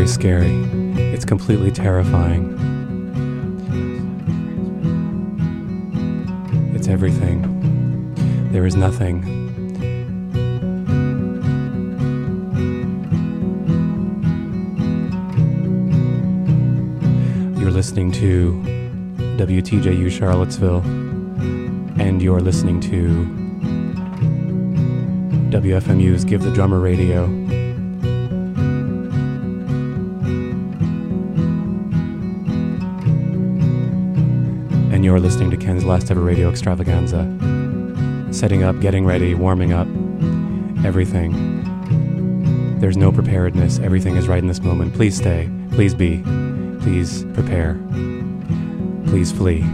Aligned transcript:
very 0.00 0.08
scary. 0.08 1.12
It's 1.12 1.26
completely 1.26 1.70
terrifying. 1.70 2.56
It's 6.74 6.88
everything. 6.88 7.42
There 8.50 8.64
is 8.64 8.76
nothing. 8.76 9.22
You're 17.60 17.70
listening 17.70 18.10
to 18.12 18.52
WTJU 19.36 20.10
Charlottesville, 20.10 20.80
and 22.00 22.22
you're 22.22 22.40
listening 22.40 22.80
to 22.80 23.26
WFMU's 25.50 26.24
Give 26.24 26.40
the 26.40 26.52
Drummer 26.52 26.80
Radio. 26.80 27.49
You're 35.10 35.18
listening 35.18 35.50
to 35.50 35.56
Ken's 35.56 35.84
last 35.84 36.08
ever 36.12 36.20
radio 36.20 36.48
extravaganza. 36.48 37.24
Setting 38.30 38.62
up, 38.62 38.78
getting 38.78 39.04
ready, 39.04 39.34
warming 39.34 39.72
up, 39.72 39.88
everything. 40.86 42.78
There's 42.78 42.96
no 42.96 43.10
preparedness. 43.10 43.80
Everything 43.80 44.14
is 44.14 44.28
right 44.28 44.38
in 44.38 44.46
this 44.46 44.60
moment. 44.60 44.94
Please 44.94 45.16
stay. 45.16 45.50
Please 45.72 45.96
be. 45.96 46.22
Please 46.82 47.24
prepare. 47.34 47.74
Please 49.06 49.32
flee. 49.32 49.64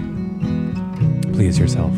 Please 1.34 1.58
yourself. 1.58 1.92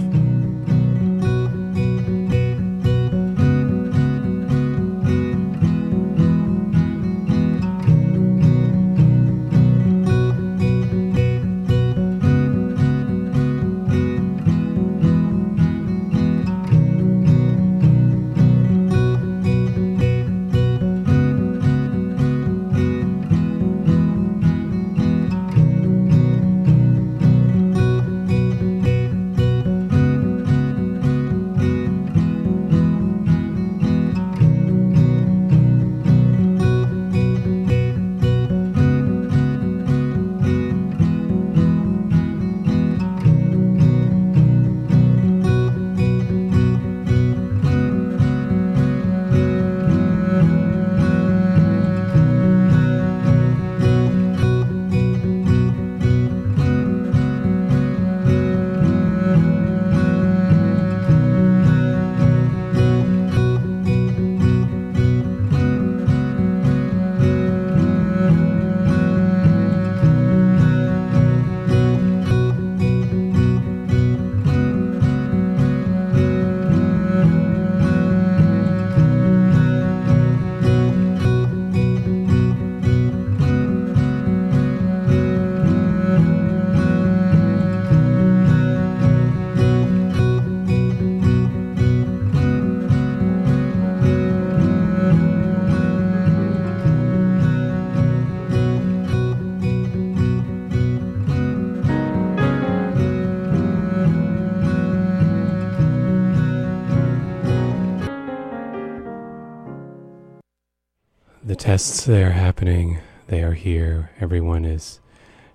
The 111.78 111.84
tests 111.84 112.06
they 112.06 112.24
are 112.24 112.30
happening. 112.30 112.98
They 113.28 113.40
are 113.44 113.52
here. 113.52 114.10
Everyone 114.18 114.64
is 114.64 114.98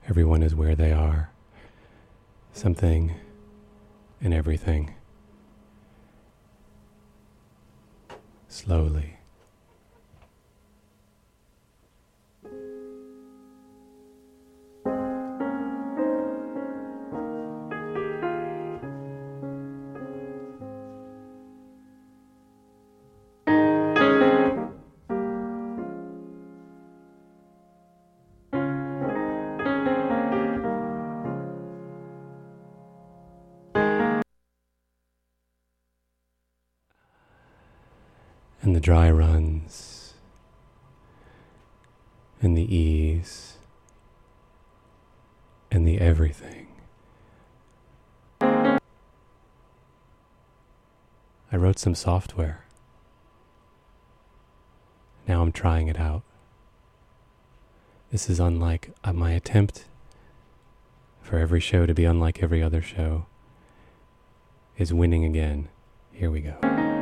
everyone 0.07 0.41
is 0.41 0.55
where 0.55 0.73
they 0.73 0.93
are. 0.93 1.31
Something 2.53 3.15
and 4.21 4.33
everything. 4.33 4.93
Slowly. 8.47 9.12
Dry 38.83 39.09
runs 39.09 40.13
and 42.41 42.57
the 42.57 42.75
ease 42.75 43.53
and 45.71 45.87
the 45.87 45.99
everything. 45.99 46.67
I 48.41 48.77
wrote 51.53 51.79
some 51.79 51.95
software. 51.95 52.65
Now 55.29 55.41
I'm 55.41 55.53
trying 55.53 55.87
it 55.87 55.97
out. 55.97 56.23
This 58.11 58.29
is 58.29 58.41
unlike 58.41 58.91
uh, 59.05 59.13
my 59.13 59.31
attempt 59.31 59.85
for 61.21 61.39
every 61.39 61.61
show 61.61 61.85
to 61.85 61.93
be 61.93 62.03
unlike 62.03 62.43
every 62.43 62.61
other 62.61 62.81
show 62.81 63.27
is 64.77 64.93
winning 64.93 65.23
again. 65.23 65.69
Here 66.11 66.29
we 66.29 66.41
go. 66.41 66.92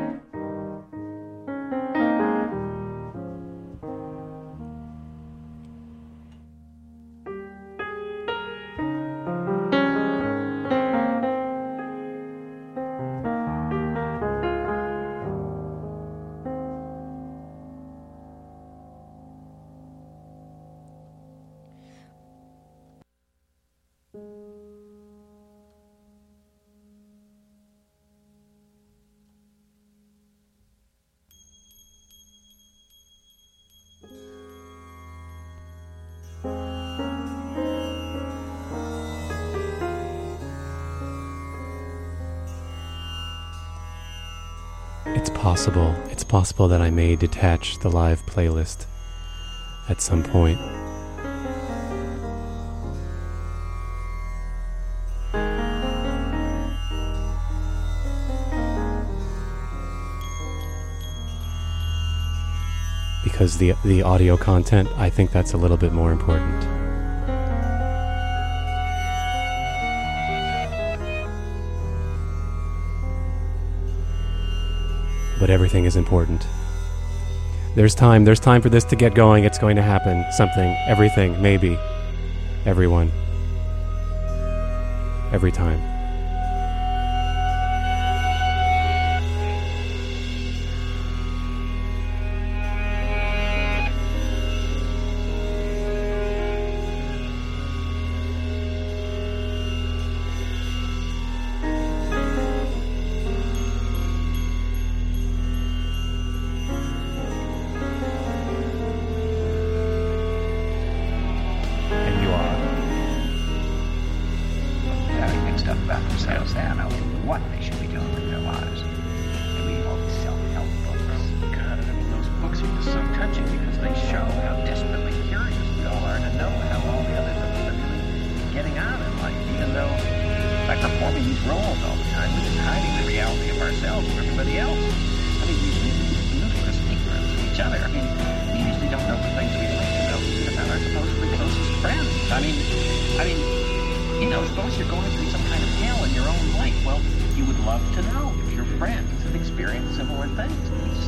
Possible, 46.32 46.70
that 46.70 46.82
I 46.82 46.90
may 46.90 47.18
detach 47.18 47.80
the 47.80 47.90
live 47.90 48.26
playlist 48.26 48.86
at 49.90 50.02
some 50.02 50.24
point. 50.24 50.58
because 63.24 63.58
the 63.58 63.74
the 63.84 64.02
audio 64.02 64.38
content. 64.38 64.88
I 64.98 65.10
think 65.10 65.32
that's 65.32 65.54
a 65.54 65.58
little 65.58 65.78
bit 65.78 65.94
more 65.94 66.12
important. 66.12 66.81
Everything 75.52 75.86
is 75.86 75.96
important. 75.96 76.46
There's 77.76 77.96
time. 77.96 78.26
There's 78.26 78.40
time 78.40 78.62
for 78.62 78.70
this 78.70 78.84
to 78.86 78.96
get 78.96 79.16
going. 79.16 79.44
It's 79.44 79.58
going 79.58 79.76
to 79.78 79.82
happen. 79.82 80.26
Something, 80.32 80.76
everything, 80.88 81.42
maybe, 81.42 81.78
everyone, 82.66 83.12
every 85.32 85.52
time. 85.52 86.01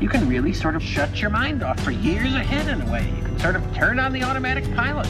you 0.00 0.08
can 0.08 0.26
really 0.28 0.52
sort 0.52 0.74
of 0.74 0.82
shut 0.82 1.20
your 1.20 1.30
mind 1.30 1.62
off 1.62 1.78
for 1.80 1.90
years 1.90 2.34
ahead 2.34 2.68
in 2.68 2.86
a 2.86 2.90
way. 2.90 3.04
You 3.16 3.22
can 3.22 3.38
sort 3.38 3.56
of 3.56 3.74
turn 3.74 3.98
on 3.98 4.12
the 4.12 4.22
automatic 4.22 4.64
pilot. 4.74 5.08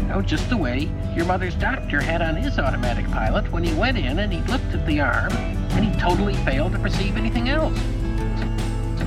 You 0.00 0.06
know, 0.08 0.22
just 0.22 0.50
the 0.50 0.56
way 0.56 0.90
your 1.14 1.24
mother's 1.24 1.54
doctor 1.54 2.00
had 2.00 2.20
on 2.20 2.34
his 2.34 2.58
automatic 2.58 3.08
pilot 3.10 3.50
when 3.52 3.62
he 3.62 3.72
went 3.74 3.96
in 3.96 4.18
and 4.18 4.32
he 4.32 4.40
looked 4.50 4.74
at 4.74 4.84
the 4.86 5.00
arm 5.00 5.32
and 5.32 5.84
he 5.84 6.00
totally 6.00 6.34
failed 6.44 6.72
to 6.72 6.78
perceive 6.80 7.16
anything 7.16 7.48
else. 7.48 7.78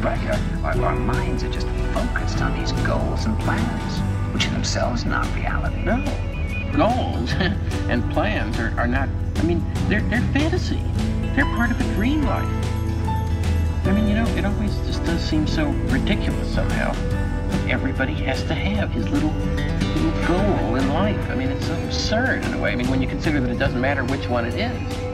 Uh, 0.03 0.37
our, 0.65 0.81
our 0.83 0.95
minds 0.95 1.43
are 1.43 1.51
just 1.51 1.67
focused 1.93 2.41
on 2.41 2.57
these 2.59 2.73
goals 2.83 3.25
and 3.25 3.39
plans, 3.39 4.33
which 4.33 4.45
in 4.45 4.53
themselves 4.53 5.05
are 5.05 5.09
not 5.09 5.33
reality. 5.33 5.81
No. 5.83 5.97
Goals 6.75 7.31
and 7.89 8.11
plans 8.11 8.59
are, 8.59 8.73
are 8.77 8.87
not, 8.87 9.07
I 9.37 9.43
mean, 9.43 9.63
they're, 9.87 10.01
they're 10.01 10.21
fantasy. 10.33 10.81
They're 11.35 11.45
part 11.55 11.71
of 11.71 11.79
a 11.79 11.95
dream 11.95 12.21
life. 12.23 12.72
I 13.85 13.91
mean, 13.91 14.07
you 14.07 14.15
know, 14.15 14.25
it 14.37 14.45
always 14.45 14.75
just 14.87 15.03
does 15.03 15.21
seem 15.21 15.45
so 15.45 15.69
ridiculous 15.89 16.53
somehow. 16.53 16.91
Everybody 17.69 18.13
has 18.13 18.41
to 18.43 18.53
have 18.53 18.91
his 18.91 19.09
little, 19.09 19.31
little 19.31 20.27
goal 20.27 20.75
in 20.75 20.87
life. 20.89 21.29
I 21.29 21.35
mean, 21.35 21.49
it's 21.49 21.67
absurd 21.69 22.45
in 22.45 22.53
a 22.53 22.57
way. 22.59 22.71
I 22.71 22.75
mean, 22.75 22.89
when 22.89 23.01
you 23.01 23.07
consider 23.07 23.41
that 23.41 23.49
it 23.49 23.59
doesn't 23.59 23.81
matter 23.81 24.05
which 24.05 24.27
one 24.27 24.45
it 24.45 24.53
is. 24.53 25.12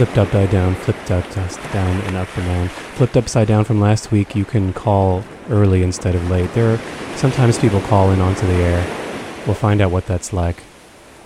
Flipped 0.00 0.16
upside 0.16 0.50
down, 0.50 0.74
flipped 0.76 1.10
up, 1.10 1.30
down, 1.72 2.00
and 2.06 2.16
up 2.16 2.34
and 2.38 2.46
down. 2.46 2.68
Flipped 2.68 3.18
upside 3.18 3.46
down 3.46 3.64
from 3.64 3.82
last 3.82 4.10
week, 4.10 4.34
you 4.34 4.46
can 4.46 4.72
call 4.72 5.22
early 5.50 5.82
instead 5.82 6.14
of 6.14 6.30
late. 6.30 6.50
There 6.54 6.72
are 6.72 6.78
sometimes 7.16 7.58
people 7.58 7.82
call 7.82 8.10
in 8.10 8.18
onto 8.18 8.46
the 8.46 8.54
air. 8.54 8.82
We'll 9.44 9.54
find 9.54 9.82
out 9.82 9.90
what 9.90 10.06
that's 10.06 10.32
like. 10.32 10.62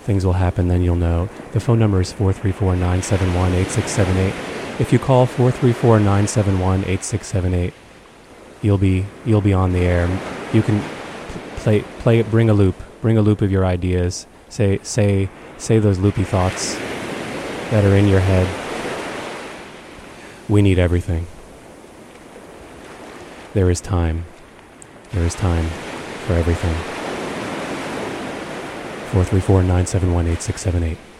Things 0.03 0.25
will 0.25 0.33
happen, 0.33 0.67
then 0.67 0.81
you'll 0.81 0.97
know. 0.97 1.29
The 1.53 1.61
phone 1.61 1.79
number 1.79 2.01
is 2.01 2.11
434 2.11 2.75
971 2.75 3.53
8678. 3.53 4.81
If 4.81 4.91
you 4.91 4.99
call 4.99 5.25
434 5.25 5.99
971 5.99 6.81
8678, 6.81 7.73
you'll 8.61 8.77
be 8.77 9.05
you'll 9.23 9.39
be 9.39 9.53
on 9.53 9.71
the 9.71 9.79
air. 9.79 10.09
You 10.51 10.61
can 10.61 10.81
play 11.55 11.79
play 11.99 12.23
bring 12.23 12.49
a 12.49 12.53
loop, 12.53 12.75
bring 12.99 13.17
a 13.17 13.21
loop 13.21 13.41
of 13.41 13.49
your 13.53 13.65
ideas. 13.65 14.27
Say 14.49 14.79
say 14.83 15.29
say 15.57 15.79
those 15.79 15.97
loopy 15.97 16.25
thoughts 16.25 16.75
that 17.71 17.85
are 17.85 17.95
in 17.95 18.09
your 18.09 18.19
head. 18.19 18.64
We 20.47 20.61
need 20.61 20.77
everything. 20.77 21.25
There 23.53 23.71
is 23.71 23.81
time. 23.81 24.25
There 25.11 25.23
is 25.23 25.33
time 25.33 25.65
for 26.27 26.33
everything. 26.33 26.75
434 29.11 29.61
971 29.61 30.27
8678. 30.27 31.14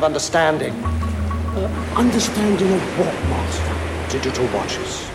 Have 0.00 0.06
understanding. 0.06 0.72
Uh, 0.72 1.94
understanding 1.94 2.72
of 2.72 2.98
what, 2.98 3.14
Master? 3.28 4.18
Digital 4.18 4.46
watches. 4.56 5.06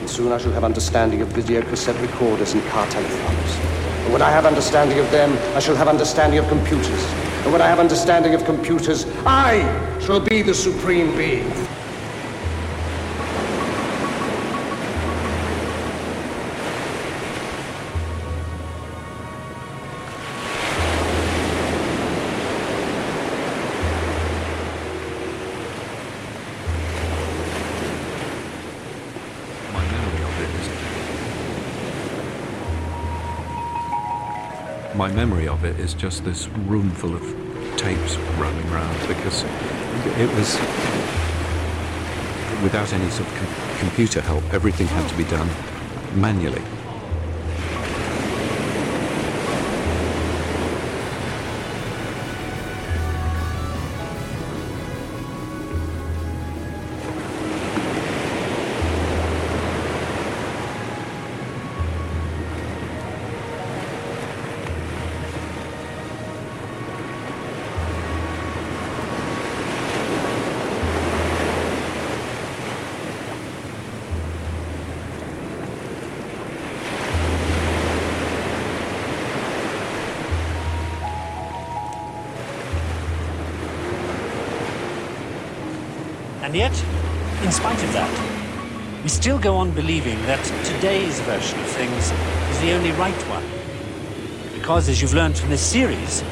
And 0.00 0.08
soon 0.08 0.32
I 0.32 0.38
shall 0.38 0.52
have 0.52 0.64
understanding 0.64 1.20
of 1.20 1.28
video 1.28 1.60
cassette 1.60 2.00
recorders 2.00 2.54
and 2.54 2.64
car 2.68 2.86
telephones. 2.86 3.56
And 4.04 4.12
when 4.14 4.22
I 4.22 4.30
have 4.30 4.46
understanding 4.46 4.98
of 5.00 5.10
them, 5.10 5.36
I 5.54 5.60
shall 5.60 5.76
have 5.76 5.86
understanding 5.86 6.38
of 6.38 6.48
computers. 6.48 7.04
And 7.44 7.52
when 7.52 7.60
I 7.60 7.66
have 7.66 7.78
understanding 7.78 8.32
of 8.32 8.42
computers, 8.46 9.04
I 9.26 9.60
shall 10.00 10.20
be 10.20 10.40
the 10.40 10.54
supreme 10.54 11.14
being. 11.14 11.52
My 35.02 35.10
memory 35.10 35.48
of 35.48 35.64
it 35.64 35.76
is 35.80 35.94
just 35.94 36.24
this 36.24 36.46
room 36.70 36.88
full 36.88 37.12
of 37.12 37.22
tapes 37.76 38.16
running 38.38 38.68
around 38.68 38.96
because 39.08 39.42
it 40.16 40.32
was 40.36 40.54
without 42.62 42.92
any 42.92 43.10
sort 43.10 43.28
of 43.28 43.34
com- 43.34 43.78
computer 43.80 44.20
help. 44.20 44.44
Everything 44.54 44.86
had 44.86 45.10
to 45.10 45.16
be 45.16 45.24
done 45.24 45.50
manually. 46.14 46.62
Still 89.22 89.38
go 89.38 89.54
on 89.54 89.70
believing 89.70 90.20
that 90.26 90.42
today's 90.64 91.20
version 91.20 91.56
of 91.60 91.66
things 91.68 92.10
is 92.50 92.60
the 92.60 92.72
only 92.72 92.90
right 92.98 93.14
one. 93.30 93.44
Because, 94.52 94.88
as 94.88 95.00
you've 95.00 95.14
learned 95.14 95.38
from 95.38 95.48
this 95.48 95.60
series, 95.60 96.24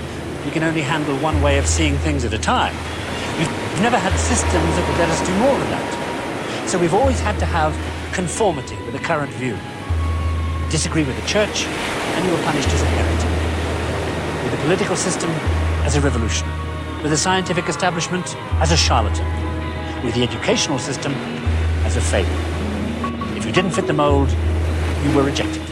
we 0.44 0.50
can 0.50 0.64
only 0.64 0.80
handle 0.80 1.16
one 1.18 1.40
way 1.40 1.56
of 1.58 1.68
seeing 1.68 1.94
things 1.98 2.24
at 2.24 2.34
a 2.34 2.38
time. 2.38 2.74
We've 3.38 3.80
never 3.80 3.96
had 3.96 4.12
systems 4.18 4.74
that 4.74 4.84
would 4.88 4.98
let 4.98 5.08
us 5.08 5.24
do 5.24 5.32
more 5.38 5.56
than 5.56 5.70
that. 5.70 6.68
So 6.68 6.80
we've 6.80 6.92
always 6.92 7.20
had 7.20 7.38
to 7.38 7.46
have 7.46 7.78
conformity 8.12 8.74
with 8.82 8.94
the 8.94 9.06
current 9.06 9.30
view. 9.34 9.56
Disagree 10.68 11.04
with 11.04 11.14
the 11.14 11.28
church, 11.28 11.66
and 12.18 12.26
you 12.26 12.34
are 12.34 12.42
punished 12.42 12.70
as 12.70 12.82
a 12.82 12.86
heretic. 12.86 14.42
With 14.42 14.50
the 14.50 14.62
political 14.66 14.96
system, 14.96 15.30
as 15.86 15.94
a 15.94 16.00
revolution. 16.00 16.48
With 17.04 17.12
the 17.12 17.16
scientific 17.16 17.68
establishment, 17.68 18.34
as 18.58 18.72
a 18.72 18.76
charlatan. 18.76 19.26
With 20.04 20.16
the 20.16 20.24
educational 20.24 20.80
system, 20.80 21.12
as 21.86 21.96
a 21.96 22.00
failure. 22.00 22.49
You 23.50 23.54
didn't 23.54 23.72
fit 23.72 23.88
the 23.88 23.92
mold, 23.92 24.30
you 25.02 25.12
were 25.12 25.24
rejected. 25.24 25.69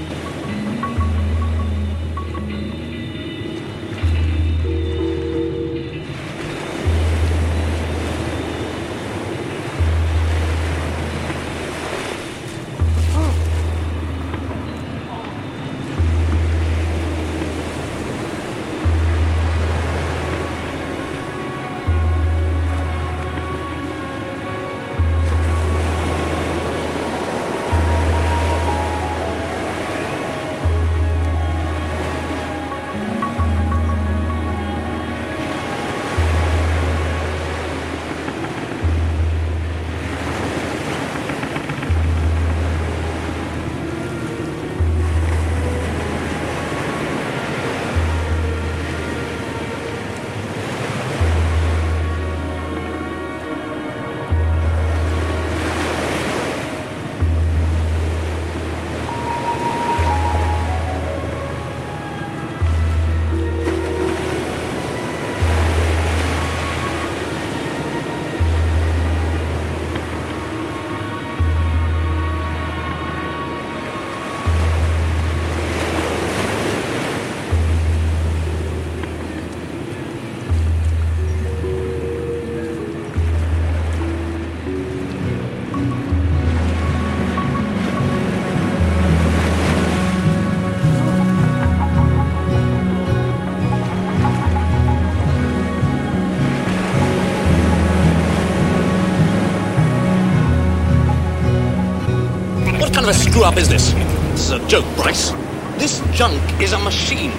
Screw 103.38 103.46
up 103.46 103.56
is 103.56 103.68
this? 103.68 103.92
This 104.32 104.46
is 104.46 104.50
a 104.50 104.58
joke, 104.66 104.84
Bryce. 104.96 105.30
This 105.78 106.00
junk 106.10 106.42
is 106.60 106.72
a 106.72 106.78
machine. 106.80 107.30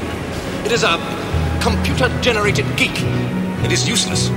It 0.63 0.71
is 0.71 0.83
a 0.83 0.95
computer 1.61 2.07
generated 2.21 2.65
geek. 2.77 2.95
It 3.65 3.73
is 3.73 3.85
useless. 3.85 4.29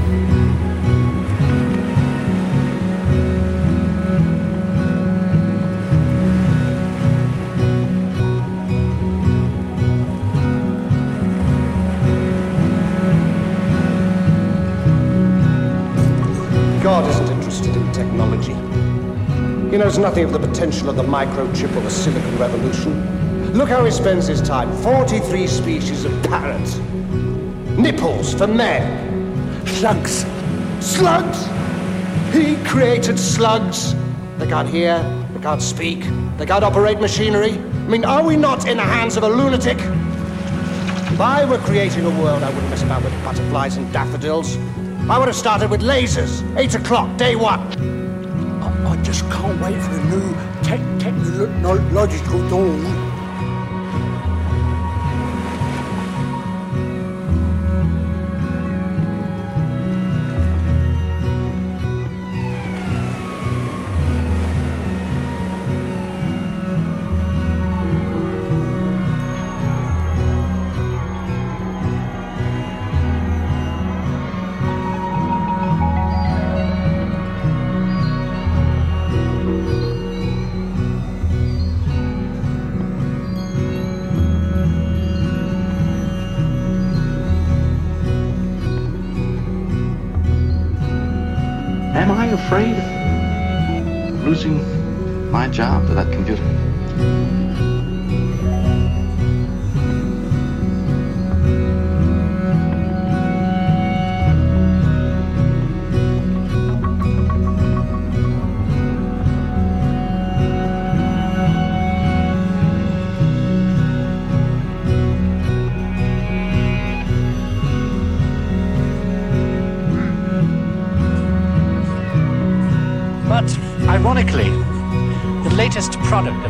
He 19.72 19.78
knows 19.78 19.96
nothing 19.96 20.24
of 20.24 20.32
the 20.32 20.38
potential 20.38 20.90
of 20.90 20.96
the 20.96 21.02
microchip 21.02 21.74
or 21.74 21.80
the 21.80 21.88
silicon 21.88 22.36
revolution. 22.36 23.54
Look 23.54 23.70
how 23.70 23.82
he 23.86 23.90
spends 23.90 24.26
his 24.26 24.42
time 24.42 24.70
43 24.82 25.46
species 25.46 26.04
of 26.04 26.12
parrots, 26.24 26.76
nipples 27.78 28.34
for 28.34 28.46
men, 28.46 29.66
slugs. 29.66 30.26
Slugs! 30.80 31.46
He 32.34 32.62
created 32.66 33.18
slugs. 33.18 33.94
They 34.36 34.46
can't 34.46 34.68
hear, 34.68 34.98
they 35.32 35.40
can't 35.40 35.62
speak, 35.62 36.04
they 36.36 36.44
can't 36.44 36.64
operate 36.64 37.00
machinery. 37.00 37.52
I 37.52 37.88
mean, 37.88 38.04
are 38.04 38.22
we 38.22 38.36
not 38.36 38.68
in 38.68 38.76
the 38.76 38.82
hands 38.82 39.16
of 39.16 39.22
a 39.22 39.28
lunatic? 39.30 39.78
If 39.78 41.18
I 41.18 41.46
were 41.46 41.56
creating 41.56 42.04
a 42.04 42.10
world, 42.22 42.42
I 42.42 42.50
wouldn't 42.50 42.68
mess 42.68 42.82
about 42.82 43.04
with 43.04 43.24
butterflies 43.24 43.78
and 43.78 43.90
daffodils. 43.90 44.58
I 45.08 45.18
would 45.18 45.28
have 45.28 45.36
started 45.36 45.70
with 45.70 45.80
lasers. 45.80 46.42
Eight 46.58 46.74
o'clock, 46.74 47.16
day 47.16 47.36
one. 47.36 48.01
Just 49.02 49.28
can't 49.30 49.60
wait 49.60 49.80
for 49.82 49.94
the 49.94 50.04
new 50.04 50.34
te- 50.62 50.98
technological 51.02 52.48
dawn. 52.48 53.11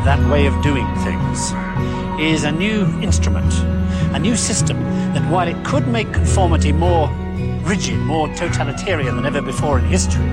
That 0.03 0.19
way 0.29 0.45
of 0.45 0.61
doing 0.61 0.85
things 0.97 1.53
is 2.19 2.43
a 2.43 2.51
new 2.51 2.85
instrument, 3.01 3.53
a 4.13 4.19
new 4.19 4.35
system 4.35 4.77
that, 5.13 5.29
while 5.31 5.47
it 5.47 5.65
could 5.65 5.87
make 5.87 6.11
conformity 6.13 6.73
more 6.73 7.09
rigid, 7.63 7.97
more 7.99 8.27
totalitarian 8.35 9.15
than 9.15 9.25
ever 9.25 9.41
before 9.41 9.79
in 9.79 9.85
history, 9.85 10.29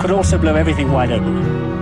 could 0.00 0.10
also 0.10 0.38
blow 0.38 0.54
everything 0.54 0.90
wide 0.90 1.12
open. 1.12 1.75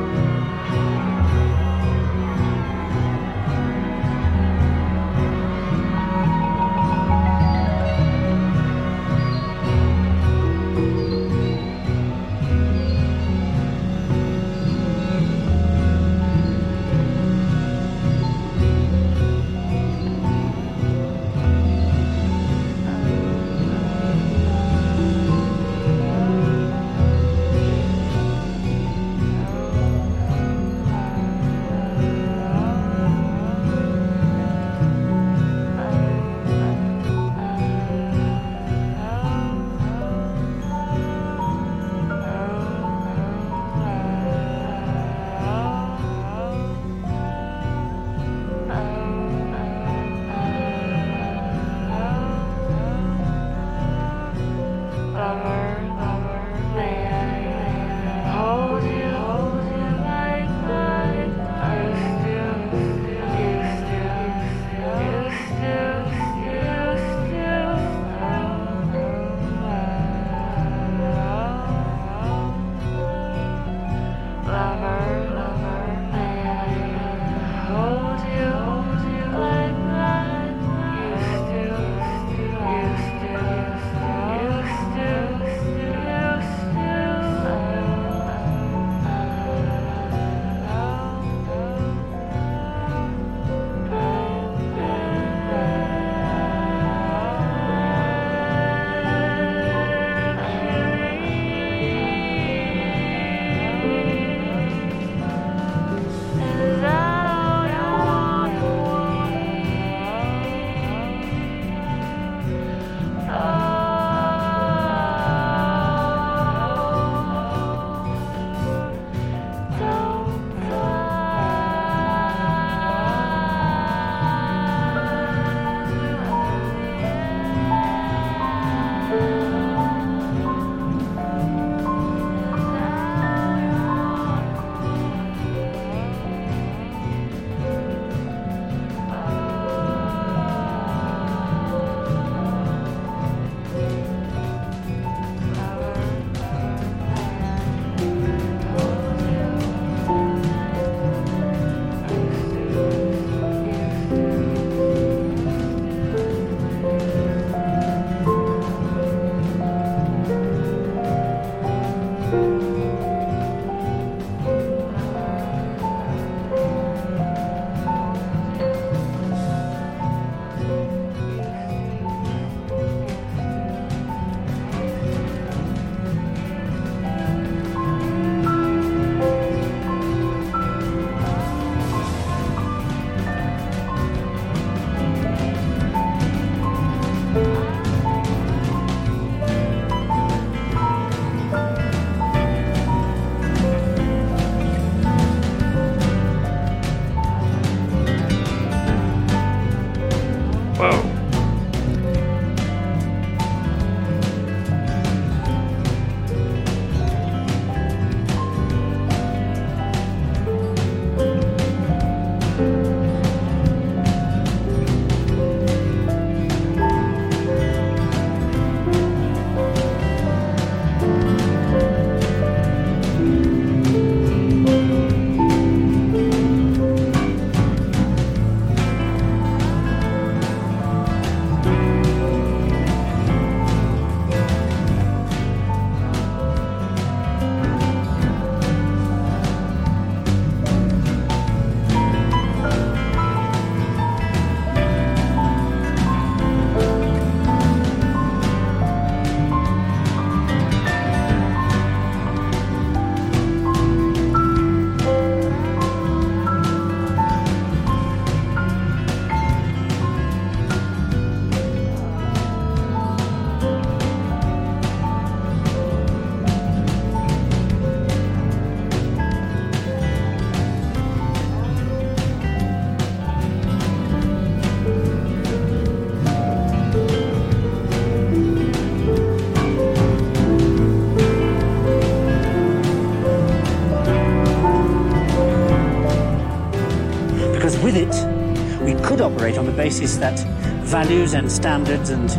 Operate 289.45 289.59
on 289.59 289.67
the 289.67 289.73
basis 289.73 290.17
that 290.17 290.39
values 290.87 291.35
and 291.35 291.53
standards 291.53 292.09
and 292.09 292.31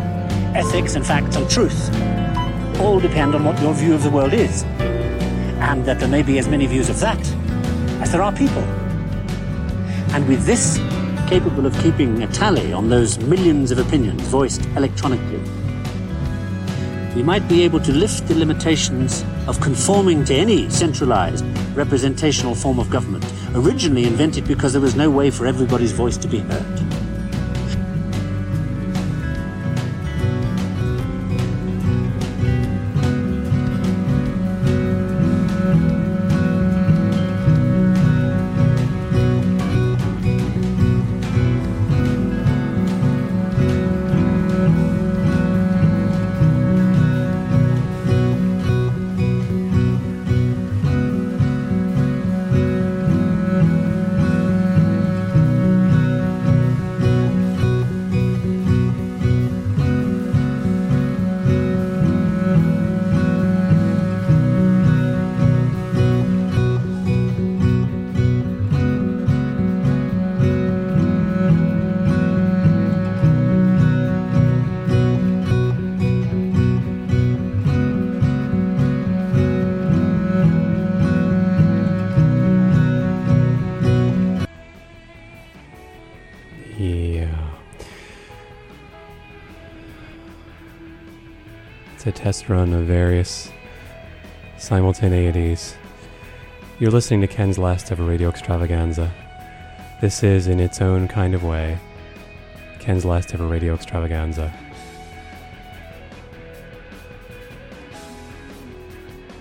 ethics 0.56 0.96
and 0.96 1.06
facts 1.06 1.36
and 1.36 1.48
truth 1.48 1.88
all 2.80 2.98
depend 2.98 3.32
on 3.32 3.44
what 3.44 3.60
your 3.62 3.72
view 3.74 3.94
of 3.94 4.02
the 4.02 4.10
world 4.10 4.32
is, 4.32 4.64
and 5.60 5.84
that 5.84 6.00
there 6.00 6.08
may 6.08 6.20
be 6.20 6.36
as 6.40 6.48
many 6.48 6.66
views 6.66 6.88
of 6.88 6.98
that 6.98 7.20
as 8.02 8.10
there 8.10 8.22
are 8.22 8.32
people. 8.32 8.62
And 10.14 10.26
with 10.26 10.44
this 10.46 10.78
capable 11.28 11.64
of 11.64 11.78
keeping 11.78 12.24
a 12.24 12.26
tally 12.26 12.72
on 12.72 12.88
those 12.88 13.20
millions 13.20 13.70
of 13.70 13.78
opinions 13.78 14.22
voiced 14.22 14.66
electronically, 14.74 15.38
we 17.14 17.22
might 17.22 17.46
be 17.48 17.62
able 17.62 17.78
to 17.78 17.92
lift 17.92 18.26
the 18.26 18.34
limitations 18.34 19.24
of 19.46 19.60
conforming 19.60 20.24
to 20.24 20.34
any 20.34 20.68
centralized 20.70 21.44
representational 21.76 22.56
form 22.56 22.80
of 22.80 22.90
government, 22.90 23.24
originally 23.54 24.06
invented 24.06 24.44
because 24.48 24.72
there 24.72 24.82
was 24.82 24.96
no 24.96 25.08
way 25.08 25.30
for 25.30 25.46
everybody's 25.46 25.92
voice 25.92 26.16
to 26.16 26.26
be 26.26 26.40
heard. 26.40 26.75
Test 92.26 92.48
run 92.48 92.72
of 92.72 92.82
various 92.86 93.52
simultaneities. 94.58 95.76
You're 96.80 96.90
listening 96.90 97.20
to 97.20 97.28
Ken's 97.28 97.56
last 97.56 97.92
ever 97.92 98.02
radio 98.02 98.30
extravaganza. 98.30 99.12
This 100.00 100.24
is, 100.24 100.48
in 100.48 100.58
its 100.58 100.82
own 100.82 101.06
kind 101.06 101.36
of 101.36 101.44
way, 101.44 101.78
Ken's 102.80 103.04
last 103.04 103.32
ever 103.32 103.46
radio 103.46 103.74
extravaganza. 103.74 104.52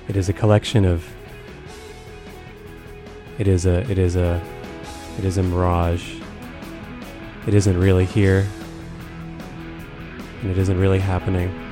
It 0.08 0.16
is 0.16 0.30
a 0.30 0.34
collection 0.34 0.86
of. 0.86 1.04
It 3.40 3.48
is 3.48 3.66
a. 3.66 3.80
It 3.90 3.98
is 3.98 4.16
a. 4.16 4.40
It 5.18 5.26
is 5.26 5.40
a 5.40 5.44
mirage. 5.44 6.20
It 7.48 7.56
isn't 7.56 7.80
really 7.80 8.06
here. 8.06 8.46
And 10.44 10.52
it 10.52 10.60
isn't 10.60 10.80
really 10.80 11.00
happening. 11.00 11.65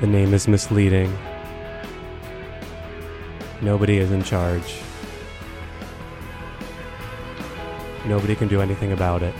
The 0.00 0.06
name 0.06 0.32
is 0.32 0.46
misleading. 0.46 1.12
Nobody 3.60 3.98
is 3.98 4.12
in 4.12 4.22
charge. 4.22 4.80
Nobody 8.06 8.36
can 8.36 8.46
do 8.46 8.60
anything 8.60 8.92
about 8.92 9.24
it. 9.24 9.34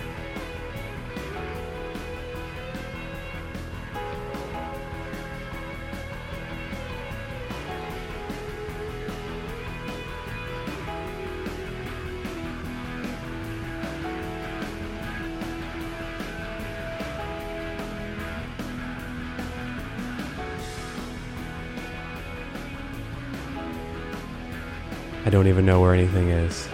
I 25.29 25.31
don't 25.31 25.47
even 25.47 25.67
know 25.67 25.83
where 25.83 25.93
anything 25.93 26.31
is. 26.31 26.67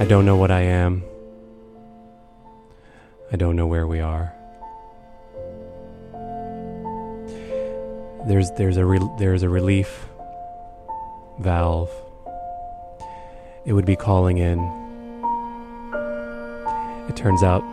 I 0.00 0.04
don't 0.04 0.24
know 0.24 0.36
what 0.36 0.52
I 0.52 0.60
am. 0.60 1.02
I 3.32 3.36
don't 3.36 3.56
know 3.56 3.66
where 3.66 3.88
we 3.88 3.98
are. 3.98 4.32
There's 8.28 8.52
there's 8.52 8.76
a 8.76 8.86
re- 8.86 9.10
there's 9.18 9.42
a 9.42 9.48
relief 9.48 10.06
valve. 11.40 11.90
It 13.64 13.72
would 13.72 13.84
be 13.84 13.96
calling 13.96 14.38
in. 14.38 14.60
It 17.08 17.16
turns 17.16 17.42
out 17.42 17.64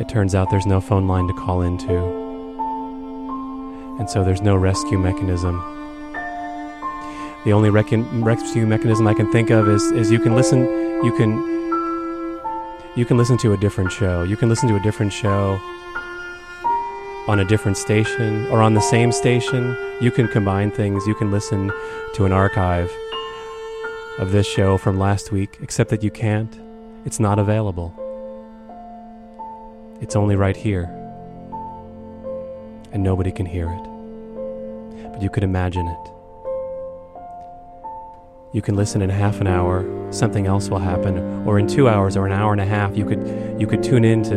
it 0.00 0.08
turns 0.08 0.34
out 0.34 0.48
there's 0.48 0.64
no 0.64 0.80
phone 0.80 1.06
line 1.06 1.26
to 1.26 1.34
call 1.34 1.60
into 1.60 2.17
and 3.98 4.08
so 4.08 4.24
there's 4.24 4.42
no 4.42 4.56
rescue 4.56 4.98
mechanism. 4.98 5.56
The 7.44 7.52
only 7.52 7.70
recon- 7.70 8.24
rescue 8.24 8.66
mechanism 8.66 9.06
I 9.06 9.14
can 9.14 9.30
think 9.32 9.50
of 9.50 9.68
is, 9.68 9.82
is 9.92 10.10
you 10.10 10.20
can 10.20 10.34
listen 10.34 10.64
you 11.04 11.14
can 11.16 11.30
you 12.96 13.04
can 13.04 13.16
listen 13.16 13.38
to 13.38 13.52
a 13.52 13.56
different 13.56 13.92
show. 13.92 14.24
You 14.24 14.36
can 14.36 14.48
listen 14.48 14.68
to 14.68 14.76
a 14.76 14.80
different 14.80 15.12
show 15.12 15.60
on 17.28 17.38
a 17.38 17.44
different 17.44 17.76
station 17.76 18.46
or 18.48 18.60
on 18.60 18.74
the 18.74 18.80
same 18.80 19.12
station. 19.12 19.76
You 20.00 20.10
can 20.10 20.26
combine 20.26 20.72
things. 20.72 21.06
You 21.06 21.14
can 21.14 21.30
listen 21.30 21.70
to 22.14 22.24
an 22.24 22.32
archive 22.32 22.90
of 24.18 24.32
this 24.32 24.48
show 24.48 24.78
from 24.78 24.98
last 24.98 25.30
week, 25.30 25.58
except 25.62 25.90
that 25.90 26.02
you 26.02 26.10
can't. 26.10 26.58
It's 27.04 27.20
not 27.20 27.38
available. 27.38 27.94
It's 30.00 30.16
only 30.16 30.34
right 30.34 30.56
here 30.56 30.97
and 32.92 33.02
nobody 33.02 33.30
can 33.30 33.46
hear 33.46 33.68
it. 33.68 35.12
But 35.12 35.22
you 35.22 35.30
could 35.30 35.44
imagine 35.44 35.86
it. 35.86 36.10
You 38.52 38.62
can 38.62 38.76
listen 38.76 39.02
in 39.02 39.10
half 39.10 39.40
an 39.40 39.46
hour, 39.46 39.84
something 40.10 40.46
else 40.46 40.70
will 40.70 40.78
happen, 40.78 41.46
or 41.46 41.58
in 41.58 41.66
two 41.66 41.88
hours 41.88 42.16
or 42.16 42.24
an 42.26 42.32
hour 42.32 42.52
and 42.52 42.60
a 42.60 42.64
half, 42.64 42.96
you 42.96 43.04
could 43.04 43.60
you 43.60 43.66
could 43.66 43.82
tune 43.82 44.04
in 44.04 44.22
to 44.24 44.34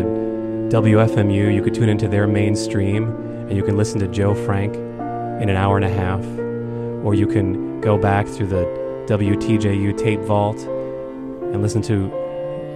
WFMU, 0.75 1.53
you 1.53 1.61
could 1.61 1.73
tune 1.73 1.89
into 1.89 2.07
their 2.07 2.27
mainstream, 2.27 3.09
and 3.47 3.55
you 3.55 3.63
can 3.63 3.77
listen 3.77 3.99
to 3.99 4.07
Joe 4.07 4.33
Frank 4.33 4.75
in 4.75 5.49
an 5.49 5.55
hour 5.55 5.77
and 5.77 5.85
a 5.85 5.89
half, 5.89 6.23
or 7.05 7.13
you 7.13 7.25
can 7.25 7.79
go 7.79 7.97
back 7.97 8.27
through 8.27 8.47
the 8.47 8.65
WTJU 9.07 9.97
tape 9.97 10.19
vault 10.21 10.59
and 10.59 11.61
listen 11.61 11.81
to 11.83 12.11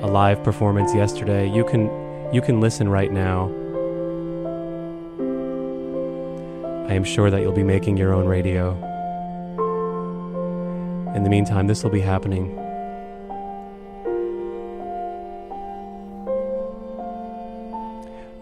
a 0.04 0.08
live 0.08 0.44
performance 0.44 0.94
yesterday. 0.94 1.50
You 1.50 1.66
can 1.66 1.90
you 2.34 2.42
can 2.42 2.62
listen 2.62 2.88
right 2.90 3.12
now 3.12 3.50
I 6.88 6.94
am 6.94 7.04
sure 7.04 7.32
that 7.32 7.42
you'll 7.42 7.52
be 7.52 7.64
making 7.64 7.98
your 7.98 8.14
own 8.14 8.28
radio. 8.28 8.74
In 11.16 11.24
the 11.24 11.30
meantime, 11.32 11.66
this 11.66 11.84
will 11.84 11.90
be 11.90 12.00
happening. 12.00 12.56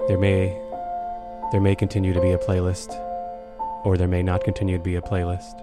There 0.09 0.17
may 0.17 0.59
there 1.53 1.61
may 1.61 1.73
continue 1.73 2.13
to 2.13 2.19
be 2.19 2.31
a 2.31 2.37
playlist 2.37 2.91
or 3.85 3.95
there 3.95 4.09
may 4.09 4.21
not 4.21 4.43
continue 4.43 4.77
to 4.77 4.83
be 4.83 4.95
a 4.95 5.01
playlist. 5.01 5.61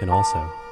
And 0.00 0.08
also 0.08 0.63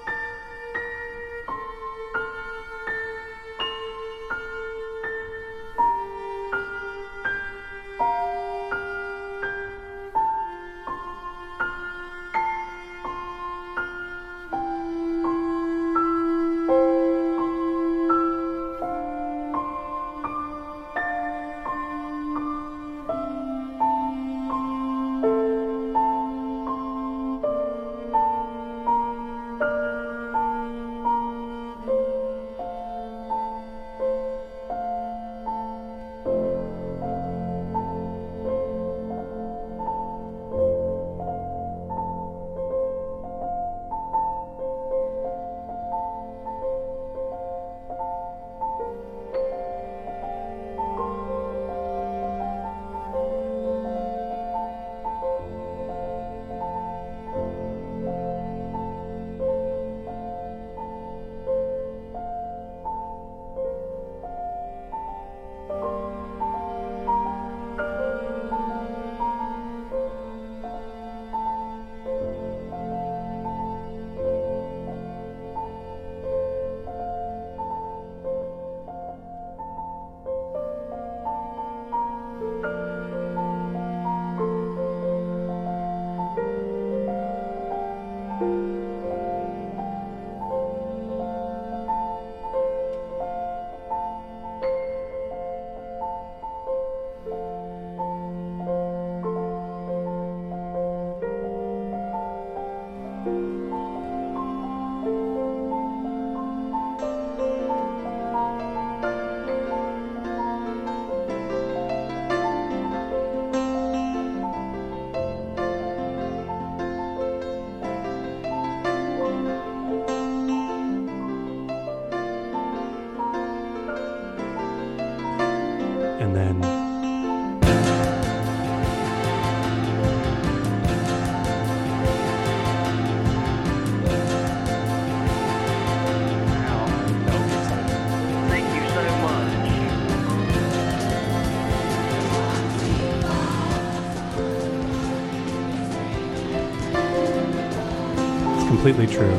completely 148.83 149.07
true. 149.07 149.31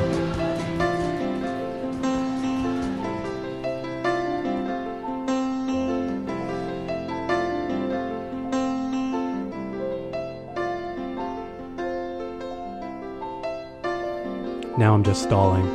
Now 14.77 14.93
I'm 14.93 15.03
just 15.03 15.23
stalling. 15.23 15.67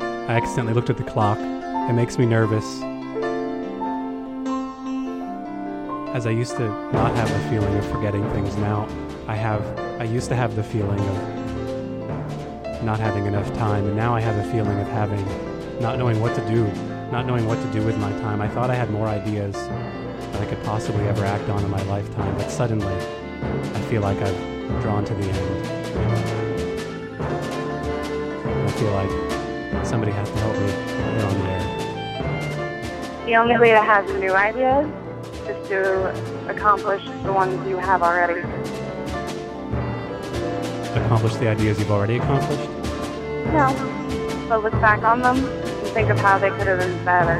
I 0.00 0.28
accidentally 0.30 0.72
looked 0.72 0.88
at 0.88 0.96
the 0.96 1.04
clock. 1.04 1.36
It 1.38 1.92
makes 1.92 2.16
me 2.16 2.24
nervous. 2.24 2.64
As 6.16 6.26
I 6.26 6.30
used 6.30 6.56
to 6.56 6.70
not 6.94 7.14
have 7.14 7.30
the 7.30 7.50
feeling 7.50 7.76
of 7.76 7.84
forgetting 7.90 8.26
things, 8.30 8.56
now 8.56 8.88
I 9.28 9.36
have. 9.36 9.62
I 10.00 10.04
used 10.04 10.30
to 10.30 10.34
have 10.34 10.56
the 10.56 10.64
feeling 10.64 10.98
of 10.98 11.31
not 12.84 12.98
having 12.98 13.26
enough 13.26 13.52
time, 13.54 13.86
and 13.86 13.96
now 13.96 14.14
I 14.14 14.20
have 14.20 14.36
a 14.36 14.50
feeling 14.50 14.78
of 14.78 14.88
having, 14.88 15.24
not 15.80 15.98
knowing 15.98 16.20
what 16.20 16.34
to 16.34 16.46
do, 16.48 16.64
not 17.12 17.26
knowing 17.26 17.46
what 17.46 17.60
to 17.62 17.72
do 17.72 17.84
with 17.84 17.96
my 17.98 18.10
time. 18.20 18.40
I 18.40 18.48
thought 18.48 18.70
I 18.70 18.74
had 18.74 18.90
more 18.90 19.06
ideas 19.06 19.54
that 19.54 20.40
I 20.40 20.46
could 20.46 20.62
possibly 20.64 21.06
ever 21.06 21.24
act 21.24 21.48
on 21.48 21.62
in 21.64 21.70
my 21.70 21.82
lifetime, 21.84 22.36
but 22.36 22.50
suddenly 22.50 22.94
I 22.94 23.80
feel 23.82 24.02
like 24.02 24.20
I've 24.20 24.82
drawn 24.82 25.04
to 25.04 25.14
the 25.14 25.24
end. 25.24 25.66
I 28.44 28.70
feel 28.72 28.92
like 28.92 29.86
somebody 29.86 30.12
has 30.12 30.28
to 30.30 30.36
help 30.38 30.56
me 30.56 30.66
get 30.66 31.24
on 31.24 31.34
the 31.38 31.44
air. 31.50 31.62
The 33.26 33.36
only 33.36 33.58
way 33.58 33.70
to 33.70 33.82
have 33.82 34.08
new 34.18 34.32
ideas 34.32 34.90
is 35.46 35.68
to 35.68 36.10
accomplish 36.48 37.04
the 37.22 37.32
ones 37.32 37.64
you 37.68 37.76
have 37.76 38.02
already. 38.02 38.40
Accomplish 41.04 41.34
the 41.36 41.48
ideas 41.48 41.78
you've 41.78 41.90
already 41.90 42.16
accomplished? 42.16 42.71
No, 43.52 43.68
but 44.48 44.62
look 44.62 44.72
back 44.80 45.02
on 45.02 45.20
them 45.20 45.36
and 45.36 45.88
think 45.88 46.08
of 46.08 46.18
how 46.18 46.38
they 46.38 46.48
could 46.48 46.66
have 46.66 46.78
been 46.78 47.04
better. 47.04 47.38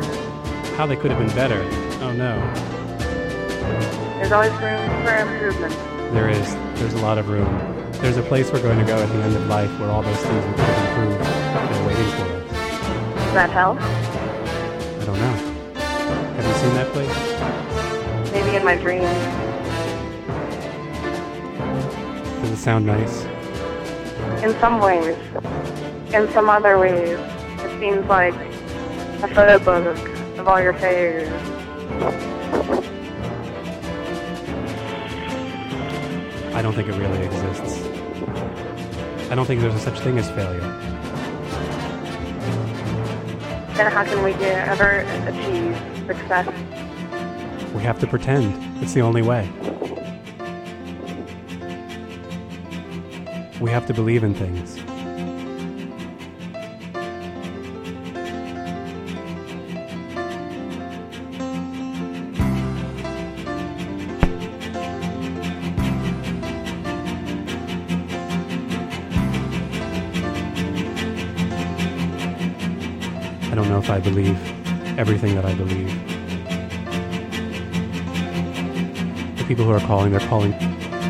How 0.76 0.84
they 0.84 0.94
could 0.94 1.10
have 1.10 1.18
been 1.18 1.34
better. 1.34 1.62
Oh 2.02 2.12
no. 2.12 2.38
There's 4.18 4.30
always 4.30 4.52
room 4.60 4.88
for 5.04 5.16
improvement. 5.16 5.74
There 6.12 6.28
is. 6.28 6.54
There's 6.78 6.92
a 6.92 7.00
lot 7.00 7.16
of 7.16 7.30
room. 7.30 7.48
There's 8.02 8.18
a 8.18 8.22
place 8.22 8.52
we're 8.52 8.60
going 8.60 8.78
to 8.78 8.84
go 8.84 8.98
at 8.98 9.08
the 9.08 9.22
end 9.22 9.34
of 9.34 9.46
life 9.46 9.70
where 9.80 9.90
all 9.90 10.02
those 10.02 10.18
things 10.18 10.44
we 10.44 10.52
could 10.52 10.60
have 10.60 10.98
improved 10.98 11.22
are 11.72 11.86
waiting 11.86 12.10
for 12.12 12.24
us. 12.24 12.50
Does 13.14 13.32
that 13.32 13.50
help? 13.50 13.80
I 13.80 15.04
don't 15.06 15.18
know. 15.18 15.36
Have 16.34 16.44
you 16.46 16.54
seen 16.54 16.74
that 16.74 16.92
place? 16.92 18.32
Maybe 18.32 18.56
in 18.56 18.64
my 18.66 18.76
dreams. 18.76 19.08
Does 22.42 22.50
it 22.50 22.56
sound 22.58 22.84
nice? 22.84 23.24
In 24.44 24.52
some 24.60 24.78
ways. 24.78 25.16
In 26.14 26.30
some 26.32 26.50
other 26.50 26.78
ways, 26.78 27.18
it 27.18 27.80
seems 27.80 28.06
like 28.06 28.34
a 28.34 29.28
photo 29.28 29.58
book 29.58 29.96
of 30.38 30.46
all 30.46 30.60
your 30.60 30.74
failures. 30.74 31.26
I 36.54 36.60
don't 36.60 36.74
think 36.74 36.88
it 36.88 36.96
really 36.96 37.24
exists. 37.24 37.82
I 39.30 39.34
don't 39.34 39.46
think 39.46 39.62
there's 39.62 39.74
a 39.74 39.78
such 39.78 40.00
thing 40.00 40.18
as 40.18 40.28
failure. 40.32 40.60
Then 43.74 43.90
how 43.90 44.04
can 44.04 44.22
we 44.22 44.34
ever 44.34 44.98
achieve 45.26 46.06
success? 46.06 46.46
We 47.72 47.80
have 47.84 47.98
to 48.00 48.06
pretend. 48.06 48.82
It's 48.82 48.92
the 48.92 49.00
only 49.00 49.22
way. 49.22 49.48
We 53.62 53.70
have 53.70 53.86
to 53.86 53.94
believe 53.94 54.24
in 54.24 54.34
things. 54.34 54.78
I 73.92 74.00
believe 74.00 74.38
everything 74.98 75.34
that 75.34 75.44
I 75.44 75.52
believe. 75.52 75.92
The 79.36 79.44
people 79.44 79.66
who 79.66 79.72
are 79.72 79.80
calling, 79.80 80.12
they're 80.12 80.28
calling 80.28 80.54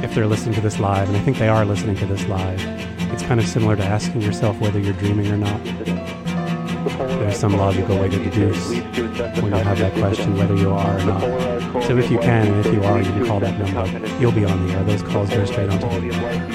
if 0.03 0.13
they're 0.17 0.27
listening 0.27 0.57
to 0.57 0.61
this 0.61 0.81
live, 0.81 1.07
and 1.07 1.17
I 1.17 1.21
think 1.21 1.39
they 1.39 1.49
are 1.49 1.65
listening 1.65 1.95
to 1.99 2.07
this 2.07 2.27
live. 2.27 2.61
It's 3.13 3.23
kind 3.23 3.39
of 3.39 3.47
similar 3.47 3.77
to 3.77 3.85
asking 3.85 4.23
yourself 4.23 4.59
whether 4.59 4.81
you're 4.81 4.95
dreaming 4.95 5.29
or 5.29 5.37
not. 5.37 5.63
There's 7.21 7.39
some 7.39 7.57
logical 7.57 7.97
way 8.01 8.09
to 8.09 8.19
deduce 8.19 8.71
when 8.71 9.55
you 9.55 9.63
have 9.63 9.79
that 9.79 9.93
question 9.95 10.37
whether 10.37 10.57
you 10.57 10.73
are 10.73 10.99
or 10.99 11.05
not. 11.05 11.85
So 11.85 11.97
if 11.99 12.11
you 12.11 12.19
can, 12.19 12.49
and 12.49 12.67
if 12.67 12.75
you 12.75 12.83
are, 12.83 12.99
you 12.99 13.05
can 13.05 13.27
call 13.27 13.39
that 13.39 13.57
number. 13.61 14.09
You'll 14.19 14.33
be 14.33 14.45
on 14.45 14.67
the 14.67 14.75
air. 14.75 14.83
Those 14.83 15.03
calls 15.03 15.31
go 15.31 15.45
straight 15.45 15.71
onto 15.71 15.89
the 16.01 16.17
air. 16.17 16.52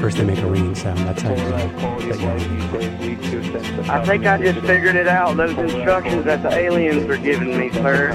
First, 0.00 0.18
they 0.18 0.24
make 0.24 0.38
a 0.38 0.46
ringing 0.46 0.74
sound. 0.74 0.98
That's 1.00 1.22
how 1.22 1.30
you 1.30 1.36
know 1.36 1.50
that 1.50 2.20
you're 2.20 2.30
on 2.30 2.38
the 2.38 3.84
air. 3.86 3.90
I 3.90 4.04
think 4.04 4.26
I 4.26 4.38
just 4.38 4.60
figured 4.66 4.96
it 4.96 5.08
out. 5.08 5.36
Those 5.36 5.56
instructions 5.56 6.24
that 6.24 6.42
the 6.42 6.50
aliens 6.50 7.08
are 7.10 7.16
giving 7.16 7.58
me, 7.58 7.70
sir. 7.72 8.12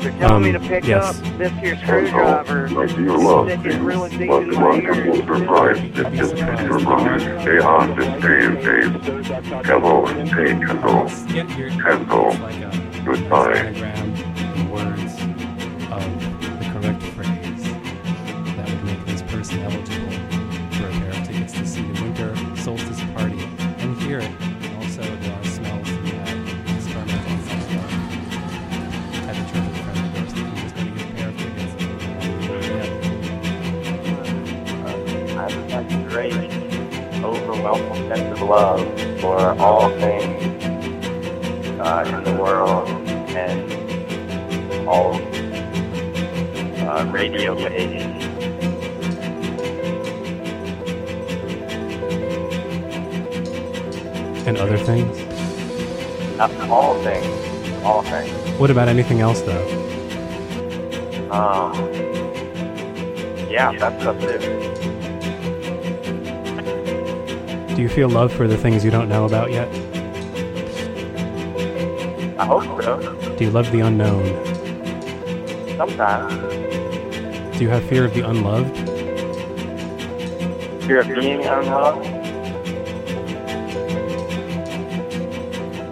They're 0.00 0.12
telling 0.18 0.42
me 0.44 0.52
to 0.52 0.58
Um, 0.58 0.68
pick 0.68 0.84
yes. 0.84 1.20
up 1.20 1.38
this 1.38 1.52
here 1.60 1.76
screwdriver. 1.76 2.68
your 3.00 3.18
love 3.18 3.48
Stick 3.50 3.72
it 3.72 3.80
really 3.80 4.10
deep 4.10 4.28
but 4.28 4.42
in 4.42 4.50
the 4.50 4.56
my 4.60 4.62
wonderful 4.68 5.14
ear. 5.16 5.26
surprise 5.38 5.92
that 5.94 6.12
just 6.12 6.36
your 6.36 6.78
mind. 6.80 7.22
Hey, 7.40 7.58
on 7.58 7.96
this 7.96 8.22
day 8.22 8.44
and 8.44 8.58
day. 8.58 9.62
Hello 9.64 10.04
and 10.06 10.28
say 10.28 10.52
hello. 10.52 11.06
Hello. 11.80 12.30
Goodbye. 13.04 14.33
Love 38.44 38.80
for 39.20 39.38
all 39.58 39.88
things 39.98 40.64
uh, 41.80 42.04
in 42.06 42.24
the 42.24 42.34
world 42.40 42.88
and 43.30 44.88
all 44.88 45.14
uh, 46.88 47.04
radio 47.10 47.54
waves. 47.54 48.14
and 54.46 54.58
other 54.58 54.76
things. 54.76 55.18
Uh, 56.38 56.68
all 56.70 57.02
things. 57.02 57.82
All 57.84 58.02
things. 58.02 58.30
What 58.58 58.70
about 58.70 58.88
anything 58.88 59.20
else, 59.20 59.40
though? 59.42 59.64
Um, 61.30 61.74
yeah, 63.50 63.72
that's 63.78 64.04
up 64.04 64.18
there. 64.20 64.83
Do 67.74 67.82
you 67.82 67.88
feel 67.88 68.08
love 68.08 68.32
for 68.32 68.46
the 68.46 68.56
things 68.56 68.84
you 68.84 68.92
don't 68.92 69.08
know 69.08 69.24
about 69.24 69.50
yet? 69.50 69.66
I 72.38 72.46
hope 72.46 72.62
so. 72.80 73.34
Do 73.36 73.44
you 73.44 73.50
love 73.50 73.72
the 73.72 73.80
unknown? 73.80 74.24
Sometimes. 75.76 77.58
Do 77.58 77.64
you 77.64 77.70
have 77.70 77.82
fear 77.88 78.04
of 78.04 78.14
the 78.14 78.20
unloved? 78.20 78.76
Fear 80.84 81.00
of 81.00 81.08
being 81.08 81.44
unloved. 81.44 82.06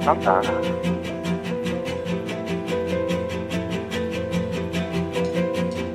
Sometimes. 0.04 0.46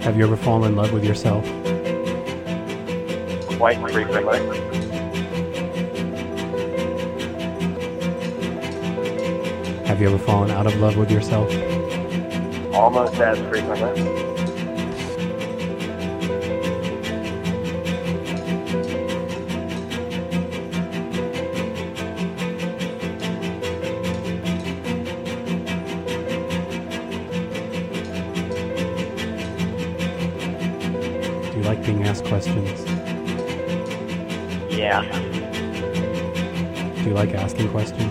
Have 0.04 0.18
you 0.18 0.26
ever 0.26 0.36
fallen 0.36 0.72
in 0.72 0.76
love 0.76 0.92
with 0.92 1.06
yourself? 1.06 1.46
Quite 3.58 3.80
frequently. 3.90 4.67
Have 9.98 10.04
you 10.04 10.14
ever 10.14 10.24
fallen 10.24 10.52
out 10.52 10.68
of 10.68 10.76
love 10.76 10.96
with 10.96 11.10
yourself? 11.10 11.52
Almost 12.72 13.16
as 13.16 13.40
frequently. 13.50 13.96
Do 31.42 31.58
you 31.58 31.64
like 31.64 31.84
being 31.84 32.04
asked 32.04 32.26
questions? 32.26 32.86
Yeah, 34.70 35.02
Do 37.02 37.10
you 37.10 37.16
like 37.16 37.34
asking 37.34 37.70
questions? 37.72 38.07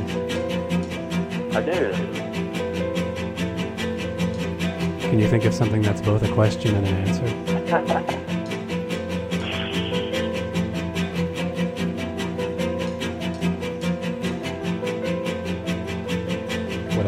Think 5.38 5.52
of 5.52 5.54
something 5.54 5.82
that's 5.82 6.00
both 6.00 6.22
a 6.22 6.32
question 6.32 6.74
and 6.74 6.86
an 6.86 6.94
answer? 6.94 7.26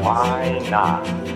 Why 0.02 0.68
not? 0.68 1.27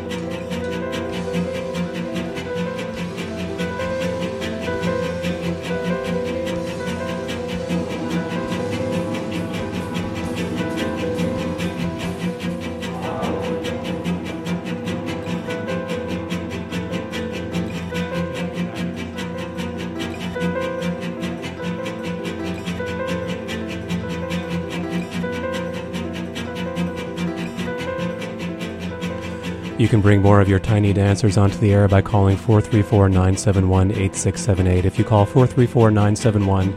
Can 29.93 30.01
bring 30.01 30.23
more 30.23 30.41
of 30.41 30.49
your 30.49 30.59
tiny 30.59 30.91
dancers 30.95 31.37
onto 31.37 31.59
the 31.59 31.71
air 31.71 31.87
by 31.87 32.01
calling 32.01 32.35
434 32.35 33.11
971 33.11 33.91
8678. 33.91 34.87
If 34.87 34.99
you 34.99 35.05
call 35.05 35.27
434 35.27 35.91
971 35.91 36.69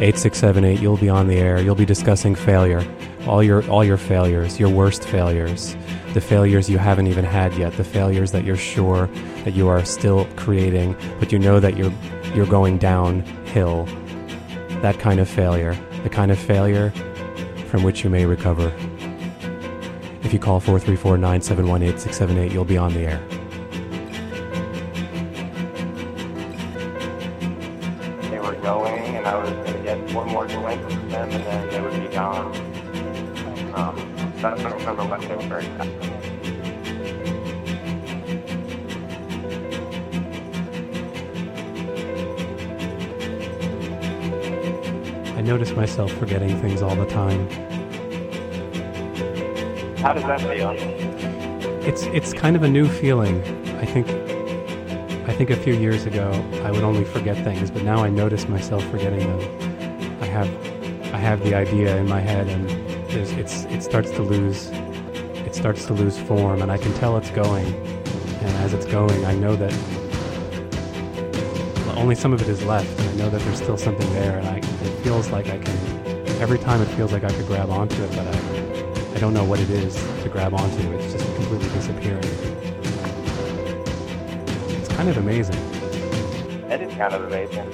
8678, 0.00 0.80
you'll 0.80 0.96
be 0.96 1.08
on 1.08 1.28
the 1.28 1.36
air. 1.36 1.62
You'll 1.62 1.76
be 1.76 1.84
discussing 1.84 2.34
failure, 2.34 2.84
all 3.28 3.44
your, 3.44 3.64
all 3.70 3.84
your 3.84 3.96
failures, 3.96 4.58
your 4.58 4.70
worst 4.70 5.04
failures, 5.04 5.76
the 6.14 6.20
failures 6.20 6.68
you 6.68 6.78
haven't 6.78 7.06
even 7.06 7.24
had 7.24 7.54
yet, 7.54 7.74
the 7.74 7.84
failures 7.84 8.32
that 8.32 8.42
you're 8.42 8.56
sure 8.56 9.08
that 9.44 9.52
you 9.52 9.68
are 9.68 9.84
still 9.84 10.24
creating, 10.34 10.96
but 11.20 11.30
you 11.30 11.38
know 11.38 11.60
that 11.60 11.76
you're, 11.76 11.92
you're 12.34 12.44
going 12.44 12.76
downhill. 12.76 13.84
That 14.80 14.98
kind 14.98 15.20
of 15.20 15.28
failure, 15.28 15.78
the 16.02 16.10
kind 16.10 16.32
of 16.32 16.40
failure 16.40 16.90
from 17.68 17.84
which 17.84 18.02
you 18.02 18.10
may 18.10 18.26
recover. 18.26 18.72
If 20.32 20.36
you 20.36 20.40
call 20.40 20.60
434 20.60 21.18
971 21.18 21.82
8678, 21.82 22.52
you'll 22.52 22.64
be 22.64 22.78
on 22.78 22.94
the 22.94 23.00
air. 23.00 23.31
Kind 52.42 52.56
of 52.56 52.64
a 52.64 52.68
new 52.68 52.88
feeling. 52.88 53.40
I 53.78 53.86
think 53.86 54.08
I 55.28 55.32
think 55.32 55.50
a 55.50 55.56
few 55.56 55.74
years 55.74 56.06
ago 56.06 56.28
I 56.64 56.72
would 56.72 56.82
only 56.82 57.04
forget 57.04 57.36
things, 57.44 57.70
but 57.70 57.84
now 57.84 58.02
I 58.02 58.08
notice 58.08 58.48
myself 58.48 58.84
forgetting 58.90 59.20
them. 59.20 59.40
I 60.20 60.26
have 60.26 60.48
I 61.14 61.18
have 61.18 61.40
the 61.44 61.54
idea 61.54 61.96
in 61.98 62.08
my 62.08 62.18
head, 62.18 62.48
and 62.48 62.68
it's 63.10 63.62
it 63.66 63.80
starts 63.80 64.10
to 64.18 64.22
lose 64.22 64.70
it 65.46 65.54
starts 65.54 65.84
to 65.86 65.92
lose 65.92 66.18
form, 66.18 66.62
and 66.62 66.72
I 66.72 66.78
can 66.78 66.92
tell 66.94 67.16
it's 67.16 67.30
going. 67.30 67.72
And 68.44 68.52
as 68.64 68.74
it's 68.74 68.86
going, 68.86 69.24
I 69.24 69.36
know 69.36 69.54
that 69.54 69.72
only 71.96 72.16
some 72.16 72.32
of 72.32 72.42
it 72.42 72.48
is 72.48 72.64
left, 72.64 72.90
and 72.98 73.08
I 73.10 73.14
know 73.22 73.30
that 73.30 73.40
there's 73.42 73.58
still 73.58 73.78
something 73.78 74.12
there, 74.14 74.36
and 74.40 74.48
I, 74.48 74.56
it 74.56 75.04
feels 75.04 75.30
like 75.30 75.46
I 75.46 75.58
can. 75.58 75.76
Every 76.42 76.58
time 76.58 76.82
it 76.82 76.86
feels 76.96 77.12
like 77.12 77.22
I 77.22 77.30
could 77.30 77.46
grab 77.46 77.70
onto 77.70 78.02
it, 78.02 78.10
but 78.16 78.26
I 78.26 79.14
I 79.14 79.18
don't 79.20 79.32
know 79.32 79.44
what 79.44 79.60
it 79.60 79.70
is 79.70 79.94
to 80.24 80.28
grab 80.28 80.54
onto. 80.54 80.90
It's 80.94 81.12
just 81.12 81.21
completely 81.52 81.78
disappearing. 81.78 82.24
It's 84.78 84.88
kind 84.88 85.08
of 85.10 85.18
amazing. 85.18 85.56
It 86.70 86.80
is 86.80 86.94
kind 86.94 87.12
of 87.14 87.24
amazing. 87.24 87.68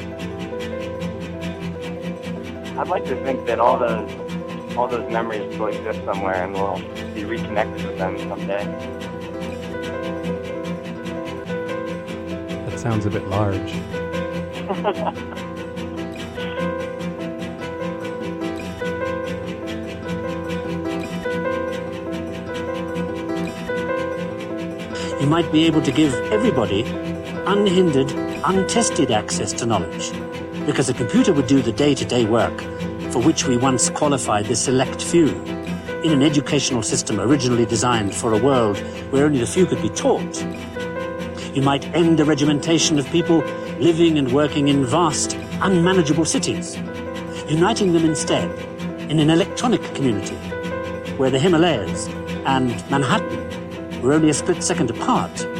I'd 2.76 2.88
like 2.88 3.04
to 3.04 3.14
think 3.22 3.46
that 3.46 3.60
all 3.60 3.78
those 3.78 4.10
all 4.76 4.88
those 4.88 5.08
memories 5.12 5.54
still 5.54 5.68
exist 5.68 6.04
somewhere, 6.04 6.44
and 6.44 6.54
we'll 6.54 6.82
be 7.14 7.24
reconnected 7.24 7.86
with 7.86 7.98
them 7.98 8.18
someday. 8.18 8.64
That 12.66 12.80
sounds 12.80 13.06
a 13.06 13.10
bit 13.10 13.28
large. 13.28 13.74
might 25.28 25.52
be 25.52 25.66
able 25.66 25.82
to 25.82 25.92
give 25.92 26.14
everybody 26.32 26.82
unhindered, 27.46 28.10
untested 28.44 29.10
access 29.10 29.52
to 29.52 29.66
knowledge, 29.66 30.10
because 30.64 30.88
a 30.88 30.94
computer 30.94 31.32
would 31.34 31.46
do 31.46 31.60
the 31.60 31.72
day 31.72 31.94
to 31.94 32.04
day 32.04 32.24
work 32.24 32.58
for 33.12 33.20
which 33.22 33.46
we 33.46 33.56
once 33.56 33.90
qualified 33.90 34.46
the 34.46 34.56
select 34.56 35.02
few. 35.02 35.28
In 36.02 36.12
an 36.12 36.22
educational 36.22 36.82
system 36.82 37.20
originally 37.20 37.66
designed 37.66 38.14
for 38.14 38.32
a 38.32 38.42
world 38.42 38.78
where 39.10 39.26
only 39.26 39.40
the 39.40 39.46
few 39.46 39.66
could 39.66 39.82
be 39.82 39.90
taught, 39.90 40.42
you 41.54 41.62
might 41.62 41.84
end 41.94 42.18
the 42.18 42.24
regimentation 42.24 42.98
of 42.98 43.06
people 43.10 43.40
living 43.78 44.18
and 44.18 44.32
working 44.32 44.68
in 44.68 44.86
vast, 44.86 45.34
unmanageable 45.60 46.24
cities, 46.24 46.76
uniting 47.48 47.92
them 47.92 48.04
instead 48.04 48.50
in 49.10 49.18
an 49.18 49.30
electronic 49.30 49.82
community 49.94 50.36
where 51.16 51.30
the 51.30 51.38
Himalayas 51.38 52.06
and 52.46 52.70
Manhattan 52.90 53.47
were 54.02 54.12
only 54.12 54.30
a 54.30 54.34
split 54.34 54.62
second 54.62 54.90
apart. 54.90 55.57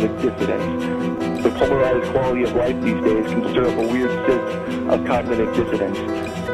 Sense 0.00 0.10
of 0.10 0.20
cognitive 0.20 0.38
dissonance. 0.38 1.42
The 1.42 1.50
polarized 1.50 2.12
quality 2.12 2.42
of 2.42 2.52
life 2.54 2.80
these 2.82 3.02
days 3.02 3.26
can 3.26 3.48
stir 3.48 3.68
up 3.68 3.78
a 3.78 3.88
weird 3.88 4.10
sense 4.26 4.92
of 4.92 5.06
cognitive 5.06 5.54
dissonance. 5.54 5.98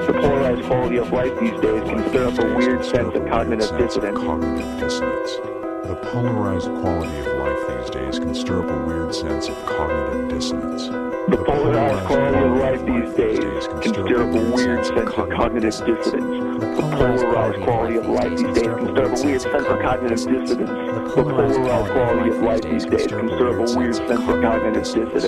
The 0.07 0.13
polarized 0.13 0.65
quality 0.65 0.97
of 0.97 1.13
life 1.13 1.39
these 1.41 1.61
days 1.61 1.83
can 1.89 2.09
stir 2.09 2.29
up 2.29 2.39
a 2.39 2.55
weird 2.55 2.85
sense 2.85 3.15
of 3.15 3.27
cognitive 3.27 3.79
dissonance. 3.79 4.19
Cognitive 4.19 4.81
dissonance. 4.81 5.31
The 5.87 5.99
polarized 6.13 6.69
quality 6.81 7.19
of 7.19 7.27
life 7.39 7.69
these 7.69 7.91
days 7.91 8.19
can 8.19 8.35
stir 8.35 8.65
up 8.65 8.71
a 8.71 8.87
weird 8.87 9.15
sense 9.15 9.49
of 9.49 9.67
cognitive 9.67 10.29
dissonance. 10.29 11.14
The 11.27 11.39
polarized 11.39 12.07
quality 12.07 12.39
of 12.39 12.57
life 12.59 12.85
these 12.85 13.15
days. 13.15 13.67
Can 13.67 13.95
stir 13.95 14.29
up 14.29 14.35
a 14.35 14.53
weird 14.53 14.85
sense 14.85 14.99
of 14.99 15.31
cognitive 15.31 15.73
dissonance. 15.73 16.13
The 16.61 16.91
polarized 16.93 17.63
quality 17.63 17.97
of 17.97 18.07
life 18.09 18.37
these 18.37 18.55
days. 18.55 18.63
can 18.63 18.89
stir 18.89 19.07
up 19.07 19.19
a 19.19 19.25
weird 19.25 19.41
sense 19.41 19.67
of 19.67 19.81
cognitive 19.81 20.19
dissonance. 20.19 20.55
The 20.55 21.15
polarized 21.15 21.91
quality 21.93 22.29
of 22.29 22.43
life 22.43 22.63
these 22.63 22.85
days. 22.85 23.11
can 23.13 23.29
stir 23.29 23.49
up 23.49 23.57
a 23.57 23.79
weird 23.79 23.97
sense 23.97 24.29
of 24.29 24.43
cognitive 24.43 24.91
dissonance. 24.91 25.25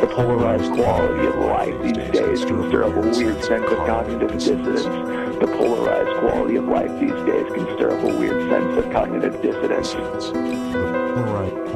The 0.00 0.08
polarized 0.08 0.72
quality 0.72 1.26
of 1.26 1.36
life 1.38 1.82
these 1.82 1.96
days. 2.12 2.44
can 2.44 2.66
stir 2.66 2.84
up 2.84 2.96
a 2.96 3.00
weird 3.00 3.44
sense 3.44 3.70
of 3.70 3.86
cognitive 3.86 4.32
dissonance. 4.32 4.82
The 4.82 5.46
polarized 5.46 6.18
quality 6.18 6.56
of 6.56 6.64
life 6.64 7.00
these 7.00 7.22
days. 7.24 7.52
Can 7.52 7.66
stir 7.76 7.90
up 7.96 8.02
a 8.02 8.18
weird 8.18 8.50
sense 8.50 8.76
of 8.84 8.92
cognitive 8.92 9.42
dissonance. 9.42 10.26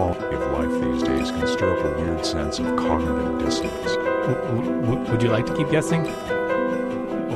Quality 0.00 0.34
of 0.34 0.52
life 0.52 0.80
these 0.82 1.02
days 1.02 1.30
can 1.30 1.46
stir 1.46 1.76
up 1.78 1.84
a 1.84 2.00
weird 2.00 2.24
sense 2.24 2.58
of 2.58 2.64
cognitive 2.76 3.38
dissonance. 3.38 3.92
W- 4.26 4.80
w- 4.80 5.10
would 5.10 5.22
you 5.22 5.28
like 5.28 5.44
to 5.44 5.54
keep 5.54 5.68
guessing? 5.70 6.06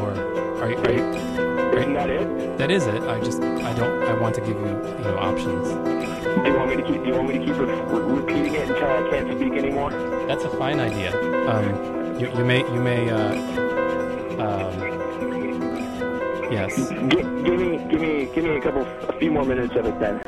Or 0.00 0.08
are 0.62 0.70
you, 0.70 0.78
are 0.78 0.92
you, 0.92 1.04
Isn't 1.76 1.92
that 1.92 2.08
it? 2.08 2.56
that 2.56 2.70
is 2.70 2.86
it. 2.86 3.02
I 3.02 3.20
just 3.20 3.42
I 3.42 3.74
don't 3.74 4.02
I 4.04 4.14
want 4.18 4.34
to 4.36 4.40
give 4.40 4.56
you 4.58 4.66
you 4.66 5.04
know 5.04 5.18
options. 5.18 5.68
Do 5.68 6.50
you 6.50 6.56
want 6.56 6.70
me 6.70 6.76
to 6.76 6.82
keep? 6.82 7.02
Do 7.02 7.08
you 7.10 7.14
want 7.16 7.28
me 7.28 7.38
to 7.38 7.44
keep 7.44 7.58
re- 7.58 7.66
re- 7.66 8.14
repeating 8.20 8.54
it 8.54 8.70
until 8.70 8.88
I 8.90 9.10
can't 9.10 9.30
speak 9.38 9.52
anymore? 9.52 9.90
That's 10.26 10.44
a 10.44 10.50
fine 10.56 10.80
idea. 10.80 11.10
Um, 11.46 12.18
you, 12.18 12.28
you 12.34 12.44
may 12.46 12.60
you 12.60 12.80
may 12.80 13.10
uh, 13.10 13.34
um, 14.40 14.72
yes. 16.50 16.76
Gi- 16.88 16.96
give 17.44 17.58
me, 17.60 17.76
give 17.90 18.00
me, 18.00 18.24
give 18.34 18.44
me 18.44 18.56
a 18.56 18.60
couple, 18.62 18.86
a 19.10 19.12
few 19.18 19.30
more 19.30 19.44
minutes 19.44 19.74
of 19.76 19.84
it 19.84 20.00
then. 20.00 20.22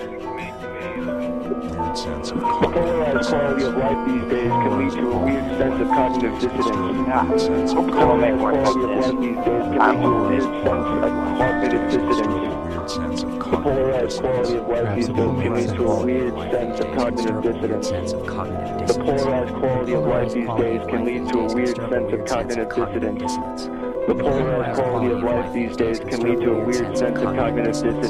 The 2.37 2.43
polarized 2.43 3.31
quality 3.31 3.65
of 3.65 3.77
life 3.77 4.07
these 4.07 4.25
days 4.31 4.51
can 4.51 4.79
lead 4.79 4.93
to 4.93 5.11
a 5.11 5.19
weird 5.25 5.47
sense 5.57 5.81
of 5.81 5.89
cognitive 5.89 6.35
dissonance. 6.39 7.73
The 7.73 7.81
polarized 7.81 8.39
quality 8.39 8.69
of 8.69 8.89
life 8.91 9.21
these 9.21 9.37
days 9.37 9.57
can 9.57 9.81
lead 9.81 10.03
to 10.03 10.07
a 10.07 10.29
weird 10.29 10.43
sense 10.43 10.85
of 11.01 11.11
cognitive 11.39 11.85
dissonance. 11.91 13.23
The 13.23 13.57
polarized 13.57 14.21
quality 14.21 14.57
of 14.57 14.69
life 14.69 14.95
these 14.95 15.09
days 15.09 15.17
can 15.17 15.55
lead 15.55 15.75
to 15.77 15.85
a 15.87 16.05
weird 16.05 16.35
sense 16.53 16.81
of 16.81 16.87
cognitive 16.97 17.57
dissonance. 17.63 18.13
The 18.13 18.99
polarized 18.99 19.55
quality 19.55 19.93
of 19.95 20.05
life 20.05 20.33
these 20.33 20.47
days 20.47 20.81
can 20.89 21.05
lead 21.05 21.29
to 21.29 21.39
a 21.41 21.55
weird 21.55 21.77
sense 21.77 22.57
of 22.57 22.69
cognitive 22.69 23.19
dissonance. 23.19 23.65
The 24.07 24.15
polarized 24.15 24.81
quality 24.81 25.13
of 25.13 25.23
life 25.23 25.53
these 25.55 25.77
days 25.77 25.99
can 26.01 26.21
lead 26.21 26.41
to 26.41 26.51
a 26.53 26.65
weird 26.65 26.97
sense 26.99 27.19
of 27.19 27.25
cognitive 27.25 27.73
dissonance. 27.73 28.09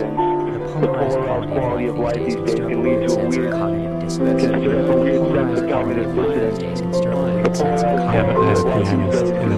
The 0.81 0.89
polarized 0.89 1.49
quality 1.53 1.87
of 1.87 1.99
life 1.99 2.17
these 2.17 2.35
days 2.37 2.55
can 2.57 2.83
lead 2.83 3.09
to 3.09 3.15
a 3.15 3.29
weird, 3.29 3.53
can 4.09 4.63
stir 4.63 4.83
up 4.83 4.89
a 4.89 5.01
weird 5.01 5.35
sense 5.35 5.61
of 5.61 5.69
cognitive. 5.69 6.15
The 6.15 6.23
polarized 6.23 6.63
quality 8.37 8.37
of 8.51 8.65
life 8.65 8.79
these 8.79 8.95
pianist 8.95 9.25
days 9.25 9.29
in 9.29 9.49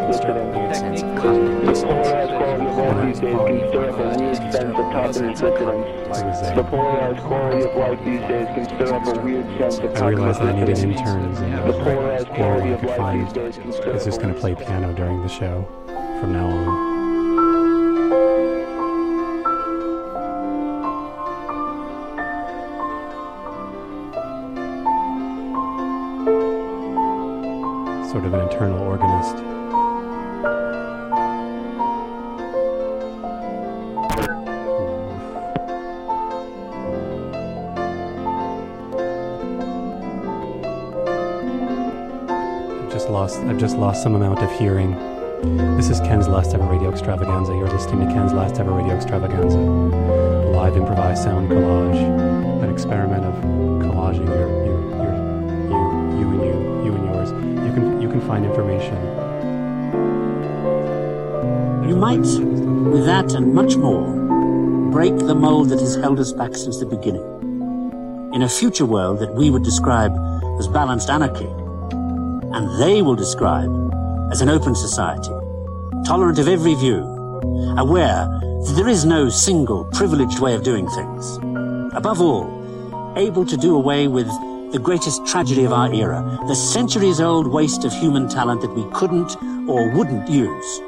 can 0.00 0.06
the 0.06 0.12
stir 0.14 0.30
up 0.30 0.36
a 0.38 0.58
weird 0.58 0.76
sense 0.76 1.02
of 1.02 1.08
cognitive 1.16 1.66
dissonance. 1.66 2.08
The 2.08 2.64
polarized 2.74 3.20
quality 3.20 3.60
of 3.60 3.66
life 3.66 4.08
these 4.08 4.18
days 4.18 4.38
can 4.38 4.48
stir 4.48 4.70
up 4.70 4.78
a 4.78 4.88
weird 4.88 5.34
sense 5.36 5.40
of 5.40 5.56
cognitive. 5.98 6.56
The 6.56 6.64
polarized 6.64 7.20
quality 7.20 7.62
of 7.64 7.76
life 7.76 8.00
these 8.04 8.20
days 8.20 8.48
can 8.54 8.64
stir 8.64 8.94
up 8.94 9.06
a 9.06 9.20
weird 9.20 9.46
sense 9.58 9.78
of 9.78 10.02
I 10.02 10.08
realized 10.08 10.40
that 10.40 10.48
I 10.48 10.58
needed 10.58 10.78
interns 10.78 11.38
and 11.40 11.52
The 11.52 11.72
polarized 11.72 12.28
anyone 12.28 12.36
quality 12.36 12.68
I 12.68 12.72
of 12.72 12.80
could 12.80 12.88
life 12.88 12.96
find 12.96 13.26
these 13.26 13.32
days 13.34 13.56
can 13.58 13.72
stir 13.72 13.90
is 13.96 14.02
up 14.02 14.06
just 14.06 14.20
going 14.22 14.34
to 14.34 14.40
play 14.40 14.54
piano 14.54 14.94
during 14.94 15.20
the 15.20 15.28
show 15.28 15.68
from 16.20 16.32
now 16.32 16.46
on. 16.46 16.87
Lost 43.78 44.02
some 44.02 44.16
amount 44.16 44.40
of 44.40 44.50
hearing. 44.58 44.90
This 45.76 45.88
is 45.88 46.00
Ken's 46.00 46.26
last 46.26 46.52
ever 46.52 46.64
radio 46.64 46.90
extravaganza. 46.90 47.52
You're 47.52 47.68
listening 47.68 48.08
to 48.08 48.12
Ken's 48.12 48.32
last 48.32 48.58
ever 48.58 48.72
radio 48.72 48.96
extravaganza. 48.96 49.56
A 49.56 50.50
live 50.50 50.76
improvised 50.76 51.22
sound 51.22 51.48
collage. 51.48 52.62
An 52.62 52.70
experiment 52.70 53.24
of 53.24 53.34
collaging 53.80 54.26
your 54.26 54.48
your, 54.66 54.80
your 54.98 55.14
you 55.70 56.18
you 56.18 56.26
and 56.32 56.42
you 56.42 56.84
you 56.86 56.92
and 56.92 57.04
yours. 57.14 57.30
You 57.30 57.72
can 57.72 58.02
you 58.02 58.08
can 58.08 58.20
find 58.22 58.44
information. 58.44 58.96
You 61.88 61.94
might, 61.94 62.18
with 62.18 63.06
that 63.06 63.32
and 63.34 63.54
much 63.54 63.76
more, 63.76 64.10
break 64.90 65.16
the 65.18 65.36
mold 65.36 65.68
that 65.68 65.78
has 65.78 65.94
held 65.94 66.18
us 66.18 66.32
back 66.32 66.56
since 66.56 66.80
the 66.80 66.86
beginning. 66.86 67.22
In 68.34 68.42
a 68.42 68.48
future 68.48 68.86
world 68.86 69.20
that 69.20 69.34
we 69.34 69.50
would 69.50 69.62
describe 69.62 70.12
as 70.58 70.66
balanced 70.66 71.08
anarchy, 71.10 71.48
they 72.76 73.02
will 73.02 73.16
describe 73.16 73.70
as 74.30 74.40
an 74.40 74.48
open 74.48 74.74
society, 74.74 75.32
tolerant 76.06 76.38
of 76.38 76.48
every 76.48 76.74
view, 76.74 77.00
aware 77.78 78.28
that 78.66 78.74
there 78.76 78.88
is 78.88 79.04
no 79.04 79.28
single 79.28 79.84
privileged 79.86 80.40
way 80.40 80.54
of 80.54 80.62
doing 80.62 80.86
things. 80.88 81.38
Above 81.94 82.20
all, 82.20 82.46
able 83.16 83.46
to 83.46 83.56
do 83.56 83.74
away 83.74 84.06
with 84.06 84.26
the 84.72 84.78
greatest 84.78 85.26
tragedy 85.26 85.64
of 85.64 85.72
our 85.72 85.92
era, 85.92 86.38
the 86.46 86.54
centuries 86.54 87.20
old 87.20 87.46
waste 87.46 87.84
of 87.84 87.92
human 87.92 88.28
talent 88.28 88.60
that 88.60 88.74
we 88.74 88.84
couldn't 88.92 89.34
or 89.68 89.90
wouldn't 89.96 90.28
use. 90.28 90.80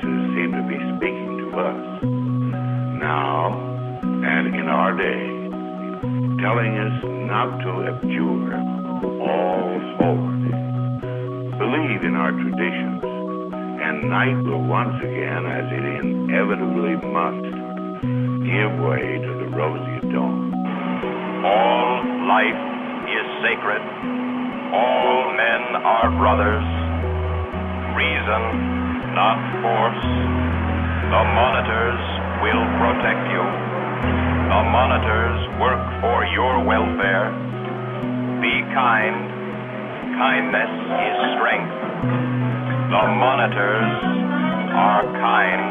Voices 0.00 0.34
seem 0.34 0.52
to 0.52 0.62
be 0.68 0.78
speaking 0.96 1.38
to 1.38 1.58
us 1.58 2.02
now 3.00 3.52
and 4.02 4.54
in 4.54 4.68
our 4.68 4.96
day, 4.96 5.22
telling 6.42 6.76
us 6.78 7.04
not 7.28 7.58
to 7.60 7.70
abjure 7.88 8.56
all 9.20 9.80
holy, 9.98 10.52
believe 11.58 12.02
in 12.04 12.14
our 12.16 12.32
traditions, 12.32 13.02
and 13.02 14.08
night 14.08 14.36
will 14.44 14.62
once 14.62 14.96
again, 15.02 15.46
as 15.46 15.64
it 15.72 15.84
inevitably 16.04 16.96
must, 17.08 17.44
give 18.44 18.72
way 18.84 19.20
to 19.20 19.32
the 19.40 19.48
rosy 19.56 20.00
dawn. 20.12 20.52
All 21.44 22.04
life 22.28 22.60
is 23.08 23.26
sacred. 23.44 23.82
All 24.72 25.32
men 25.36 25.82
are 25.82 26.10
brothers. 26.16 26.64
Reason, 27.96 28.79
not 29.14 29.38
force. 29.62 30.02
The 31.10 31.22
monitors 31.34 32.02
will 32.42 32.64
protect 32.78 33.22
you. 33.34 33.42
The 33.42 34.62
monitors 34.70 35.40
work 35.58 35.82
for 36.00 36.24
your 36.30 36.62
welfare. 36.62 37.34
Be 38.40 38.54
kind. 38.70 39.18
Kindness 40.14 40.70
is 40.70 41.16
strength. 41.38 41.74
The 42.90 43.04
monitors 43.18 43.90
are 44.74 45.04
kind. 45.18 45.62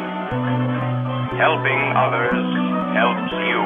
Helping 1.40 1.82
others 1.96 2.44
helps 2.96 3.32
you. 3.48 3.64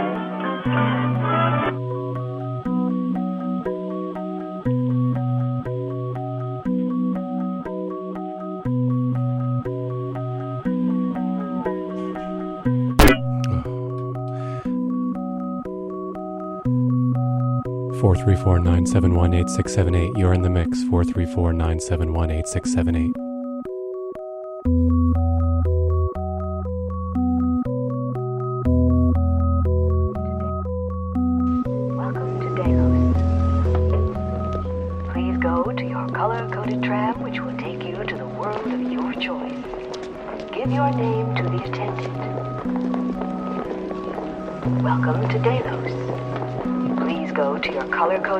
434 18.04 18.60
971 18.60 19.34
8678. 19.34 20.18
You're 20.18 20.34
in 20.34 20.41
the 20.41 20.49
mix. 20.49 20.84
434 20.89 21.54
971 21.54 22.32
8678. 22.32 23.22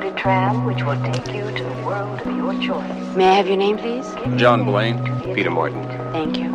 Your 0.04 0.12
color-coded 0.12 0.22
tram, 0.22 0.66
which 0.66 0.84
will 0.84 1.02
take 1.14 1.34
you 1.34 1.50
to 1.50 1.64
the 1.64 1.86
world 1.86 2.20
of 2.20 2.36
your 2.36 2.54
choice. 2.62 3.16
May 3.16 3.30
I 3.30 3.34
have 3.36 3.48
your 3.48 3.56
name, 3.56 3.78
please? 3.78 4.06
John 4.38 4.66
Blane, 4.66 5.00
Peter 5.34 5.50
Martin. 5.50 5.82
Thank 6.12 6.38
you. 6.38 6.50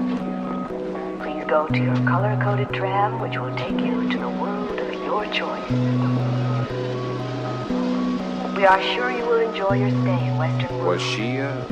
Please 1.22 1.44
go 1.48 1.66
to 1.66 1.78
your 1.78 1.96
color-coded 2.06 2.74
tram, 2.74 3.20
which 3.20 3.38
will 3.38 3.54
take 3.56 3.80
you 3.80 4.06
to 4.10 4.18
the 4.18 4.28
world 4.28 4.78
of 4.78 4.92
your 4.92 5.24
choice. 5.32 5.70
We 8.54 8.66
are 8.66 8.82
sure 8.82 9.10
you 9.10 9.24
will 9.24 9.40
enjoy 9.40 9.76
your 9.78 9.90
stay 9.92 10.26
in 10.26 10.36
Western 10.36 10.68
World. 10.76 10.86
Was 10.86 11.00
she, 11.02 11.38
uh, 11.38 11.64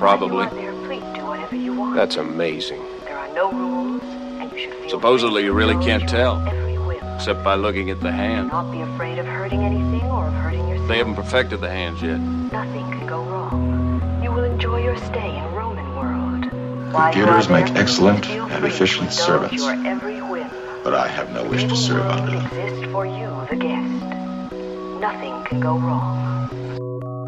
probably? 0.00 0.46
There, 0.46 0.72
please 0.88 1.04
do 1.14 1.24
whatever 1.26 1.54
you 1.54 1.74
want. 1.74 1.94
That's 1.94 2.16
amazing. 2.16 2.82
There 3.04 3.16
are 3.16 3.32
no 3.34 3.52
rules, 3.52 4.02
and 4.02 4.50
you 4.50 4.58
should 4.58 4.74
feel 4.74 4.88
Supposedly, 4.90 5.44
you 5.44 5.52
really 5.52 5.76
can't 5.84 6.08
tell, 6.08 6.44
except 7.14 7.44
by 7.44 7.54
looking 7.54 7.88
at 7.90 8.00
the 8.00 8.10
hand. 8.10 8.48
not 8.48 8.72
be 8.72 8.80
afraid 8.80 9.20
of 9.20 9.26
hurting 9.26 9.60
anything 9.60 10.10
or 10.10 10.26
of 10.26 10.34
hurting 10.34 10.58
yourself. 10.60 10.69
They 10.90 10.98
haven't 10.98 11.14
perfected 11.14 11.60
the 11.60 11.70
hands 11.70 12.02
yet. 12.02 12.18
Nothing 12.18 12.90
can 12.90 13.06
go 13.06 13.22
wrong. 13.22 14.20
You 14.24 14.32
will 14.32 14.42
enjoy 14.42 14.82
your 14.82 14.96
stay 14.96 15.38
in 15.38 15.44
Roman 15.54 15.94
world. 15.94 16.52
While 16.92 17.14
you 17.14 17.22
Computers 17.22 17.48
make 17.48 17.70
excellent 17.76 18.28
and 18.28 18.64
efficient 18.64 19.12
to 19.12 19.16
servants, 19.16 19.62
every 19.62 20.20
but 20.82 20.94
I 20.94 21.06
have 21.06 21.32
no 21.32 21.44
wish 21.44 21.62
to 21.62 21.76
serve 21.76 22.06
under 22.06 22.32
them. 22.32 22.46
exist 22.46 22.90
for 22.90 23.06
you, 23.06 23.28
the 23.48 23.54
guest. 23.54 24.04
Nothing 25.00 25.44
can 25.44 25.60
go 25.60 25.78
wrong. 25.78 27.19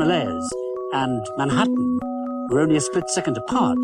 Himalayas 0.00 0.48
and 0.94 1.22
Manhattan 1.36 1.98
were 2.48 2.60
only 2.60 2.76
a 2.76 2.80
split 2.80 3.10
second 3.10 3.36
apart. 3.36 3.76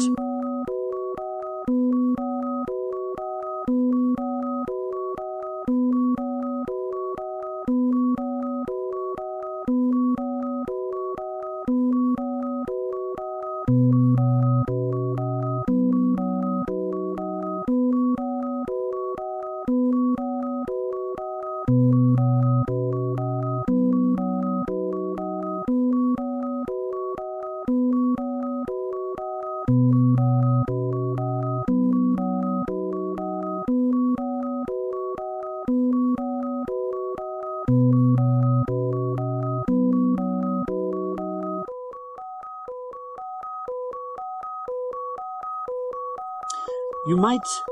You 47.37 47.41
might, 47.41 47.63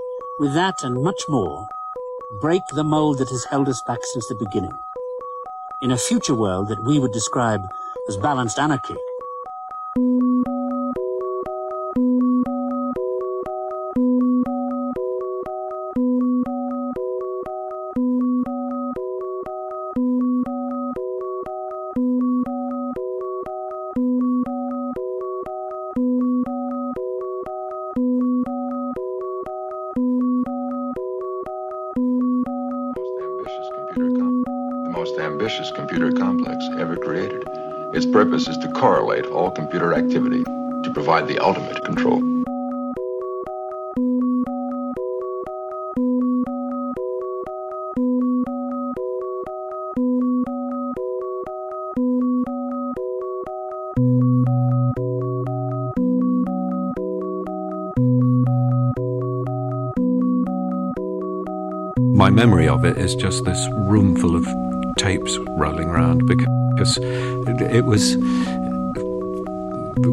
with 0.40 0.54
that 0.54 0.84
and 0.84 1.02
much 1.02 1.22
more, 1.26 1.66
break 2.38 2.60
the 2.74 2.84
mold 2.84 3.16
that 3.16 3.30
has 3.30 3.46
held 3.46 3.66
us 3.66 3.80
back 3.86 4.00
since 4.12 4.28
the 4.28 4.34
beginning. 4.34 4.74
In 5.80 5.90
a 5.90 5.96
future 5.96 6.34
world 6.34 6.68
that 6.68 6.84
we 6.84 6.98
would 6.98 7.12
describe 7.12 7.62
as 8.06 8.18
balanced 8.18 8.58
anarchy, 8.58 8.96
of 62.74 62.84
it 62.84 62.98
is 62.98 63.14
just 63.14 63.44
this 63.44 63.68
room 63.86 64.16
full 64.16 64.34
of 64.34 64.44
tapes 64.98 65.38
rolling 65.58 65.88
around 65.88 66.26
because 66.26 66.98
it 67.00 67.84
was 67.84 68.16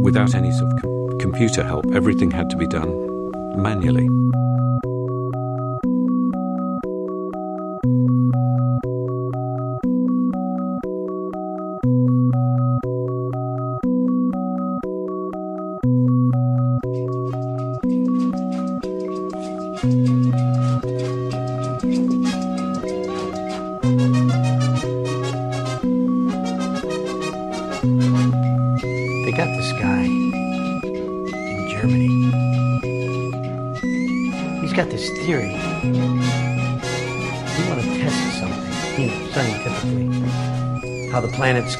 without 0.04 0.36
any 0.36 0.52
sort 0.52 0.72
of 0.72 1.20
computer 1.20 1.64
help. 1.64 1.84
Everything 1.96 2.30
had 2.30 2.52
to 2.52 2.58
be 2.58 2.68
done 2.68 2.92
manually. 3.60 4.08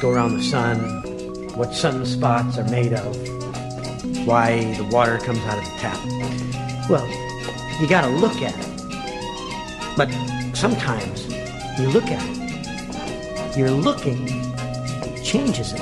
Go 0.02 0.10
around 0.10 0.36
the 0.36 0.42
sun, 0.42 0.80
what 1.54 1.68
sunspots 1.68 2.58
are 2.58 2.68
made 2.68 2.92
of, 2.92 3.16
why 4.26 4.74
the 4.74 4.82
water 4.90 5.16
comes 5.18 5.38
out 5.44 5.58
of 5.58 5.64
the 5.64 5.70
tap. 5.78 5.96
Well, 6.90 7.06
you 7.80 7.88
got 7.88 8.00
to 8.00 8.08
look 8.08 8.42
at 8.42 8.52
it. 8.58 8.66
But 9.96 10.10
sometimes 10.56 11.28
you 11.78 11.88
look 11.90 12.06
at 12.06 12.20
it, 12.20 13.56
you're 13.56 13.70
looking 13.70 14.26
changes 15.22 15.72
it. 15.72 15.80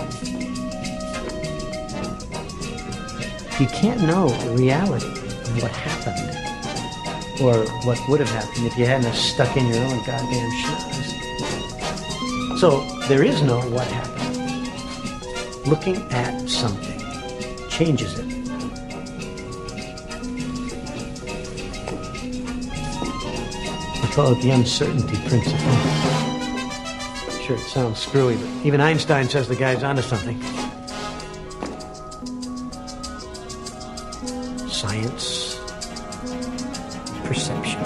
You 3.59 3.68
can't 3.68 4.03
know 4.03 4.29
the 4.29 4.51
reality 4.55 5.07
of 5.07 5.62
what 5.62 5.73
happened 5.73 6.37
or 7.41 7.64
what 7.87 7.99
would 8.11 8.21
have 8.21 8.29
happened 8.29 8.66
if 8.66 8.77
you 8.77 8.85
hadn't 8.85 9.14
stuck 9.14 9.57
in 9.57 9.66
your 9.66 9.83
own 9.83 9.97
goddamn 10.05 10.51
schnoz. 10.61 10.99
So 12.59 12.89
there 13.11 13.25
is 13.25 13.43
no 13.43 13.59
what 13.71 13.89
happened. 13.89 15.67
Looking 15.67 15.97
at 16.13 16.49
something 16.49 17.01
changes 17.69 18.17
it. 18.17 18.27
I 24.01 24.11
call 24.15 24.31
it 24.31 24.41
the 24.41 24.53
uncertainty 24.53 25.17
principle. 25.29 25.59
Sure, 27.43 27.57
it 27.57 27.69
sounds 27.69 27.99
screwy, 27.99 28.37
but 28.37 28.47
even 28.65 28.81
Einstein 28.81 29.29
says 29.29 29.49
the 29.49 29.57
guy's 29.57 29.83
onto 29.83 30.03
something. 30.03 30.41
Science, 34.69 35.59
perception, 37.25 37.83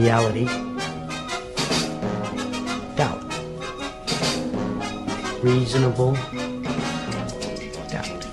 reality, 0.00 0.69
reasonable 5.42 6.12
doubt. 7.88 8.26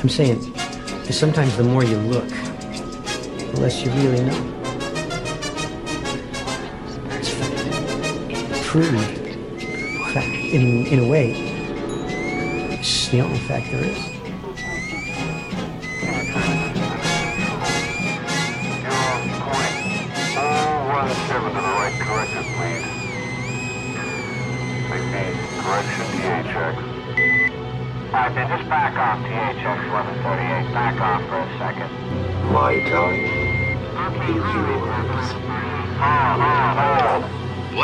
I'm 0.00 0.08
saying, 0.08 0.40
sometimes 1.10 1.56
the 1.56 1.64
more 1.64 1.84
you 1.84 1.96
look, 1.98 2.28
the 2.28 3.60
less 3.60 3.84
you 3.84 3.90
really 3.92 4.24
know. 4.24 4.48
proved 8.72 9.18
fact 10.14 10.26
in, 10.28 10.86
in 10.86 10.98
a 11.00 11.06
way 11.06 11.52
it's 12.82 13.08
the 13.08 13.20
only 13.20 13.38
fact 13.40 13.70
there 13.70 13.84
is. 13.84 14.11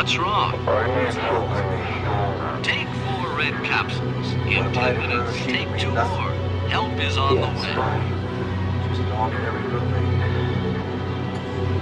What's 0.08 0.20
wrong? 0.20 0.52
Take 2.62 2.88
four 2.88 3.36
red 3.36 3.52
capsules. 3.62 4.32
In 4.32 4.72
ten 4.72 4.96
minutes, 4.96 5.36
take 5.44 5.68
two 5.78 5.90
more. 5.90 6.32
Help 6.70 6.98
is 6.98 7.18
on 7.18 7.34
the 7.34 7.42
way. 7.42 8.16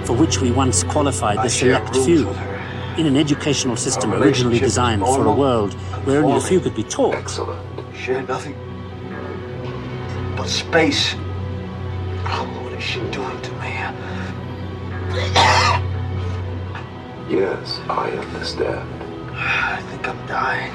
for 0.05 0.11
which 0.11 0.41
we 0.41 0.51
once 0.51 0.83
qualified 0.83 1.37
the 1.37 1.49
select 1.49 1.95
few. 1.95 2.27
In 2.97 3.05
an 3.05 3.15
educational 3.15 3.77
system 3.77 4.13
originally 4.13 4.59
designed 4.59 5.03
for 5.03 5.25
a 5.25 5.33
world 5.33 5.75
where 6.03 6.21
only 6.21 6.35
a 6.35 6.41
few 6.41 6.59
could 6.59 6.75
be 6.75 6.83
taught. 6.83 7.29
Share 7.95 8.23
nothing 8.23 8.57
but 10.35 10.49
space. 10.49 11.15
Oh, 12.25 12.61
what 12.61 12.73
is 12.73 12.83
she 12.83 12.99
doing 13.09 13.41
to 13.41 13.51
me? 13.53 13.71
Yes, 17.29 17.76
I 17.97 18.11
understand. 18.11 18.87
I 19.35 19.81
think 19.89 20.07
I'm 20.07 20.27
dying. 20.27 20.73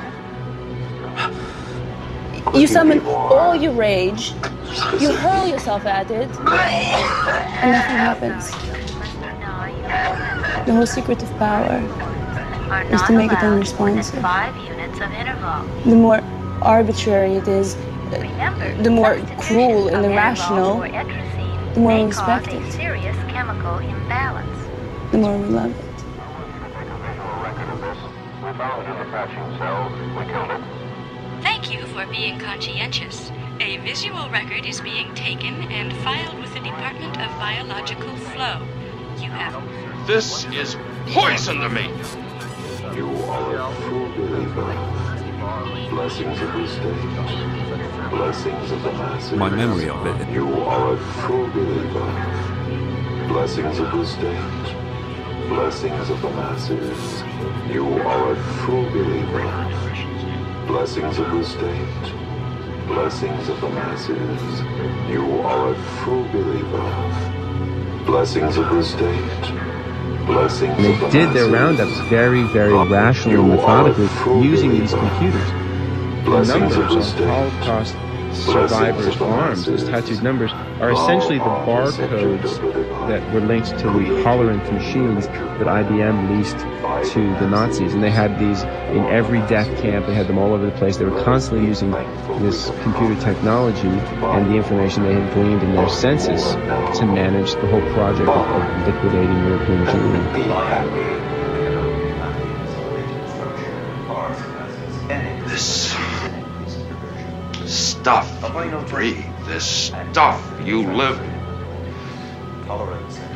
You 2.55 2.67
summon 2.67 3.01
all 3.07 3.55
your 3.55 3.73
rage, 3.73 4.33
you 5.01 5.13
hurl 5.13 5.47
yourself 5.47 5.87
at 5.87 6.11
it, 6.11 6.29
and 6.29 7.73
nothing 7.73 7.97
happens. 7.97 8.51
The 10.67 10.73
whole 10.73 10.87
secret 10.87 11.23
of 11.23 11.31
power 11.39 11.79
is 12.91 13.03
to 13.03 13.13
make 13.13 13.33
it 13.33 13.39
unresponsive. 13.39 14.21
The 14.23 15.95
more 15.97 16.21
arbitrary 16.63 17.35
it 17.35 17.47
is, 17.49 17.77
the 18.83 18.91
more 18.91 19.17
cruel 19.39 19.89
and 19.89 20.05
irrational, 20.05 20.81
the 21.75 21.81
more 21.81 21.97
we 21.99 22.05
respect 22.05 22.49
it, 22.49 22.73
serious 22.73 23.17
chemical 23.29 23.79
imbalance. 23.79 24.59
the 25.13 25.19
more 25.19 25.39
we 25.39 25.47
love 25.47 25.71
it. 25.79 25.82
Being 32.23 32.39
conscientious. 32.39 33.33
A 33.59 33.79
visual 33.79 34.31
record 34.31 34.65
is 34.65 34.81
being 34.81 35.13
taken 35.17 35.55
and 35.73 35.93
filed 36.05 36.39
with 36.39 36.55
the 36.55 36.61
Department 36.61 37.21
of 37.21 37.29
Biological 37.37 38.15
Flow. 38.17 38.65
You 39.17 39.29
have. 39.31 40.07
This 40.07 40.45
is 40.53 40.77
poison 41.09 41.59
to 41.59 41.69
me. 41.69 41.91
You 42.95 43.09
are 43.27 43.57
a 43.57 43.75
true 43.83 44.09
believer. 44.15 44.71
Blessings 45.91 46.41
of 46.41 46.53
the 46.53 46.69
state. 46.69 48.11
Blessings 48.11 48.71
of 48.71 48.83
the 48.85 48.93
masses. 48.93 49.33
My 49.33 49.51
memory 49.51 49.89
of 49.89 50.07
it. 50.07 50.29
You 50.31 50.47
are 50.63 50.95
a 50.95 50.99
true 51.27 51.51
believer. 51.51 53.27
Blessings 53.27 53.81
of 53.81 53.91
the 53.91 54.07
state. 54.07 55.49
Blessings 55.49 56.09
of 56.09 56.23
the 56.23 56.31
masses. 56.31 57.23
You 57.75 57.85
are 57.85 58.33
a 58.35 58.37
true 58.61 58.89
believer. 58.91 59.72
Blessings 60.73 61.19
of 61.19 61.31
the 61.31 61.45
state. 61.45 62.87
Blessings 62.87 63.49
of 63.51 63.61
the 63.61 63.69
masses. 63.69 64.61
You 65.07 65.41
are 65.43 65.75
a 65.75 65.77
true 65.99 66.25
believer. 66.33 68.05
Blessings 68.07 68.57
of 68.57 68.71
the 68.71 68.83
state. 68.83 69.43
Blessings 70.25 70.73
And 70.79 70.87
of 70.87 71.01
the 71.01 71.07
they 71.09 71.13
did 71.13 71.35
their 71.35 71.51
roundups 71.51 71.99
very, 72.09 72.45
very 72.45 72.73
rationally 72.73 73.39
and 73.39 73.51
methodically 73.51 74.49
using 74.49 74.71
these 74.71 74.95
computers. 74.95 75.47
The 75.47 76.23
Blessings 76.25 76.75
of 76.75 76.79
numbers 76.79 76.89
the 76.89 76.97
on 76.97 77.03
state. 77.03 77.27
Holocaust 77.27 77.97
survivors' 78.35 79.21
arms, 79.21 79.67
those 79.67 79.85
tattooed 79.85 80.23
numbers, 80.23 80.51
are 80.81 80.93
essentially 80.93 81.39
the 81.39 81.45
barcodes 81.45 82.59
that 83.09 83.33
were 83.33 83.41
linked 83.41 83.71
to 83.71 83.87
the 83.87 84.23
Hollerith 84.23 84.73
machines 84.73 85.27
that 85.27 85.67
IBM 85.67 86.37
leased 86.37 86.59
to 87.13 87.21
the 87.39 87.49
Nazis. 87.49 87.95
And 87.95 88.03
they 88.03 88.11
had 88.11 88.39
these 88.39 88.63
in 88.63 89.05
every 89.07 89.41
death 89.41 89.69
camp, 89.81 90.07
they 90.07 90.15
had 90.15 90.27
them 90.27 90.39
all 90.39 90.53
over 90.53 90.67
the 90.67 90.73
place. 90.73 90.97
They 90.97 91.05
were 91.05 91.23
constantly 91.25 91.67
using 91.67 91.91
this 92.41 92.71
computer 92.83 93.21
technology 93.21 93.89
and 93.89 94.51
the 94.51 94.57
information 94.57 95.05
they 95.05 95.15
had 95.15 95.33
gleaned 95.35 95.63
in 95.63 95.75
their 95.75 95.89
census 95.89 96.53
to 96.53 97.07
manage 97.07 97.53
the 97.55 97.67
whole 97.67 97.83
project 97.93 98.29
of 98.29 98.87
liquidating 98.87 99.39
European 99.47 99.85
Jewry. 99.87 101.22
Breathe, 108.53 109.25
this 109.47 109.65
stuff 109.65 110.61
you 110.63 110.83
live 110.93 111.19
in. 111.21 111.33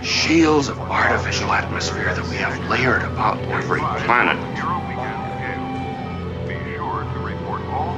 Shields 0.05 0.69
of 0.69 0.79
artificial 0.79 1.53
atmosphere 1.53 2.15
that 2.15 2.27
we 2.29 2.37
have 2.37 2.59
layered 2.69 3.03
about 3.03 3.39
every 3.49 3.81
planet. 3.81 4.37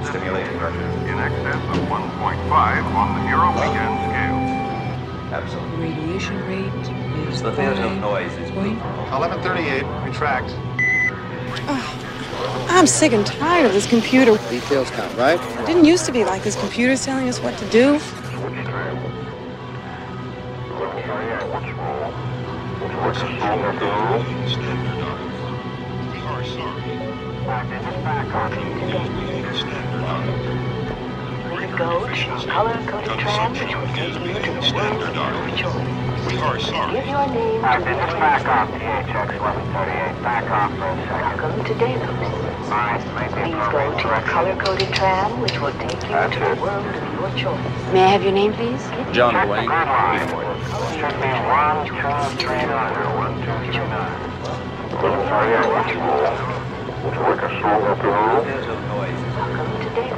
Stimulating 0.07 0.59
pressure. 0.59 0.81
In 1.09 1.19
excess 1.19 1.77
of 1.77 1.83
1.5 1.89 2.85
on 2.95 3.21
the 3.21 3.29
Euro 3.29 3.51
weekend 3.51 3.99
scale. 4.07 4.39
Absolutely. 5.35 5.89
Radiation 5.89 6.39
rate 6.47 7.29
is 7.29 7.43
The 7.43 7.53
theater 7.53 7.83
of 7.83 7.99
noise 8.01 8.33
is 8.33 8.51
1138, 8.53 9.85
retract. 10.07 10.55
Ah. 11.69 12.08
I'm 12.71 12.87
sick 12.87 13.13
and 13.13 13.27
tired 13.27 13.67
of 13.67 13.73
this 13.73 13.87
computer. 13.87 14.37
Details 14.49 14.91
count, 14.91 15.17
right? 15.17 15.41
It 15.61 15.67
didn't 15.67 15.85
used 15.85 16.05
to 16.07 16.13
be 16.13 16.25
like 16.25 16.43
this. 16.43 16.55
Computer's 16.57 17.05
telling 17.05 17.29
us 17.29 17.41
what 17.41 17.59
to 17.59 17.69
do. 17.71 17.99
Please 29.19 30.58
go 31.79 32.03
to 32.09 32.13
color-coded 32.51 33.19
tram, 33.21 33.53
which 33.53 33.71
will 33.71 33.87
take 33.95 34.19
you 34.19 34.35
to 34.35 34.51
the 34.51 34.75
world 34.75 34.99
of 34.99 35.15
your 35.15 35.47
choice. 35.57 35.87
We 36.27 36.35
are 36.39 36.59
sorry. 36.59 36.99
Give 36.99 37.07
your 37.07 37.27
name 37.31 37.63
to 37.63 37.79
the 37.79 37.95
just 37.95 38.19
back 38.19 38.43
off 38.51 38.69
THX 38.75 39.39
1138. 39.39 40.23
Back 40.27 40.51
off 40.51 40.75
for 40.75 40.91
a 40.91 40.99
second. 41.07 41.39
Welcome 41.39 41.63
to 41.65 41.75
Delos. 41.79 42.19
Please 43.31 43.67
go 43.71 43.95
to 43.95 44.07
a 44.11 44.21
color-coded 44.27 44.91
tram, 44.93 45.41
which 45.41 45.57
will 45.61 45.71
take 45.79 46.03
you 46.03 46.19
to 46.19 46.39
the 46.43 46.59
world 46.61 46.85
of 46.85 46.99
your 47.15 47.31
choice. 47.39 47.63
May 47.95 48.03
I 48.03 48.09
have 48.09 48.25
your 48.25 48.33
name, 48.33 48.53
please? 48.55 48.83
John 49.15 49.49
Wayne. 49.49 49.71
Should 50.99 51.15
be 51.23 51.31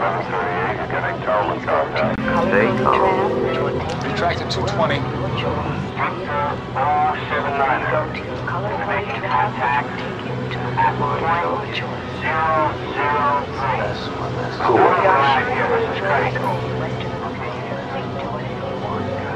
1239. 0.00 1.28
1239. 1.28 2.16
Retract 4.10 4.40
at 4.40 4.50
220. 4.50 4.96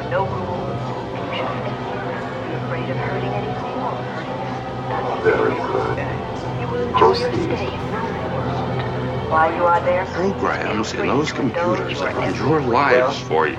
No 0.09 0.25
rules. 0.25 0.81
You 1.21 1.29
shouldn't 1.37 1.77
be 2.41 2.57
afraid 2.57 2.89
of 2.89 2.97
hurting 2.97 3.37
anything 3.37 3.85
or 3.85 4.01
hurting 4.01 4.41
Very 5.25 5.57
good. 5.61 5.99
You 6.61 6.69
While 9.35 9.53
you 9.57 9.64
are 9.64 9.80
there, 9.80 10.07
Programs 10.07 10.93
in 10.95 11.09
those 11.09 11.32
computers 11.32 11.99
that 11.99 12.14
run 12.14 12.37
your 12.37 12.62
lives 12.62 13.18
for 13.18 13.49
you. 13.49 13.57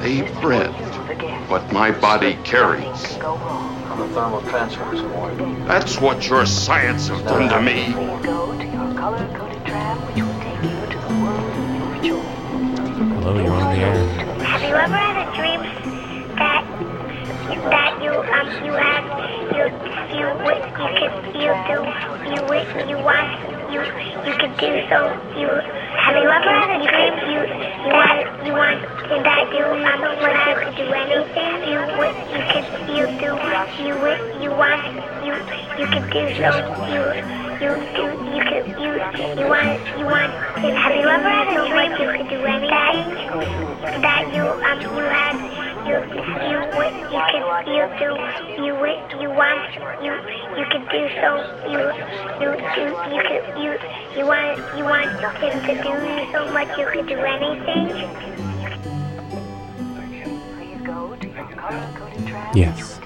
They 0.00 0.22
print 0.40 0.74
what 1.50 1.70
my 1.70 1.90
body 1.90 2.36
carries. 2.36 3.18
On 3.20 3.98
the 3.98 4.08
thermal 4.14 4.40
transfers 4.40 5.02
point. 5.02 5.66
That's 5.68 6.00
what 6.00 6.26
your 6.26 6.46
science 6.46 7.08
has 7.08 7.20
done 7.20 7.50
to 7.50 7.60
me. 7.60 7.92
go 8.24 8.58
to 8.58 8.64
your 8.64 8.94
color-coded 8.94 9.62
tram, 9.66 9.98
which 10.06 10.24
will 10.24 10.40
take 10.40 10.62
you 10.62 10.86
to 10.88 10.98
the 11.00 11.14
world 11.20 11.52
of 11.52 11.76
your 11.76 12.22
choice. 12.22 12.32
Hello, 13.12 13.38
you're 13.38 13.52
on 13.52 13.74
the 13.74 13.80
air. 13.82 14.08
Have 14.42 14.62
you 14.62 14.74
ever 14.74 14.96
had 14.96 15.16
a 15.20 15.36
dream 15.36 15.60
that 16.38 16.64
that 17.68 18.00
you 18.02 18.10
um 18.10 18.48
you 18.64 18.72
had 18.72 19.04
you 19.52 19.64
you 20.16 20.26
wi- 20.40 20.64
you 20.64 20.88
could 20.96 21.12
you 21.36 21.52
do 21.68 21.78
you 22.30 22.40
wi- 22.40 22.88
you 22.88 22.96
want 23.04 23.55
you 23.70 23.80
you 24.26 24.34
could 24.38 24.56
do 24.58 24.72
so. 24.88 24.98
You 25.36 25.48
have 25.48 26.16
you 26.16 26.28
ever 26.28 26.52
had 26.54 26.70
a 26.76 26.80
dream 26.86 27.14
you 27.32 27.40
you 27.86 27.92
want 27.92 28.18
you 28.46 28.52
want 28.52 28.78
that 29.24 29.46
you 29.52 29.64
um 29.64 30.00
when 30.22 30.36
you 30.46 30.56
could 30.62 30.76
do 30.76 30.86
anything. 30.92 31.54
You 31.66 31.80
you 32.30 32.42
could 32.52 32.66
you 32.88 33.06
do 33.18 33.30
you 33.82 33.94
you 34.42 34.50
want 34.50 34.82
you 35.24 35.34
you 35.78 35.86
could 35.88 36.10
do 36.10 36.24
so. 36.38 36.50
You 36.86 37.02
you 37.60 37.72
do 37.96 38.04
you 38.36 38.42
could 38.44 38.66
you 38.76 38.92
you 39.40 39.46
want 39.48 39.80
you 39.96 40.04
want 40.04 40.32
have 40.76 40.92
you 40.92 41.08
ever 41.08 41.30
had 41.32 41.48
a 41.48 41.60
dream 41.68 41.92
you 41.96 42.08
could 42.16 42.28
do 42.28 42.40
anything 42.44 43.16
that 44.04 44.28
you 44.34 44.44
um 44.44 44.78
you 44.92 45.04
had 45.08 45.36
you 45.88 45.96
you 46.52 46.58
you 47.08 47.20
could 47.32 47.44
you 47.72 47.82
do 47.96 48.10
you 48.60 48.72
you 49.22 49.30
want 49.32 49.64
you 50.04 50.12
you 50.56 50.64
could 50.68 50.84
do 50.92 51.02
so 51.20 51.30
you 51.64 51.80
you 52.40 52.50
do 52.76 52.84
you 53.08 53.20
could 53.24 53.44
you 53.56 53.72
you 54.16 54.24
want 54.26 54.60
you 54.76 54.84
want 54.84 55.08
him 55.40 55.54
to 55.64 55.72
do 55.80 55.92
you 56.04 56.18
so 56.32 56.52
much 56.52 56.68
you 56.76 56.86
could 56.92 57.08
do 57.08 57.18
anything. 57.20 57.88
To 61.20 61.36
Yes. 62.54 63.00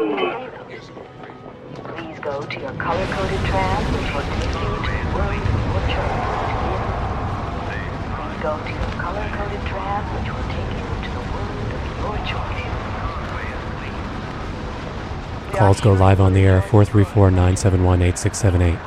Please 0.00 0.16
go 2.20 2.40
to 2.40 2.58
your 2.58 2.72
color-coded 2.72 3.40
tram, 3.44 3.84
which 3.92 4.14
will 4.14 4.24
take 4.40 4.54
you 4.56 4.72
to. 4.80 5.00
Please 8.16 8.38
go 8.40 8.56
to 8.56 8.70
your 8.70 8.92
color-coded 8.96 9.62
tram, 9.66 10.02
which 10.16 10.28
will 10.32 10.48
take 10.48 10.72
you 10.72 10.88
to 11.04 11.10
the 11.12 11.20
world 11.28 11.68
of 11.76 11.82
your 12.00 12.16
choice. 12.26 12.72
Calls 15.54 15.80
go 15.82 15.92
live 15.92 16.18
on 16.18 16.32
the 16.32 16.40
air 16.40 16.62
434 16.62 17.30
971 17.30 18.00
8678. 18.00 18.78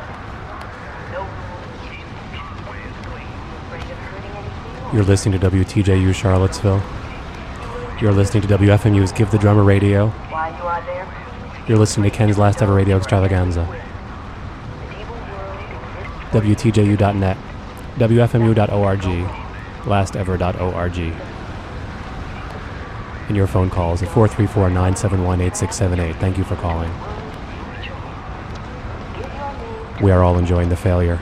You're 4.91 5.03
listening 5.03 5.39
to 5.39 5.49
WTJU 5.51 6.15
Charlottesville. 6.15 6.81
You're 8.01 8.11
listening 8.11 8.41
to 8.47 8.57
WFMU's 8.57 9.11
Give 9.11 9.29
the 9.29 9.37
Drummer 9.37 9.63
Radio. 9.63 10.09
While 10.09 10.51
you 10.57 10.63
are 10.63 10.81
there, 10.81 11.05
You're 11.65 11.77
listening 11.77 12.11
to 12.11 12.17
Ken's 12.17 12.37
Last 12.37 12.61
Ever 12.61 12.73
Radio 12.73 12.97
Extravaganza. 12.97 13.63
WTJU.net, 16.31 17.37
WFMU.org, 17.95 19.01
lastever.org. 19.85 20.97
And 23.29 23.37
your 23.37 23.47
phone 23.47 23.69
calls 23.69 24.03
at 24.03 24.09
434 24.09 24.71
971 24.71 25.39
8678. 25.39 26.19
Thank 26.19 26.37
you 26.37 26.43
for 26.43 26.57
calling. 26.57 26.91
We 30.01 30.11
are 30.11 30.21
all 30.21 30.37
enjoying 30.37 30.67
the 30.67 30.75
failure. 30.75 31.17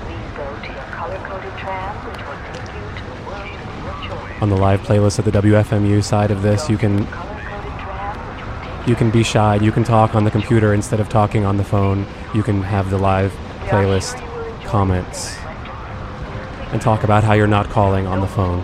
please 0.00 0.30
go 0.34 0.58
to 0.58 0.72
your 0.72 0.82
color-coded 0.90 1.58
tram, 1.58 1.94
which 2.10 2.18
will 2.26 2.40
take 2.50 2.74
you 2.74 2.82
to 2.98 3.04
the 3.06 3.22
world 3.24 3.54
of 3.54 3.84
your 3.84 4.18
choice. 4.18 4.31
On 4.42 4.48
the 4.48 4.56
live 4.56 4.80
playlist 4.80 5.20
at 5.20 5.24
the 5.24 5.30
WFMU 5.30 6.02
side 6.02 6.32
of 6.32 6.42
this, 6.42 6.68
you 6.68 6.76
can 6.76 7.06
you 8.88 8.96
can 8.96 9.08
be 9.08 9.22
shy. 9.22 9.54
You 9.54 9.70
can 9.70 9.84
talk 9.84 10.16
on 10.16 10.24
the 10.24 10.32
computer 10.32 10.74
instead 10.74 10.98
of 10.98 11.08
talking 11.08 11.44
on 11.44 11.58
the 11.58 11.62
phone. 11.64 12.04
You 12.34 12.42
can 12.42 12.60
have 12.60 12.90
the 12.90 12.98
live 12.98 13.32
playlist 13.66 14.18
comments 14.64 15.36
and 16.72 16.82
talk 16.82 17.04
about 17.04 17.22
how 17.22 17.34
you're 17.34 17.46
not 17.46 17.70
calling 17.70 18.08
on 18.08 18.20
the 18.20 18.26
phone. 18.26 18.62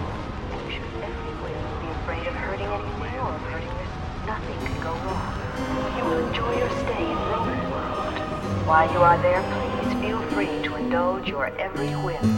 While 8.67 8.93
you 8.93 8.99
are 8.99 9.19
there, 9.23 9.43
please 9.53 10.01
feel 10.01 10.21
free 10.31 10.61
to 10.65 10.75
indulge 10.75 11.29
your 11.29 11.47
every 11.57 11.91
whim. 11.91 12.38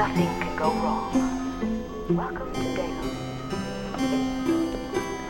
Nothing 0.00 0.32
can 0.40 0.56
go 0.56 0.70
wrong. 0.80 1.12
Welcome 2.16 2.50
to 2.54 2.60
Delos. 2.74 3.16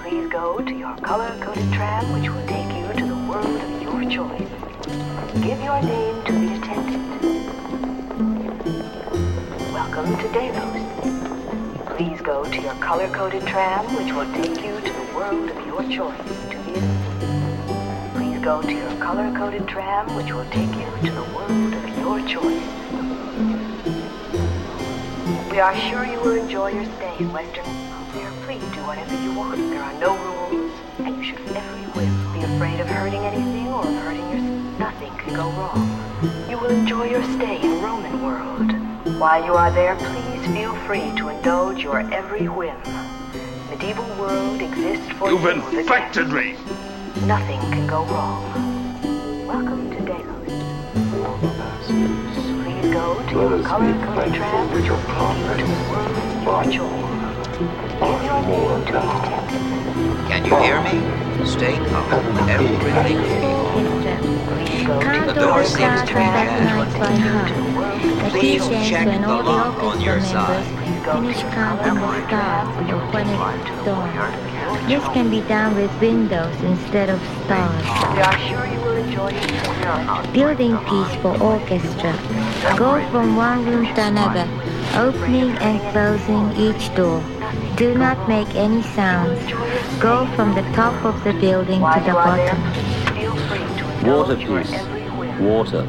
Please 0.01 0.29
go 0.31 0.61
to 0.61 0.73
your 0.73 0.97
color-coded 0.99 1.73
tram, 1.73 2.13
which 2.13 2.31
will 2.31 2.47
take 2.47 2.71
you 2.77 2.87
to 3.01 3.05
the 3.05 3.17
world 3.29 3.61
of 3.67 3.83
your 3.83 4.09
choice. 4.09 4.49
Give 5.43 5.61
your 5.61 5.83
name 5.83 6.23
to 6.25 6.33
the 6.33 6.55
attendant. 6.55 7.03
Welcome 9.73 10.17
to 10.19 10.29
Delos. 10.29 11.97
Please 11.97 12.21
go 12.21 12.45
to 12.45 12.61
your 12.61 12.75
color-coded 12.75 13.45
tram, 13.49 13.85
which 13.97 14.13
will 14.15 14.33
take 14.35 14.63
you 14.65 14.81
to 14.81 14.93
the 14.93 15.07
world 15.17 15.51
of 15.51 15.67
your 15.67 15.83
choice. 15.91 16.17
To 16.53 16.59
the 16.71 16.79
Please 18.15 18.41
go 18.41 18.63
to 18.63 18.73
your 18.73 18.95
color-coded 19.01 19.67
tram, 19.67 20.15
which 20.15 20.33
will 20.33 20.49
take 20.51 20.73
you 20.77 20.87
to 21.09 21.11
the 21.11 21.25
world 21.35 21.75
of 21.75 21.99
your 21.99 22.21
choice. 22.29 22.80
We 25.61 25.65
are 25.65 25.77
sure 25.77 26.07
you 26.07 26.19
will 26.21 26.41
enjoy 26.41 26.69
your 26.69 26.87
stay 26.97 27.17
in 27.19 27.31
Western. 27.35 27.67
We 28.17 28.23
are 28.23 28.33
free 28.47 28.59
to 28.59 28.71
do 28.71 28.81
whatever 28.87 29.15
you 29.23 29.35
want. 29.35 29.59
There 29.59 29.83
are 29.83 29.93
no 30.01 30.17
rules, 30.17 30.73
and 31.01 31.19
you 31.19 31.23
should 31.23 31.39
every 31.55 31.83
whim 31.93 32.33
be 32.33 32.41
afraid 32.41 32.81
of 32.81 32.89
hurting 32.89 33.21
anything 33.21 33.69
or 33.69 33.87
of 33.87 33.95
hurting 33.97 34.27
yourself. 34.31 34.79
Nothing 34.79 35.15
can 35.19 35.35
go 35.35 35.51
wrong. 35.51 36.49
You 36.49 36.59
will 36.59 36.71
enjoy 36.71 37.11
your 37.11 37.23
stay 37.35 37.61
in 37.61 37.83
Roman 37.83 38.25
world. 38.25 38.73
While 39.21 39.45
you 39.45 39.53
are 39.53 39.71
there, 39.71 39.97
please 39.97 40.47
feel 40.47 40.75
free 40.87 41.13
to 41.19 41.29
indulge 41.29 41.83
your 41.83 42.11
every 42.11 42.49
whim. 42.49 42.81
Medieval 43.69 44.09
world 44.19 44.63
exists 44.63 45.13
for 45.19 45.29
You've 45.29 45.43
you. 45.43 45.79
infected 45.81 46.29
me! 46.29 46.57
Nothing 47.27 47.61
can 47.71 47.87
go 47.87 48.07
wrong. 48.07 48.70
Go 52.91 53.15
to 53.29 53.39
Let 53.39 53.51
your 53.51 53.63
color 53.63 53.93
be 53.93 53.99
coded 54.05 54.35
trap 54.35 54.51
thankful 54.51 54.69
for 54.69 54.79
your 54.81 54.99
promise, 54.99 55.71
but 56.45 56.67
not 58.01 58.45
more 58.47 58.79
now. 58.91 59.47
Can 60.29 60.45
you 60.45 60.57
hear 60.59 60.83
me? 60.83 61.47
Stay 61.47 61.77
calm. 61.89 62.49
Everything 62.49 62.95
will 62.95 63.05
be 63.05 63.21
all 64.91 65.01
right. 65.01 65.27
The 65.27 65.35
door 65.35 65.65
seems 65.65 66.01
to 66.03 66.07
be 66.07 66.21
jammed. 66.21 66.93
by 66.99 67.15
heart. 67.15 67.55
The 68.25 68.39
Please 68.39 68.67
check 68.89 69.07
when 69.07 69.23
the 69.23 69.29
all 69.29 69.45
lock 69.45 69.83
on 69.83 70.01
your 70.01 70.21
side. 70.21 70.65
finish 71.05 71.43
counting 71.55 71.95
the 71.95 72.27
stars 72.27 72.91
or 72.91 73.01
when 73.13 73.29
it's 73.29 73.85
dawn. 73.85 74.89
This 74.89 75.05
can 75.15 75.31
be 75.31 75.41
done 75.43 75.77
with 75.77 75.91
windows 76.01 76.57
instead 76.63 77.09
of 77.11 77.21
stars. 77.45 77.85
We 78.15 78.23
are 78.23 78.39
sure 78.39 78.67
you 78.67 78.81
will 78.81 78.97
enjoy 78.97 79.31
your 79.31 79.47
stay. 79.47 80.33
Building 80.33 80.77
piece 80.89 81.15
for 81.23 81.41
orchestra. 81.41 82.50
Go 82.77 83.01
from 83.11 83.37
one 83.37 83.65
room 83.65 83.87
to 83.95 84.03
another, 84.03 84.47
opening 84.95 85.51
and 85.59 85.81
closing 85.93 86.53
each 86.57 86.95
door. 86.95 87.25
Do 87.77 87.95
not 87.97 88.29
make 88.29 88.55
any 88.55 88.83
sounds. 88.83 89.41
Go 89.99 90.27
from 90.37 90.55
the 90.55 90.61
top 90.75 91.03
of 91.03 91.25
the 91.25 91.33
building 91.33 91.81
to 91.81 92.01
the 92.05 92.13
bottom. 92.13 92.59
Water 94.07 94.37
piece. 94.37 95.41
Water. 95.41 95.89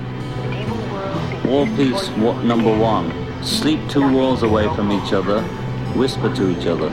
Wall 1.46 1.66
piece 1.76 2.08
number 2.46 2.78
one. 2.78 3.12
Sleep 3.44 3.82
two 3.90 4.10
walls 4.10 4.42
away 4.42 4.74
from 4.74 4.94
each 4.94 5.12
other. 5.12 5.42
Whisper 5.94 6.34
to 6.36 6.58
each 6.58 6.68
other. 6.68 6.90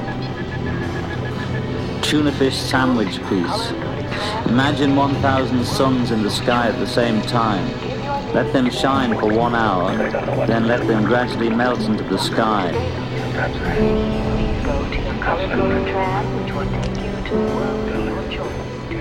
Tuna 2.03 2.33
fish 2.33 2.57
sandwich 2.57 3.23
piece. 3.29 3.71
Imagine 4.47 4.97
1,000 4.97 5.65
suns 5.65 6.11
in 6.11 6.25
the 6.25 6.31
sky 6.31 6.67
at 6.67 6.79
the 6.81 6.87
same 6.87 7.23
time. 7.23 7.88
Let 8.35 8.53
them 8.53 8.71
shine 8.71 9.19
for 9.19 9.33
one 9.33 9.55
hour, 9.55 9.97
then 10.47 10.67
let 10.67 10.87
them 10.87 11.05
gradually 11.05 11.49
melt 11.49 11.81
into 11.81 12.05
the 12.05 12.19
sky. 12.19 12.73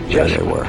There 0.07 0.28
they 0.28 0.43
were, 0.43 0.65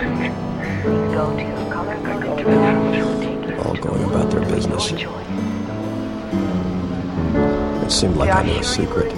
all 3.65 3.75
going 3.75 4.05
about 4.05 4.31
their 4.31 4.41
business. 4.41 4.93
It 7.83 7.91
seemed 7.91 8.17
like 8.17 8.31
I 8.31 8.43
knew 8.43 8.59
a 8.59 8.65
secret, 8.65 9.13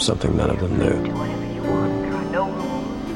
something 0.00 0.36
none 0.36 0.50
of 0.50 0.60
them 0.60 0.78
knew. 0.78 1.12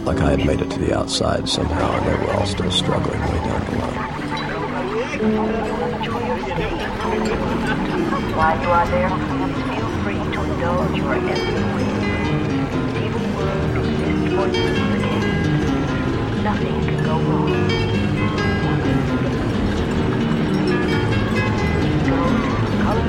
Like 0.05 0.21
I 0.21 0.31
had 0.31 0.45
made 0.45 0.61
it 0.61 0.71
to 0.71 0.79
the 0.79 0.95
outside 0.97 1.49
somehow, 1.49 1.93
and 1.93 2.07
they 2.07 2.17
were 2.27 2.33
all 2.33 2.47
still 2.47 2.71
struggling 2.71 3.21
way 3.21 3.39
down 3.39 3.65
below. 3.71 4.04
While 5.15 5.31
you 8.61 8.69
are 8.69 8.87
there, 8.89 9.09
please 9.09 9.55
feel 9.71 9.89
free 10.03 10.19
to 10.19 10.43
indulge 10.43 10.97
your 10.97 11.15
every 11.15 11.63
whim. 11.73 12.03
Medieval 12.85 13.27
world 13.37 13.71
for. 14.35 14.49
Nothing 16.43 16.79
can 16.87 16.99
go 17.05 17.15
wrong. 17.21 17.53
Go 22.11 22.19
to 22.35 22.51
the 22.59 22.75
color 22.83 23.09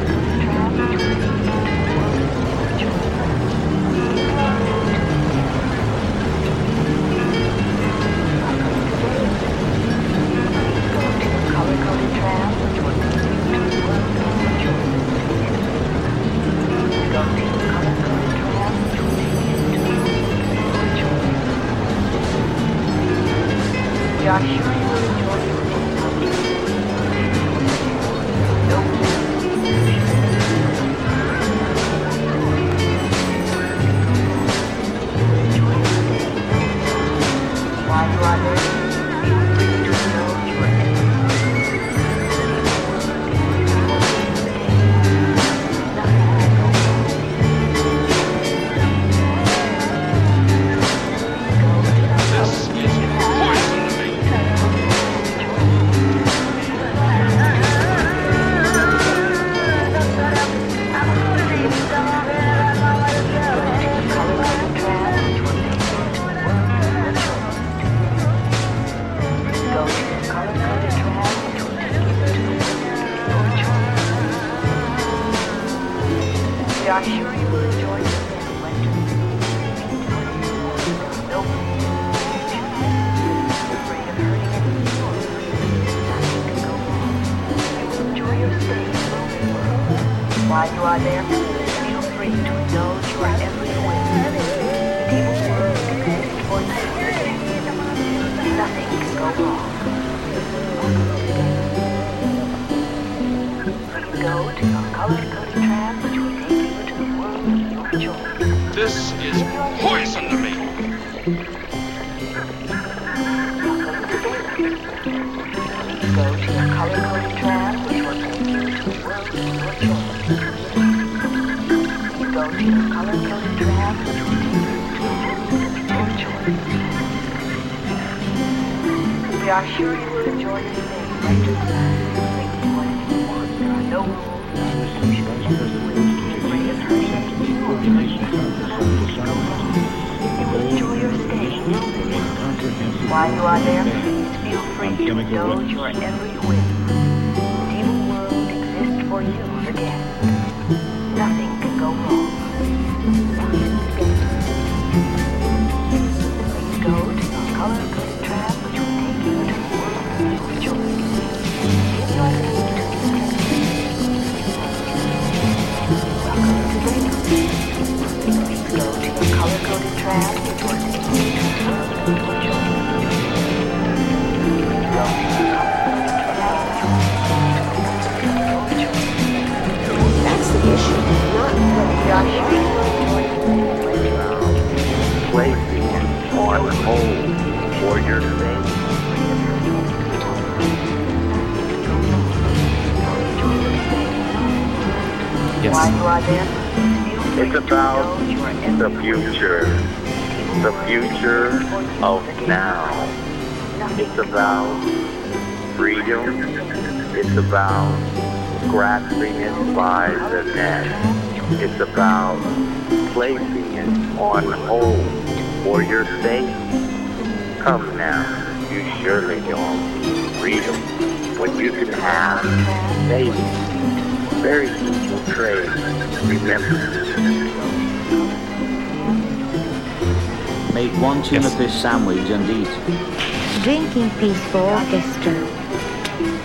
For 234.15 234.59
orchestra. 234.61 235.33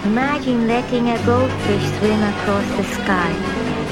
Imagine 0.05 0.67
letting 0.67 1.09
a 1.09 1.25
goldfish 1.25 1.87
swim 1.99 2.21
across 2.21 2.67
the 2.77 2.83
sky. 2.83 3.33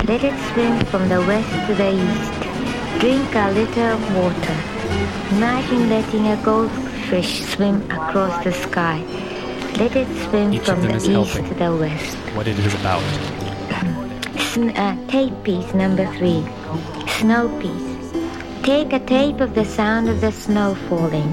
Let 0.09 0.25
it 0.25 0.35
swim 0.51 0.85
from 0.87 1.09
the 1.09 1.21
west 1.21 1.49
to 1.69 1.75
the 1.77 1.93
east. 1.95 2.33
Drink 2.99 3.33
a 3.37 3.53
little 3.53 3.85
of 3.95 4.17
water. 4.17 4.57
Imagine 5.37 5.89
letting 5.89 6.27
a 6.27 6.37
goldfish 6.45 7.45
swim 7.45 7.81
across 7.93 8.43
the 8.43 8.53
sky. 8.53 9.01
Let 9.79 9.95
it 9.95 10.09
swim 10.29 10.53
Each 10.55 10.63
from 10.63 10.83
the 10.83 10.97
east 10.97 11.07
helping. 11.07 11.49
to 11.49 11.55
the 11.55 11.77
west. 11.77 12.17
What 12.35 12.49
it 12.49 12.59
is 12.59 12.75
about. 12.75 13.03
Sn- 14.41 14.71
uh, 14.71 14.97
tape 15.07 15.35
piece 15.45 15.73
number 15.73 16.05
three. 16.19 16.45
Snow 17.21 17.49
piece. 17.61 17.89
Take 18.65 18.93
a 18.93 18.99
tape 18.99 19.41
of 19.41 19.55
the 19.55 19.65
sound 19.65 20.09
of 20.09 20.21
the 20.21 20.33
snow 20.33 20.75
falling. 20.89 21.33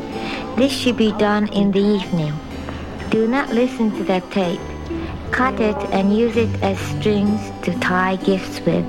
This 0.57 0.72
should 0.72 0.95
be 0.95 1.11
done 1.11 1.48
in 1.49 1.72
the 1.72 1.80
evening. 1.80 2.34
Do 3.10 3.27
not 3.27 3.49
listen 3.49 3.91
to 3.98 4.03
the 4.03 4.22
tape. 4.32 4.60
Cut 5.32 5.60
it 5.60 5.76
and 5.91 6.15
use 6.15 6.38
it 6.38 6.49
as 6.64 6.80
strings 6.80 7.41
to 7.65 7.77
tie 7.80 8.15
gifts 8.15 8.61
with. 8.61 8.86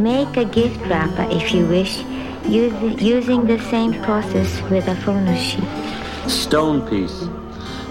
Make 0.00 0.36
a 0.36 0.44
gift 0.44 0.80
wrapper 0.86 1.26
if 1.30 1.54
you 1.54 1.66
wish, 1.66 2.02
using 2.44 3.46
the 3.46 3.60
same 3.70 3.94
process 4.02 4.60
with 4.70 4.88
a 4.88 4.96
phono 4.96 5.36
sheet. 5.36 6.30
Stone 6.30 6.88
piece. 6.88 7.28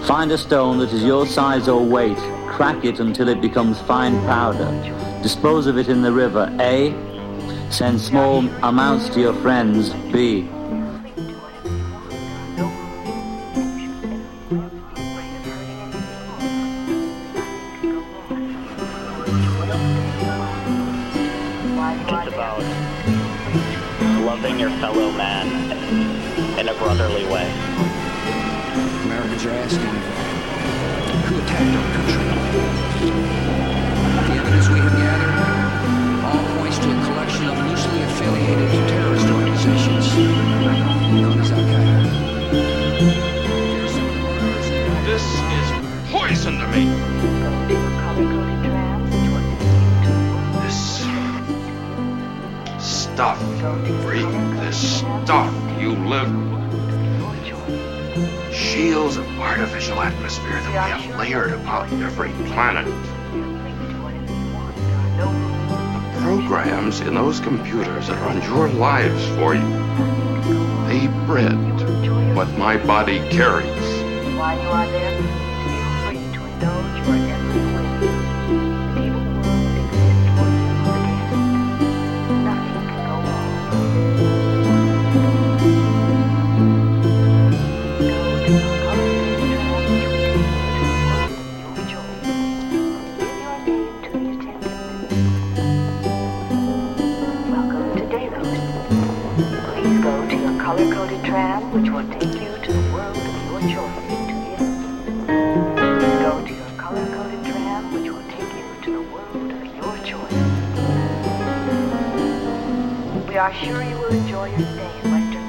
Find 0.06 0.30
a 0.30 0.38
stone 0.38 0.78
that 0.78 0.92
is 0.92 1.02
your 1.02 1.26
size 1.26 1.66
or 1.66 1.82
weight. 1.82 2.18
Crack 2.46 2.84
it 2.84 3.00
until 3.00 3.28
it 3.28 3.40
becomes 3.40 3.80
fine 3.80 4.20
powder. 4.26 4.70
Dispose 5.22 5.66
of 5.66 5.78
it 5.78 5.88
in 5.88 6.02
the 6.02 6.12
river. 6.12 6.54
A. 6.60 6.92
Send 7.70 8.00
small 8.00 8.46
amounts 8.62 9.08
to 9.10 9.20
your 9.20 9.34
friends. 9.34 9.90
B. 10.12 10.48
Americans 29.18 29.46
are 29.46 29.50
asking 29.50 29.98
who 31.26 31.34
attacked 31.42 31.74
our 31.74 31.86
country. 31.92 32.22
The 34.28 34.34
evidence 34.38 34.68
we 34.68 34.78
have 34.78 34.92
gathered 34.92 35.36
all 36.24 36.44
points 36.58 36.78
to 36.78 36.86
a 36.86 36.90
collection 37.04 37.44
of 37.48 37.58
loosely 37.66 38.00
affiliated 38.02 38.70
terrorist 38.88 39.26
organizations 39.26 40.06
known 41.18 41.40
as 41.40 41.50
Al 41.50 41.64
Qaeda. 41.66 42.02
This 45.04 45.24
is 45.58 45.66
poison 46.12 46.54
to 46.60 46.66
me. 46.68 46.84
This 50.62 50.80
stuff, 52.78 53.40
freak, 54.04 54.30
this 54.60 54.78
stuff 55.00 55.52
you 55.80 55.90
live. 56.06 56.57
Shields 58.78 59.16
of 59.16 59.26
artificial 59.40 59.98
atmosphere 60.00 60.52
that 60.52 60.68
we 60.68 61.08
have 61.08 61.18
layered 61.18 61.50
about 61.50 61.92
every 61.94 62.30
planet. 62.46 62.86
The 66.14 66.20
programs 66.22 67.00
in 67.00 67.14
those 67.14 67.40
computers 67.40 68.06
that 68.06 68.22
run 68.22 68.40
your 68.42 68.68
lives 68.68 69.26
for 69.30 69.56
you, 69.56 69.68
they 70.86 71.08
bred 71.26 72.36
what 72.36 72.56
my 72.56 72.76
body 72.86 73.18
carries. 73.30 73.98
Which 101.78 101.90
will 101.92 102.08
take 102.10 102.34
you 102.42 102.50
to 102.58 102.72
the 102.72 102.92
world 102.92 103.16
of 103.16 103.22
your 103.46 103.60
choice. 103.70 104.58
Go 106.18 106.44
to 106.44 106.52
your 106.52 106.70
color-coded 106.76 107.44
tram, 107.44 107.94
which 107.94 108.10
will 108.10 108.28
take 108.34 108.52
you 108.58 108.66
to 108.82 108.90
the 108.94 109.02
world 109.12 109.52
of 109.52 109.64
your 109.78 109.96
choice. 110.02 110.32
We 113.28 113.36
are 113.36 113.54
sure 113.54 113.82
you 113.84 113.94
will 113.94 114.12
enjoy 114.12 114.48
your 114.50 114.58
stay 114.58 114.90
in 115.04 115.10
Western. 115.12 115.46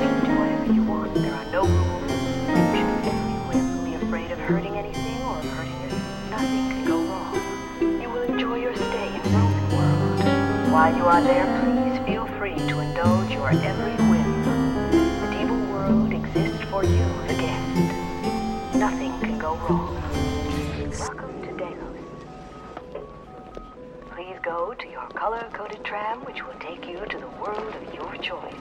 Please 0.00 0.20
do 0.24 0.32
whatever 0.40 0.72
you 0.72 0.82
want. 0.84 1.14
There 1.16 1.34
are 1.34 1.44
no 1.52 1.66
rules. 1.66 2.10
You 2.72 2.72
should 2.78 3.04
whim 3.48 3.84
be 3.84 3.92
afraid 4.06 4.30
of 4.30 4.38
hurting 4.38 4.74
anything 4.74 5.20
or 5.20 5.34
hurting 5.34 5.82
yourself. 5.82 6.30
Nothing 6.30 6.68
can 6.70 6.84
go 6.86 6.96
wrong. 7.04 8.00
You 8.00 8.08
will 8.08 8.22
enjoy 8.22 8.54
your 8.56 8.74
stay 8.74 9.20
in 9.22 9.32
World. 9.76 10.72
While 10.72 10.96
you 10.96 11.04
are 11.04 11.20
there, 11.20 11.61
color-coded 26.12 26.26
which 26.26 26.44
will 26.44 26.54
take 26.60 26.88
you 26.88 26.98
to 27.06 27.18
the 27.18 27.28
world 27.40 27.74
of 27.74 27.94
your 27.94 28.16
choice. 28.16 28.54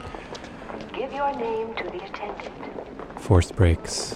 Give 0.93 1.11
your 1.13 1.33
name 1.35 1.73
to 1.75 1.83
the 1.83 2.03
attendant. 2.03 3.19
Forced 3.19 3.55
breaks. 3.55 4.15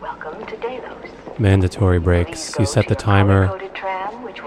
Welcome 0.00 0.44
to 0.46 0.56
Delos. 0.56 1.06
Mandatory 1.38 1.98
breaks. 1.98 2.54
You 2.58 2.66
set 2.66 2.88
the 2.88 2.94
timer. 2.94 3.58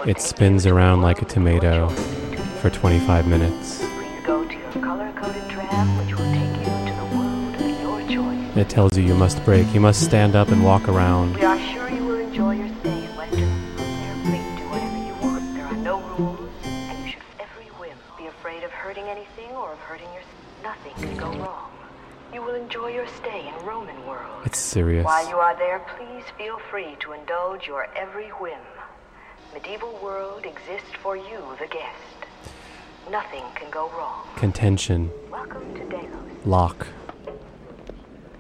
It 0.06 0.20
spins 0.20 0.66
around 0.66 1.02
like 1.02 1.22
a 1.22 1.26
tomato 1.26 1.90
for 2.60 2.70
25 2.70 3.28
minutes. 3.28 3.80
Please 3.80 4.26
go 4.26 4.48
to 4.48 4.54
your 4.54 4.72
color-coded 4.72 5.50
tram, 5.50 5.98
which 5.98 6.16
will 6.16 6.32
take 6.34 6.58
you 6.60 6.66
to 6.88 6.94
the 6.98 7.06
world 7.16 7.56
of 7.56 7.82
your 7.82 8.02
choice. 8.10 8.58
It 8.58 8.70
tells 8.70 8.98
you 8.98 9.04
you 9.04 9.16
must 9.16 9.44
break. 9.46 9.74
You 9.74 9.80
must 9.80 10.04
stand 10.04 10.36
up 10.36 10.50
and 10.50 10.64
walk 10.64 10.88
around. 10.88 11.38
Enjoy 22.82 22.96
your 22.96 23.08
stay 23.08 23.48
in 23.48 23.66
Roman 23.66 24.08
world. 24.08 24.42
It's 24.46 24.58
serious. 24.58 25.06
While 25.06 25.30
you 25.30 25.36
are 25.36 25.56
there, 25.56 25.80
please 25.98 26.24
feel 26.36 26.58
free 26.72 26.96
to 27.02 27.12
indulge 27.12 27.68
your 27.68 27.88
every 27.96 28.30
whim. 28.30 28.58
Medieval 29.54 30.00
world 30.02 30.46
exists 30.46 30.90
for 31.04 31.16
you, 31.16 31.40
the 31.60 31.68
guest. 31.68 32.26
Nothing 33.12 33.44
can 33.54 33.70
go 33.70 33.90
wrong. 33.90 34.28
Contention. 34.36 35.12
Welcome 35.30 35.76
to 35.76 35.90
Delos. 35.90 36.10
Lock. 36.44 36.88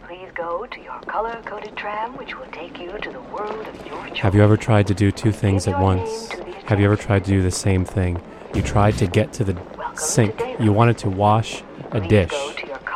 Please 0.07 0.29
go 0.33 0.65
to 0.65 0.81
your 0.81 0.99
color-coded 1.01 1.75
tram, 1.75 2.17
which 2.17 2.35
will 2.35 2.51
take 2.51 2.79
you 2.79 2.97
to 2.97 3.11
the 3.11 3.21
world 3.21 3.67
of 3.67 3.85
your 3.85 4.07
choice. 4.07 4.17
Have 4.19 4.33
you 4.33 4.41
ever 4.41 4.57
tried 4.57 4.87
to 4.87 4.95
do 4.95 5.11
two 5.11 5.31
things 5.31 5.67
at 5.67 5.79
once? 5.79 6.31
Have 6.65 6.79
you 6.79 6.85
ever 6.85 6.95
tried 6.95 7.25
to 7.25 7.29
do 7.29 7.43
the 7.43 7.51
same 7.51 7.85
thing? 7.85 8.19
You 8.55 8.63
tried 8.63 8.97
to 8.97 9.05
get 9.07 9.33
to 9.33 9.43
the 9.43 9.55
sink. 9.95 10.41
You 10.59 10.71
wanted 10.71 10.97
to 10.99 11.09
wash 11.11 11.63
a 11.91 12.01
dish. 12.01 12.31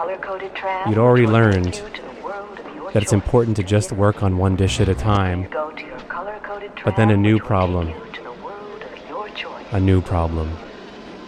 Your. 0.05 0.89
You'd 0.89 0.97
already 0.97 1.25
which 1.25 1.31
will 1.31 1.39
take 1.39 1.53
learned 1.53 1.75
you 1.75 1.89
to 1.89 2.01
the 2.01 2.23
world 2.23 2.59
of 2.59 2.75
your 2.75 2.91
that 2.91 3.03
it's 3.03 3.13
important 3.13 3.57
to 3.57 3.63
just 3.63 3.91
work 3.91 4.23
on 4.23 4.37
one 4.37 4.55
dish 4.55 4.79
at 4.79 4.89
a 4.89 4.95
time. 4.95 5.47
But 6.83 6.95
then 6.95 7.09
a 7.09 7.17
new 7.17 7.39
problem. 7.39 7.93
A 9.71 9.79
new 9.79 10.01
problem. 10.01 10.57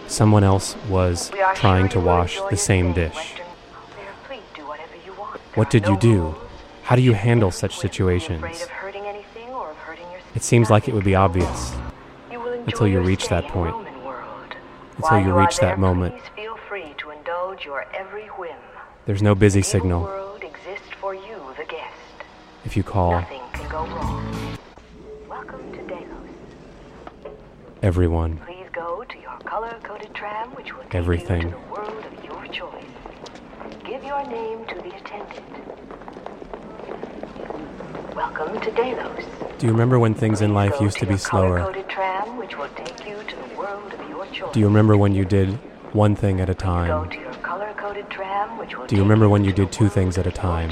Someone 0.06 0.44
else 0.44 0.76
was 0.88 1.30
trying 1.54 1.88
to 1.90 2.00
wash 2.00 2.40
the 2.50 2.56
same 2.56 2.92
dish. 2.92 3.34
What 5.54 5.70
did 5.70 5.86
you 5.86 5.98
do? 5.98 6.34
How 6.84 6.96
do 6.96 7.02
you 7.02 7.12
handle 7.12 7.50
such 7.50 7.76
situations? 7.76 8.66
It 10.34 10.42
seems 10.42 10.70
like 10.70 10.88
it 10.88 10.94
would 10.94 11.04
be 11.04 11.14
obvious 11.14 11.74
until 12.30 12.86
you 12.86 13.00
reach 13.00 13.28
that 13.28 13.48
point, 13.48 13.74
until 14.96 15.20
you 15.20 15.34
reach 15.34 15.58
that 15.58 15.78
moment. 15.78 16.14
There's 19.08 19.22
no 19.22 19.34
busy 19.34 19.62
signal. 19.62 20.06
If 22.66 22.76
you 22.76 22.82
call, 22.82 23.24
everyone, 27.80 28.36
Please 28.44 28.66
go 28.70 29.04
to 29.08 29.18
your 29.18 29.38
color-coded 29.46 30.12
tram, 30.12 30.50
which 30.50 30.74
will 30.74 30.82
take 30.82 30.94
everything. 30.94 31.40
you 31.40 31.48
to 31.48 31.56
the 31.56 31.72
world 31.72 32.04
of 32.04 32.22
your 32.22 32.46
choice. 32.48 32.84
Give 33.82 34.04
your 34.04 34.22
name 34.26 34.66
to 34.66 34.74
the 34.74 34.94
attendant. 34.94 35.46
Welcome 38.14 38.60
to 38.60 38.70
Delos. 38.72 39.24
Do 39.58 39.66
you 39.68 39.72
remember 39.72 39.98
when 39.98 40.12
things 40.12 40.42
in 40.42 40.52
life 40.52 40.78
used 40.82 40.98
to 40.98 41.06
be 41.06 41.16
slower? 41.16 41.72
Tram, 41.88 42.36
which 42.36 42.58
will 42.58 42.68
take 42.76 43.08
you 43.08 43.16
to 43.26 43.36
the 43.36 43.56
world 43.56 43.90
of 43.90 44.06
your 44.10 44.26
choice. 44.26 44.52
Do 44.52 44.60
you 44.60 44.66
remember 44.66 44.98
when 44.98 45.14
you 45.14 45.24
did 45.24 45.58
one 45.94 46.14
thing 46.14 46.42
at 46.42 46.50
a 46.50 46.54
time? 46.54 47.27
Color-coded 47.48 48.10
tram, 48.10 48.58
which 48.58 48.76
will 48.76 48.86
Do 48.86 48.94
you 48.94 49.00
remember 49.00 49.26
when 49.26 49.42
you 49.42 49.54
did 49.54 49.72
two 49.72 49.88
things 49.88 50.18
at 50.18 50.26
a 50.26 50.30
time? 50.30 50.68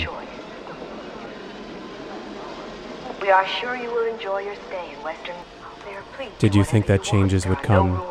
We 3.22 3.30
are 3.30 3.46
sure 3.46 3.74
you 3.76 3.90
will 3.90 4.06
enjoy 4.12 4.40
your 4.40 4.56
stay 4.66 4.92
in 4.94 5.02
Western. 5.02 5.36
Are 5.36 6.28
Did 6.38 6.54
you 6.54 6.64
think 6.64 6.84
that 6.86 7.02
changes 7.02 7.46
would 7.46 7.62
come? 7.62 8.04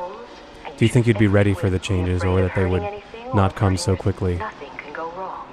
Do 0.78 0.84
you 0.84 0.90
think 0.90 1.06
you'd 1.06 1.20
be 1.20 1.28
ready 1.28 1.54
for 1.54 1.70
the 1.70 1.78
changes 1.78 2.24
or 2.24 2.42
that 2.42 2.56
they 2.56 2.66
would 2.66 3.04
not 3.36 3.56
come 3.56 3.78
so 3.78 3.96
quickly? 3.96 4.38
Nothing 4.38 4.72
can 4.78 4.94
go 4.94 5.12
wrong. 5.12 5.48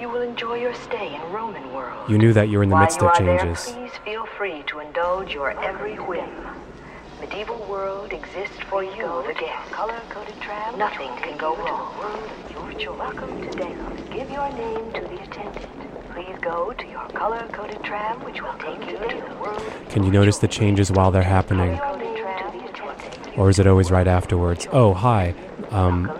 You 0.00 0.08
will 0.08 0.22
enjoy 0.22 0.54
your 0.54 0.72
stay 0.72 1.14
in 1.14 1.20
Roman 1.30 1.74
world. 1.74 2.10
You 2.10 2.16
knew 2.16 2.32
that 2.32 2.48
you 2.48 2.56
were 2.56 2.64
in 2.64 2.70
the 2.70 2.74
While 2.74 2.84
midst 2.84 3.02
of 3.02 3.08
are 3.08 3.18
there, 3.18 3.38
changes. 3.38 3.70
please 3.70 3.92
feel 4.02 4.24
free 4.38 4.62
to 4.68 4.80
indulge 4.80 5.34
your 5.34 5.50
every 5.62 5.96
whim. 5.96 6.30
Medieval 7.20 7.56
world 7.68 8.12
exists 8.12 8.58
for 8.68 8.84
you, 8.84 9.24
the 9.26 9.34
guest. 9.38 9.70
Color-coded 9.70 10.38
tram. 10.42 10.78
Nothing 10.78 11.08
can 11.16 11.38
go 11.38 11.56
wrong. 11.56 11.94
Your 12.50 12.72
choice. 12.72 12.98
Welcome 12.98 13.40
to 13.40 13.50
Delos. 13.56 14.00
Give 14.10 14.30
your 14.30 14.50
name 14.52 14.92
to 14.92 15.00
the 15.00 15.22
attendant. 15.22 15.66
Please 16.12 16.36
go 16.42 16.72
to 16.74 16.86
your 16.86 17.08
color-coded 17.08 17.82
tram, 17.82 18.22
which 18.22 18.42
will 18.42 18.52
take 18.58 18.80
you 18.90 18.98
to 18.98 19.24
the 19.28 19.34
world. 19.40 19.62
Can 19.88 20.04
you 20.04 20.10
notice 20.10 20.38
the 20.38 20.48
changes 20.48 20.92
while 20.92 21.10
they're 21.10 21.22
happening? 21.22 21.78
Color-coded 21.78 22.16
tram 22.18 22.52
to 22.52 22.58
the 22.58 22.68
attendant. 22.68 23.38
Or 23.38 23.48
is 23.48 23.58
it 23.58 23.66
always 23.66 23.90
right 23.90 24.06
afterwards? 24.06 24.68
Oh, 24.70 24.92
hi. 24.92 25.34
Um, 25.70 26.12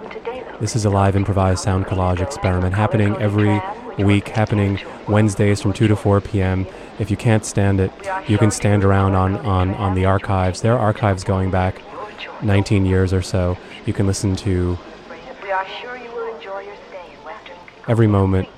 this 0.61 0.75
is 0.75 0.87
a 0.87 0.91
live 0.91 1.15
improvised 1.15 1.63
sound 1.63 1.85
collage 1.85 2.21
experiment 2.21 2.75
happening 2.75 3.15
every 3.17 3.61
week, 3.99 4.29
happening 4.29 4.81
Wednesdays 5.09 5.61
from 5.61 5.75
2 5.75 5.89
to 5.89 5.97
4 5.97 6.23
p.m. 6.23 6.67
If 6.99 7.11
you 7.11 7.17
can't 7.17 7.45
stand 7.45 7.81
it, 7.81 7.93
you 8.27 8.39
can 8.39 8.51
stand 8.51 8.85
around 8.85 9.15
on, 9.15 9.37
on, 9.37 9.75
on 9.75 9.95
the 9.95 10.07
archives. 10.07 10.63
There 10.63 10.73
are 10.73 10.79
archives 10.79 11.25
going 11.25 11.51
back 11.51 11.83
19 12.43 12.87
years 12.87 13.13
or 13.13 13.23
so. 13.23 13.59
You 13.85 13.93
can 13.93 14.07
listen 14.07 14.35
to 14.37 14.79
every 17.87 18.07
moment. 18.07 18.49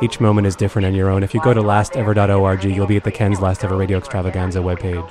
Each 0.00 0.20
moment 0.20 0.46
is 0.46 0.56
different 0.56 0.86
and 0.86 0.96
your 0.96 1.08
own. 1.08 1.22
If 1.22 1.32
you 1.32 1.40
go 1.42 1.54
to 1.54 1.60
lastever.org, 1.60 2.64
you'll 2.64 2.86
be 2.86 2.96
at 2.96 3.04
the 3.04 3.12
Ken's 3.12 3.40
Last 3.40 3.62
Ever 3.62 3.76
Radio 3.76 3.98
Extravaganza 3.98 4.58
webpage. 4.58 5.10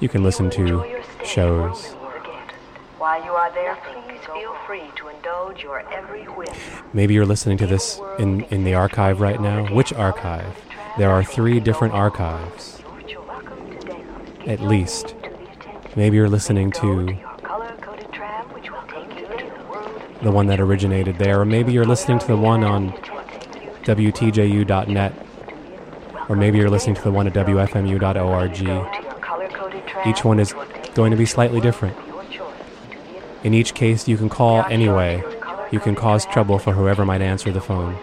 You 0.00 0.08
can 0.08 0.22
listen 0.22 0.50
to 0.50 1.02
shows. 1.24 1.94
Maybe 6.92 7.14
you're 7.14 7.26
listening 7.26 7.58
to 7.58 7.66
this 7.66 8.00
in, 8.18 8.44
in 8.44 8.64
the 8.64 8.74
archive 8.74 9.20
right 9.20 9.40
now. 9.40 9.72
Which 9.74 9.92
archive? 9.92 10.56
There 10.96 11.10
are 11.10 11.24
three 11.24 11.58
different 11.58 11.92
archives. 11.94 12.80
At 14.46 14.60
least. 14.60 15.14
Maybe 15.96 16.16
you're 16.16 16.28
listening 16.28 16.70
to 16.72 17.06
the 20.22 20.30
one 20.30 20.46
that 20.46 20.60
originated 20.60 21.18
there, 21.18 21.40
or 21.40 21.44
maybe 21.44 21.72
you're 21.72 21.84
listening 21.84 22.20
to 22.20 22.26
the 22.26 22.36
one 22.36 22.62
on 22.62 22.92
WTJU.net, 23.82 25.26
or 26.28 26.36
maybe 26.36 26.58
you're 26.58 26.70
listening 26.70 26.94
to 26.94 27.02
the 27.02 27.10
one 27.10 27.26
at 27.26 27.34
WFMU.org. 27.34 28.52
Each 30.06 30.24
one 30.24 30.38
is 30.38 30.54
going 30.94 31.10
to 31.10 31.16
be 31.16 31.26
slightly 31.26 31.60
different. 31.60 31.96
In 33.42 33.52
each 33.52 33.74
case, 33.74 34.06
you 34.06 34.16
can 34.16 34.28
call 34.28 34.64
anyway. 34.70 35.22
You 35.70 35.80
can 35.80 35.94
cause 35.94 36.24
trouble 36.24 36.58
for 36.58 36.72
whoever 36.72 37.04
might 37.04 37.20
answer 37.20 37.50
the 37.50 37.60
phone. 37.60 37.98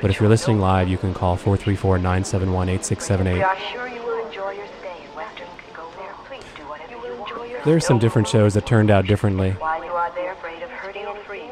But 0.00 0.10
if 0.10 0.20
you're 0.20 0.28
listening 0.28 0.60
live, 0.60 0.88
you 0.88 0.98
can 0.98 1.14
call 1.14 1.36
434 1.36 1.98
971 1.98 2.66
We 2.66 2.74
8678. 2.74 3.42
are 3.42 3.56
sure 3.58 3.88
you 3.88 4.02
will 4.02 4.26
enjoy 4.26 4.50
your 4.50 4.66
stay 4.80 5.04
in 5.04 5.14
Western. 5.16 5.46
Go 5.74 5.88
there. 5.96 6.12
Please 6.26 6.44
do 6.56 6.62
whatever 6.64 6.92
you 6.92 6.98
will 6.98 7.22
enjoy 7.22 7.44
your 7.44 7.62
There 7.62 7.76
are 7.76 7.80
some 7.80 7.98
different 7.98 8.28
shows 8.28 8.54
that 8.54 8.66
turned 8.66 8.90
out 8.90 9.06
differently. 9.06 9.52
While 9.52 9.84
you 9.84 9.90
are 9.92 10.10
there, 10.14 10.32
afraid 10.32 10.62
of 10.62 10.70
hurting 10.70 11.06
and 11.06 11.18
free 11.20 11.46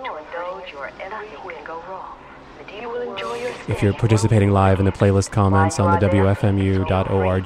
your 0.72 0.90
every 1.00 1.28
whim. 1.28 1.64
Go 1.64 1.82
wrong. 1.88 2.16
You 2.80 2.88
will 2.88 3.12
enjoy 3.12 3.34
your 3.36 3.52
If 3.68 3.82
you're 3.82 3.92
participating 3.94 4.50
live 4.50 4.78
in 4.78 4.84
the 4.84 4.92
playlist 4.92 5.30
comments 5.30 5.78
on 5.78 5.98
the 5.98 6.06
WFMU.org 6.06 7.44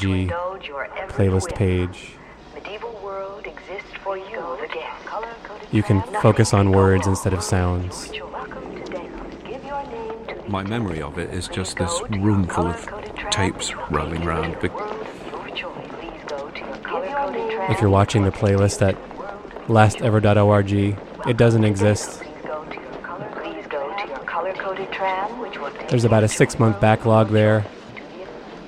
playlist 1.10 1.54
page, 1.54 2.12
medieval 2.54 2.98
world 3.02 3.46
exists 3.46 3.92
for 4.02 4.16
you, 4.16 4.40
the 4.60 4.68
guest. 4.68 5.72
You 5.72 5.82
can 5.82 6.02
focus 6.22 6.54
on 6.54 6.72
words 6.72 7.06
instead 7.06 7.34
of 7.34 7.42
sounds. 7.42 8.10
My 10.48 10.62
memory 10.64 11.02
of 11.02 11.18
it 11.18 11.34
is 11.34 11.46
just 11.46 11.76
this 11.76 12.00
room 12.08 12.46
full 12.46 12.68
of 12.68 12.88
tapes 13.30 13.74
rolling 13.90 14.26
around. 14.26 14.56
If 17.70 17.80
you're 17.82 17.90
watching 17.90 18.24
the 18.24 18.30
playlist 18.30 18.80
at 18.80 18.96
lastever.org, 19.66 20.72
it 21.28 21.36
doesn't 21.36 21.64
exist. 21.64 22.22
There's 25.90 26.04
about 26.04 26.24
a 26.24 26.28
six 26.28 26.58
month 26.58 26.80
backlog 26.80 27.28
there, 27.28 27.66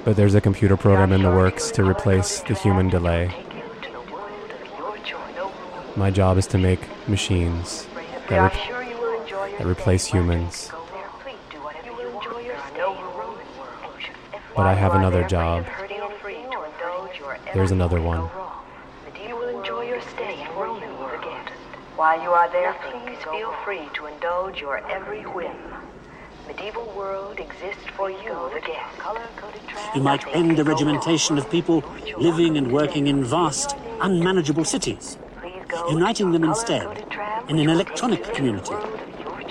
but 0.04 0.16
there's 0.16 0.34
a 0.34 0.40
computer 0.40 0.76
program 0.76 1.12
in 1.12 1.22
the 1.22 1.30
works 1.30 1.70
to 1.72 1.84
replace 1.84 2.40
the 2.40 2.54
human 2.54 2.90
delay. 2.90 3.34
My 5.96 6.10
job 6.10 6.36
is 6.36 6.46
to 6.48 6.58
make 6.58 6.80
machines 7.08 7.86
that, 8.28 8.52
re- 8.54 9.52
that 9.58 9.66
replace 9.66 10.04
humans. 10.04 10.70
But 14.60 14.66
I 14.66 14.74
have 14.74 14.94
another 14.94 15.26
job. 15.26 15.64
There's 17.54 17.70
another 17.70 17.98
one. 18.02 18.28
You 19.26 19.34
will 19.34 19.48
enjoy 19.58 19.84
your 19.88 20.02
stay 20.02 20.42
in 20.42 20.48
Roman 20.54 20.98
world. 20.98 21.24
While 21.96 22.22
you 22.22 22.28
are 22.28 22.50
there, 22.52 22.74
please 22.74 23.16
feel 23.24 23.54
free 23.64 23.88
to 23.94 24.04
indulge 24.04 24.60
your 24.60 24.86
every 24.90 25.22
whim. 25.22 25.56
Medieval 26.46 26.92
world 26.94 27.40
exists 27.40 27.86
for 27.96 28.10
you, 28.10 28.50
the 28.52 28.60
guest. 28.60 28.98
Color-coded. 28.98 29.62
You 29.94 30.02
might 30.02 30.28
end 30.28 30.58
the 30.58 30.64
regimentation 30.64 31.38
of 31.38 31.48
people 31.50 31.82
living 32.18 32.58
and 32.58 32.70
working 32.70 33.06
in 33.06 33.24
vast, 33.24 33.74
unmanageable 34.02 34.66
cities, 34.66 35.16
uniting 35.88 36.32
them 36.32 36.44
instead 36.44 36.86
in 37.48 37.58
an 37.58 37.70
electronic 37.70 38.24
community 38.34 38.74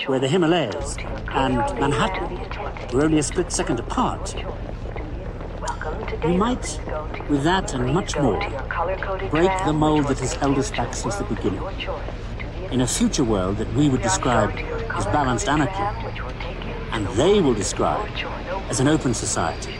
where 0.06 0.20
the 0.20 0.28
Himalayas 0.28 0.96
and 1.32 1.56
Manhattan 1.80 2.38
were 2.92 3.02
only 3.06 3.18
a 3.18 3.24
split 3.24 3.50
second 3.50 3.80
apart. 3.80 4.36
You 6.22 6.36
might, 6.36 6.80
with 7.28 7.42
that 7.44 7.74
and 7.74 7.94
much 7.94 8.16
more, 8.16 8.38
break 9.30 9.50
the 9.64 9.72
mold 9.72 10.08
that 10.08 10.18
has 10.18 10.34
held 10.34 10.58
us 10.58 10.70
back 10.70 10.94
since 10.94 11.16
the 11.16 11.24
beginning. 11.24 11.62
In 12.70 12.80
a 12.82 12.86
future 12.86 13.24
world 13.24 13.56
that 13.58 13.72
we 13.74 13.88
would 13.88 14.02
describe 14.02 14.50
as 14.94 15.04
balanced 15.06 15.48
anarchy, 15.48 15.82
and 16.92 17.06
they 17.08 17.40
will 17.40 17.54
describe 17.54 18.08
as 18.68 18.80
an 18.80 18.88
open 18.88 19.14
society, 19.14 19.76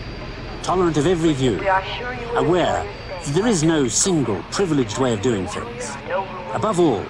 tolerant 0.62 0.96
of 0.96 1.06
every 1.06 1.32
view, 1.32 1.56
aware 2.34 2.84
that 3.24 3.34
there 3.34 3.46
is 3.46 3.62
no 3.62 3.86
single 3.88 4.42
privileged 4.50 4.98
way 4.98 5.12
of 5.12 5.22
doing 5.22 5.46
things. 5.46 5.90
Above 6.52 6.80
all, 6.80 7.04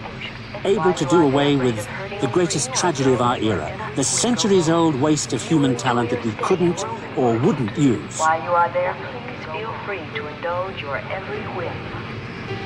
able 0.64 0.92
to 0.92 1.04
do 1.06 1.22
away 1.22 1.56
with 1.56 1.86
the 2.20 2.28
greatest 2.28 2.74
tragedy 2.74 3.14
of 3.14 3.22
our 3.22 3.38
era, 3.38 3.92
the 3.96 4.04
centuries 4.04 4.68
old 4.68 4.94
waste 4.94 5.32
of 5.32 5.40
human 5.42 5.74
talent 5.74 6.10
that 6.10 6.22
we 6.22 6.32
couldn't 6.32 6.84
or 7.16 7.38
wouldn't 7.38 7.76
use. 7.78 8.18
While 8.18 8.42
you 8.42 8.50
are 8.50 8.70
there, 8.72 8.94
please 8.94 9.44
feel 9.52 9.72
free 9.86 10.04
to 10.16 10.26
indulge 10.26 10.82
your 10.82 10.98
every 10.98 11.40
whim. 11.56 11.72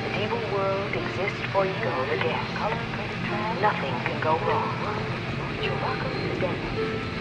Medieval 0.03 0.39
world 0.53 0.91
exists 0.93 1.39
for 1.53 1.65
you, 1.65 1.73
the 1.73 2.17
guest. 2.17 2.55
Color-coded. 2.55 3.61
Nothing 3.61 3.93
can 4.03 4.21
go 4.21 4.37
wrong. 4.45 4.67
You're 5.63 5.73
welcome 5.75 6.11
to 6.11 6.39
Denver. 6.41 7.15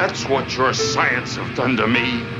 That's 0.00 0.26
what 0.26 0.56
your 0.56 0.72
science 0.74 1.36
have 1.36 1.54
done 1.54 1.76
to 1.78 1.86
me. 1.88 2.39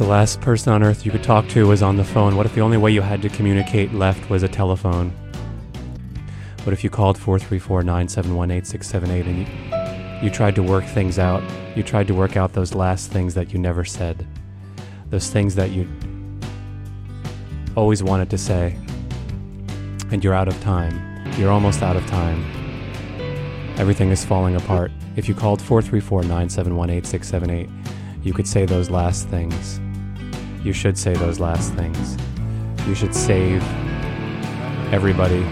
The 0.00 0.06
last 0.06 0.40
person 0.40 0.72
on 0.72 0.82
earth 0.82 1.04
you 1.04 1.12
could 1.12 1.22
talk 1.22 1.46
to 1.48 1.66
was 1.66 1.82
on 1.82 1.94
the 1.94 2.04
phone? 2.04 2.34
What 2.34 2.46
if 2.46 2.54
the 2.54 2.62
only 2.62 2.78
way 2.78 2.90
you 2.90 3.02
had 3.02 3.20
to 3.20 3.28
communicate 3.28 3.92
left 3.92 4.30
was 4.30 4.42
a 4.42 4.48
telephone? 4.48 5.10
What 6.64 6.72
if 6.72 6.82
you 6.82 6.88
called 6.88 7.18
434 7.18 7.82
971 7.82 8.50
8678 8.50 9.26
and 9.26 10.20
you, 10.20 10.24
you 10.24 10.34
tried 10.34 10.54
to 10.54 10.62
work 10.62 10.86
things 10.86 11.18
out? 11.18 11.42
You 11.76 11.82
tried 11.82 12.06
to 12.06 12.14
work 12.14 12.38
out 12.38 12.54
those 12.54 12.74
last 12.74 13.10
things 13.10 13.34
that 13.34 13.52
you 13.52 13.58
never 13.58 13.84
said. 13.84 14.26
Those 15.10 15.28
things 15.28 15.54
that 15.56 15.68
you 15.68 15.86
always 17.76 18.02
wanted 18.02 18.30
to 18.30 18.38
say. 18.38 18.78
And 20.10 20.24
you're 20.24 20.32
out 20.32 20.48
of 20.48 20.58
time. 20.62 20.96
You're 21.36 21.52
almost 21.52 21.82
out 21.82 21.96
of 21.96 22.06
time. 22.06 22.42
Everything 23.76 24.08
is 24.08 24.24
falling 24.24 24.56
apart. 24.56 24.92
If 25.16 25.28
you 25.28 25.34
called 25.34 25.60
434 25.60 26.22
971 26.22 26.88
8678, 26.88 27.68
you 28.24 28.32
could 28.32 28.48
say 28.48 28.64
those 28.64 28.88
last 28.88 29.28
things. 29.28 29.78
You 30.62 30.74
should 30.74 30.98
say 30.98 31.14
those 31.14 31.40
last 31.40 31.72
things. 31.74 32.18
You 32.86 32.94
should 32.94 33.14
save 33.14 33.62
everybody. 34.92 35.42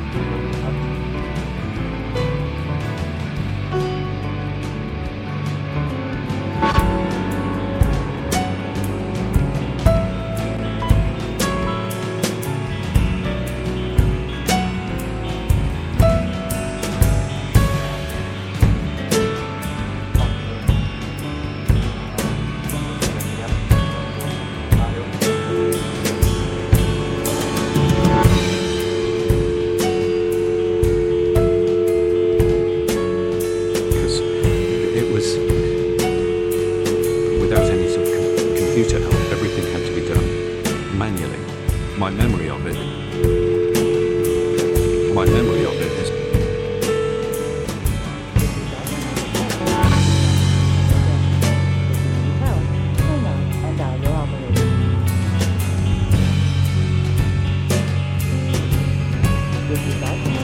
Hang 59.68 60.37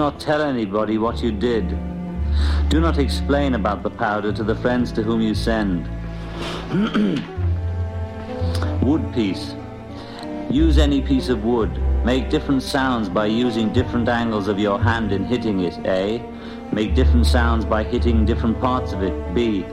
not 0.00 0.18
tell 0.18 0.40
anybody 0.40 0.96
what 0.96 1.22
you 1.22 1.30
did. 1.30 1.68
Do 2.70 2.80
not 2.80 2.96
explain 2.96 3.54
about 3.54 3.82
the 3.82 3.90
powder 3.90 4.32
to 4.32 4.42
the 4.42 4.54
friends 4.54 4.92
to 4.92 5.02
whom 5.02 5.20
you 5.20 5.34
send. 5.34 5.84
wood 8.82 9.04
piece. 9.12 9.54
Use 10.48 10.78
any 10.78 11.02
piece 11.02 11.28
of 11.28 11.44
wood. 11.44 11.70
Make 12.02 12.30
different 12.30 12.62
sounds 12.62 13.10
by 13.10 13.26
using 13.26 13.74
different 13.74 14.08
angles 14.08 14.48
of 14.48 14.58
your 14.58 14.78
hand 14.80 15.12
in 15.12 15.26
hitting 15.26 15.60
it, 15.60 15.76
A. 15.84 16.24
Make 16.72 16.94
different 16.94 17.26
sounds 17.26 17.66
by 17.66 17.82
hitting 17.84 18.24
different 18.24 18.58
parts 18.58 18.92
of 18.92 19.02
it, 19.02 19.34
B. 19.34 19.66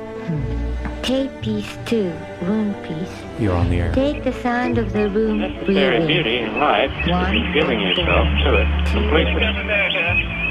Tape 1.04 1.32
piece 1.42 1.78
2, 1.86 2.12
room 2.42 2.74
piece. 2.84 3.16
You're 3.40 3.56
on 3.56 3.70
the 3.70 3.80
air. 3.80 3.94
Take 3.94 4.26
the 4.26 4.34
sound 4.34 4.78
of 4.78 4.92
the 4.92 5.10
room 5.10 5.40
necessary 5.40 6.06
beauty 6.06 6.40
in 6.40 6.60
life 6.60 6.92
One, 7.08 7.38
is 7.38 7.54
giving 7.54 7.80
yourself 7.80 8.28
to 8.44 8.56
it 8.56 8.68
completely. 8.92 9.87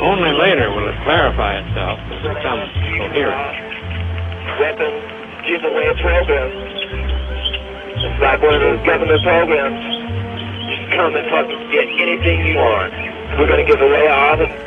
Only 0.01 0.32
later 0.32 0.70
will 0.70 0.89
it 0.89 0.94
clarify 1.05 1.56
itself 1.56 1.98
and 2.12 2.20
become 2.20 2.60
coherent. 3.01 3.56
Weapons 4.60 5.02
giveaway 5.48 5.89
program. 6.02 6.52
It's 7.97 8.20
like 8.20 8.43
one 8.43 8.55
of 8.55 8.60
those 8.60 8.85
government 8.85 9.23
programs. 9.23 9.81
Just 10.68 10.93
come 10.93 11.16
and 11.16 11.31
fucking 11.31 11.70
get 11.73 11.89
anything 11.89 12.47
you 12.47 12.56
want. 12.56 12.93
We're 13.39 13.48
gonna 13.48 13.64
give 13.64 13.81
away 13.81 14.06
all 14.09 14.36
the 14.36 14.66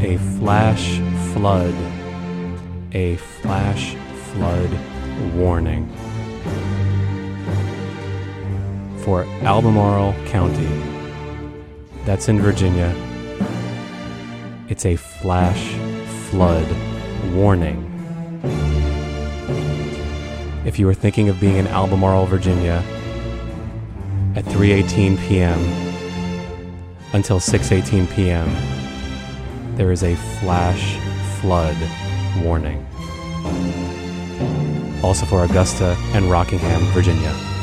A 0.00 0.16
flash 0.38 1.00
flood. 1.34 1.97
A 2.92 3.16
flash 3.16 3.94
flood 4.32 4.70
warning. 5.34 5.88
For 9.04 9.24
Albemarle 9.42 10.14
County. 10.26 10.68
That's 12.04 12.28
in 12.28 12.40
Virginia. 12.40 12.94
It's 14.68 14.86
a 14.86 14.96
flash 14.96 15.74
flood 16.30 16.66
warning. 17.34 17.84
If 20.64 20.78
you 20.78 20.88
are 20.88 20.94
thinking 20.94 21.28
of 21.28 21.38
being 21.38 21.56
in 21.56 21.66
Albemarle, 21.66 22.26
Virginia 22.26 22.82
at 24.34 24.44
3:18 24.44 25.18
p.m. 25.28 25.58
until 27.12 27.38
6:18 27.38 28.10
p.m 28.14 28.78
there 29.78 29.92
is 29.92 30.02
a 30.02 30.16
flash 30.40 30.96
flood 31.40 31.76
warning. 32.44 32.86
Also 35.02 35.26
for 35.26 35.44
Augusta 35.44 35.96
and 36.12 36.30
Rockingham, 36.30 36.80
Virginia. 36.92 37.57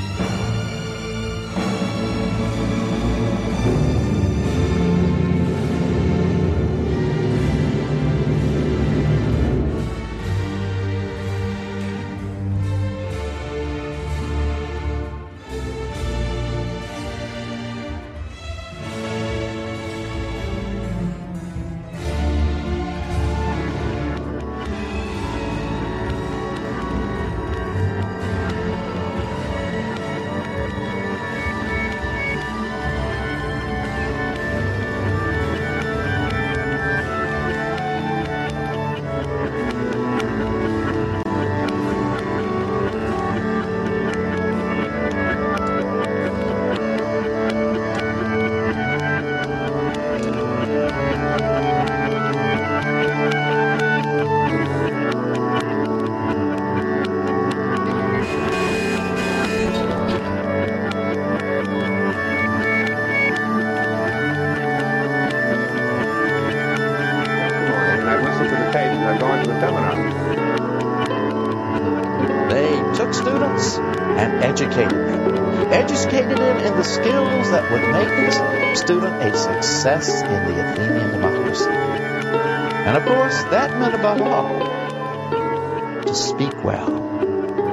Student 78.86 79.16
a 79.16 79.36
success 79.36 80.22
in 80.22 80.46
the 80.46 80.72
Athenian 80.72 81.10
democracy. 81.14 81.72
And 81.72 82.96
of 82.96 83.04
course, 83.04 83.34
that 83.46 83.72
meant 83.80 83.96
above 83.96 84.22
all 84.22 86.04
to 86.04 86.14
speak 86.14 86.64
well. 86.64 86.92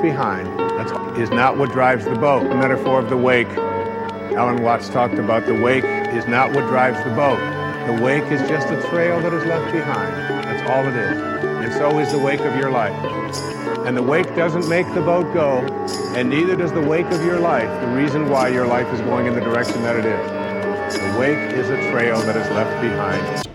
behind. 0.00 0.46
That 0.58 1.18
is 1.18 1.28
is 1.28 1.30
not 1.30 1.58
what 1.58 1.70
drives 1.70 2.06
the 2.06 2.14
boat. 2.14 2.48
The 2.48 2.54
metaphor 2.54 2.98
of 2.98 3.10
the 3.10 3.18
wake. 3.18 3.50
Alan 4.38 4.62
Watts 4.62 4.88
talked 4.88 5.18
about 5.18 5.44
the 5.44 5.54
wake 5.54 5.84
is 5.84 6.26
not 6.26 6.54
what 6.54 6.66
drives 6.68 6.96
the 7.04 7.14
boat. 7.14 7.38
The 7.86 8.02
wake 8.02 8.24
is 8.32 8.40
just 8.48 8.68
a 8.68 8.80
trail 8.88 9.20
that 9.20 9.34
is 9.34 9.44
left 9.44 9.70
behind. 9.70 10.14
That's 10.46 10.70
all 10.70 10.86
it 10.86 10.96
is. 10.96 11.18
And 11.44 11.72
so 11.74 11.98
is 11.98 12.10
the 12.10 12.18
wake 12.18 12.40
of 12.40 12.56
your 12.56 12.70
life. 12.70 12.96
And 13.86 13.94
the 13.94 14.02
wake 14.02 14.34
doesn't 14.34 14.66
make 14.66 14.86
the 14.94 15.02
boat 15.02 15.30
go, 15.34 15.58
and 16.16 16.30
neither 16.30 16.56
does 16.56 16.72
the 16.72 16.80
wake 16.80 17.10
of 17.10 17.22
your 17.22 17.38
life 17.38 17.68
the 17.82 17.88
reason 17.88 18.30
why 18.30 18.48
your 18.48 18.66
life 18.66 18.90
is 18.94 19.00
going 19.02 19.26
in 19.26 19.34
the 19.34 19.40
direction 19.42 19.82
that 19.82 19.96
it 19.96 20.06
is. 20.06 20.41
Wake 21.22 21.52
is 21.52 21.70
a 21.70 21.76
trail 21.92 22.20
that 22.22 22.36
is 22.36 22.48
left 22.50 22.82
behind. 22.82 23.51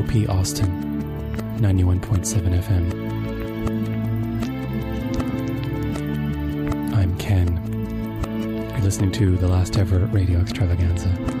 KOOP 0.00 0.30
Austin, 0.30 0.70
91.7 1.58 2.58
FM. 2.62 2.86
I'm 6.94 7.18
Ken. 7.18 7.60
You're 8.70 8.80
listening 8.80 9.12
to 9.12 9.36
the 9.36 9.46
last 9.46 9.76
ever 9.76 10.06
radio 10.06 10.40
extravaganza. 10.40 11.39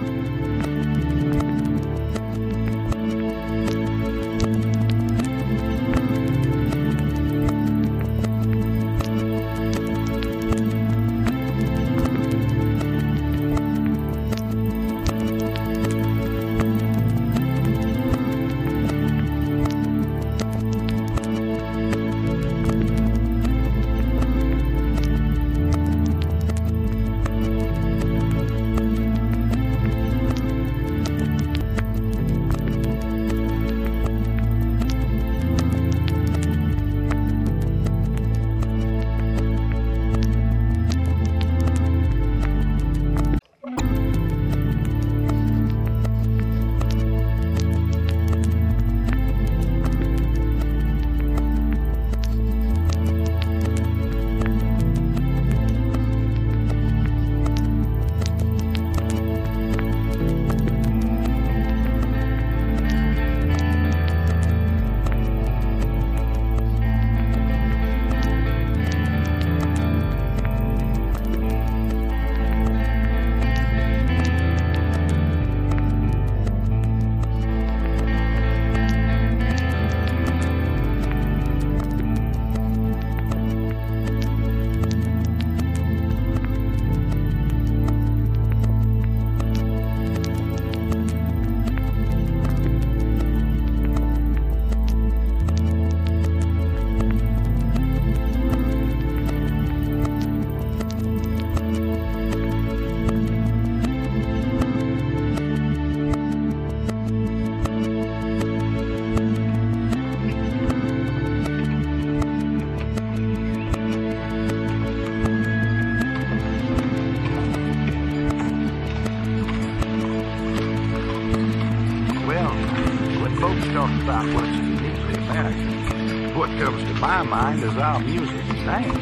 Music. 127.98 128.44
Nice. 128.64 128.99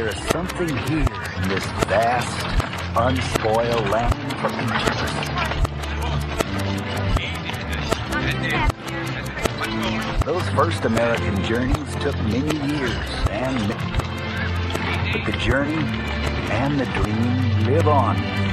there 0.00 0.08
is 0.08 0.28
something 0.30 0.74
here 0.88 1.22
in 1.36 1.48
this 1.50 1.66
vast, 1.84 2.46
unspoiled 2.96 3.86
land 3.90 4.14
the 4.48 4.62
universe. 4.62 5.12
Those 10.24 10.48
first 10.54 10.86
American 10.86 11.44
journeys 11.44 11.94
took 11.96 12.16
many 12.22 12.56
years, 12.72 12.96
and 13.28 13.68
but 15.12 15.22
the 15.30 15.36
journey 15.38 15.84
and 16.50 16.80
the 16.80 16.86
dream 16.86 17.64
live 17.66 17.86
on. 17.86 18.49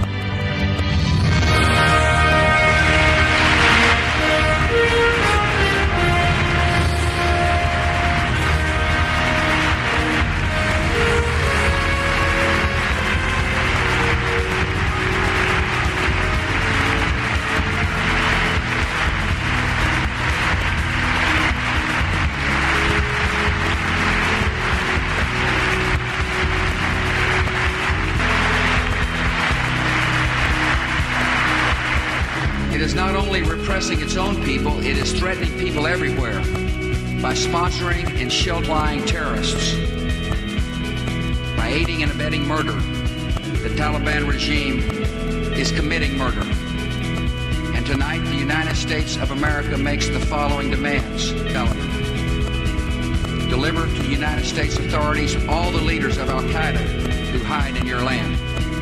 all 55.49 55.71
the 55.71 55.81
leaders 55.81 56.17
of 56.17 56.29
Al 56.29 56.41
Qaeda 56.41 56.77
who 56.77 57.43
hide 57.43 57.75
in 57.75 57.85
your 57.85 58.01
land. 58.01 58.35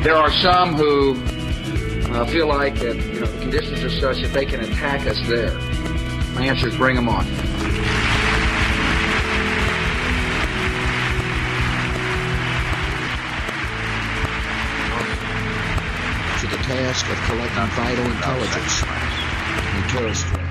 There 0.04 0.14
are 0.14 0.30
some 0.30 0.74
who 0.74 1.14
uh, 2.12 2.24
feel 2.26 2.46
like 2.46 2.76
that 2.76 2.96
you 2.96 3.20
know 3.20 3.26
the 3.26 3.40
conditions 3.40 3.82
are 3.82 3.90
such 3.90 4.22
that 4.22 4.32
they 4.32 4.46
can 4.46 4.60
attack 4.60 5.06
us 5.06 5.18
there. 5.26 5.52
My 6.34 6.46
answer 6.46 6.68
is 6.68 6.76
bring 6.76 6.94
them 6.94 7.08
on. 7.08 7.24
To 16.40 16.46
the 16.46 16.62
task 16.62 17.08
of 17.10 17.16
collecting 17.26 17.66
vital 17.74 18.04
intelligence 18.04 18.82
on 18.84 19.88
terrorist 19.88 20.45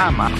I'm 0.00 0.18
a. 0.18 0.39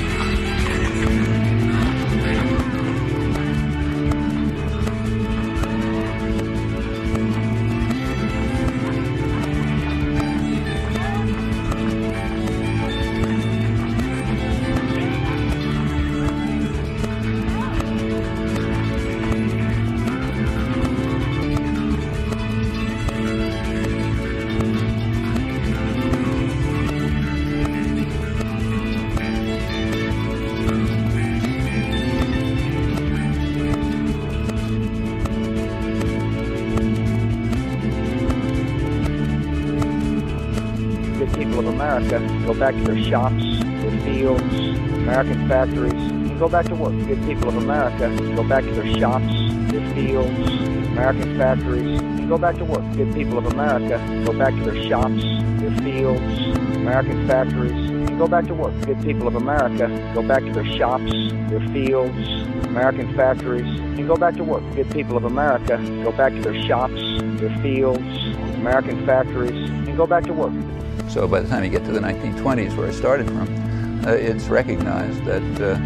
back 42.60 42.74
to 42.74 42.84
their 42.84 43.02
shops, 43.04 43.42
their 43.80 44.00
fields, 44.02 44.42
American 44.42 45.48
factories, 45.48 45.94
and 45.94 46.38
go 46.38 46.46
back 46.46 46.66
to 46.66 46.74
work. 46.74 46.92
Good 47.06 47.22
people 47.24 47.48
of 47.48 47.56
America 47.56 48.14
go 48.36 48.46
back 48.46 48.64
to 48.64 48.70
their 48.72 48.98
shops, 48.98 49.32
their 49.72 49.94
fields, 49.94 50.50
American 50.88 51.38
factories, 51.38 51.98
and 52.00 52.28
go 52.28 52.36
back 52.36 52.56
to 52.56 52.64
work. 52.66 52.84
Good 52.92 53.14
people 53.14 53.38
of 53.38 53.46
America 53.46 53.96
go 54.26 54.38
back 54.38 54.54
to 54.56 54.62
their 54.70 54.88
shops, 54.90 55.22
their 55.58 55.74
fields, 55.78 56.20
American 56.76 57.26
factories, 57.26 57.72
and 57.72 58.18
go 58.18 58.26
back 58.26 58.46
to 58.48 58.54
work. 58.54 58.74
Good 58.84 59.00
people 59.00 59.26
of 59.26 59.36
America 59.36 59.88
go 60.12 60.22
back 60.22 60.42
to 60.42 60.52
their 60.52 60.76
shops, 60.76 61.10
their 61.48 61.66
fields, 61.72 62.12
American 62.66 63.16
factories, 63.16 63.80
and 63.80 64.06
go 64.06 64.16
back 64.16 64.34
to 64.34 64.44
work. 64.44 64.62
Good 64.74 64.90
people 64.90 65.16
of 65.16 65.24
America 65.24 65.78
go 66.04 66.12
back 66.12 66.34
to 66.34 66.42
their 66.42 66.62
shops, 66.64 67.00
their 67.40 67.56
fields, 67.62 68.04
American 68.56 69.06
factories, 69.06 69.70
and 69.70 69.96
go 69.96 70.06
back 70.06 70.24
to 70.24 70.34
work. 70.34 70.52
So 71.10 71.26
by 71.26 71.40
the 71.40 71.48
time 71.48 71.64
you 71.64 71.70
get 71.70 71.84
to 71.86 71.90
the 71.90 71.98
1920s, 71.98 72.76
where 72.76 72.86
I 72.86 72.92
started 72.92 73.26
from, 73.26 74.04
uh, 74.06 74.12
it's 74.12 74.44
recognized 74.44 75.24
that 75.24 75.42
uh, 75.60 75.76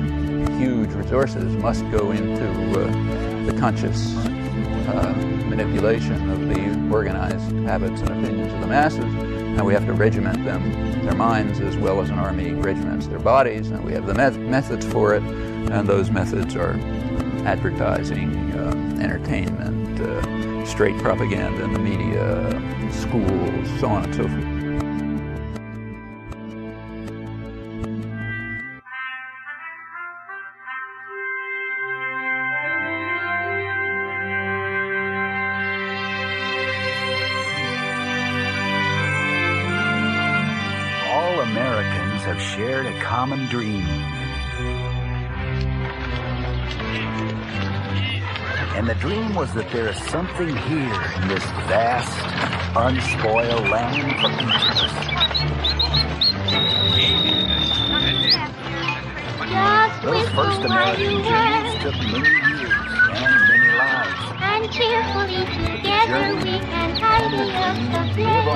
huge 0.59 0.91
resources 0.91 1.57
must 1.57 1.81
go 1.91 2.11
into 2.11 2.47
uh, 2.79 3.47
the 3.47 3.59
conscious 3.59 4.15
uh, 4.17 5.15
manipulation 5.49 6.29
of 6.29 6.41
the 6.51 6.95
organized 6.95 7.53
habits 7.67 8.03
and 8.03 8.11
opinions 8.11 8.53
of 8.53 8.61
the 8.61 8.67
masses. 8.67 9.03
And 9.03 9.65
we 9.65 9.73
have 9.73 9.87
to 9.87 9.95
regiment 9.95 10.45
them, 10.45 10.71
their 11.07 11.15
minds, 11.15 11.59
as 11.61 11.75
well 11.79 12.03
as 12.03 12.11
an 12.11 12.19
army 12.19 12.53
regiments 12.53 13.07
their 13.07 13.19
bodies, 13.19 13.71
and 13.71 13.83
we 13.83 13.93
have 13.93 14.05
the 14.05 14.15
met- 14.15 14.37
methods 14.37 14.85
for 14.85 15.15
it, 15.15 15.23
and 15.23 15.89
those 15.89 16.11
methods 16.11 16.55
are 16.55 16.75
advertising, 17.47 18.53
uh, 18.53 19.01
entertainment, 19.01 20.01
uh, 20.01 20.67
straight 20.67 20.99
propaganda 20.99 21.65
in 21.65 21.73
the 21.73 21.79
media, 21.79 22.51
schools, 22.93 23.81
so 23.81 23.89
on 23.89 24.05
and 24.05 24.15
so 24.15 24.29
forth. 24.29 24.54
Something 50.15 50.55
here 50.71 50.95
in 51.19 51.27
this 51.27 51.43
vast, 51.67 52.15
unspoiled 52.77 53.67
land 53.69 53.99
for 53.99 54.31
each 54.31 54.71
of 54.71 54.79
us. 54.79 54.95
Those 60.05 60.29
first 60.29 60.61
American 60.63 61.19
journeys 61.25 61.75
took 61.83 61.99
many 62.15 62.31
years 62.47 62.79
and 63.11 63.41
many 63.51 63.71
lives. 63.75 64.23
And 64.39 64.63
cheerfully 64.71 65.43
together 65.51 66.25
we 66.47 66.63
can 66.63 66.91
tidy 66.95 67.51
up 67.67 67.79
the 67.95 68.03
place. 68.15 68.47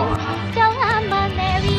So 0.54 0.62
hum 0.78 1.10
a 1.10 1.26
merry. 1.34 1.78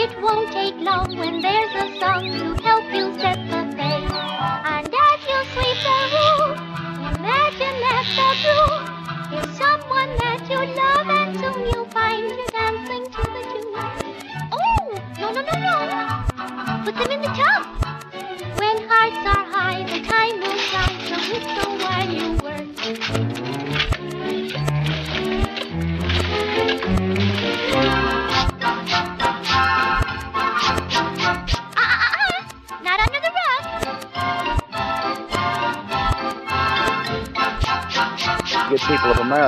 It 0.00 0.12
won't 0.22 0.48
take 0.52 0.76
long 0.76 1.16
when 1.16 1.42
there's 1.42 1.74
a 1.74 1.98
song 1.98 2.30
to 2.30 2.54
help 2.62 2.86
you 2.94 3.12
set 3.18 3.37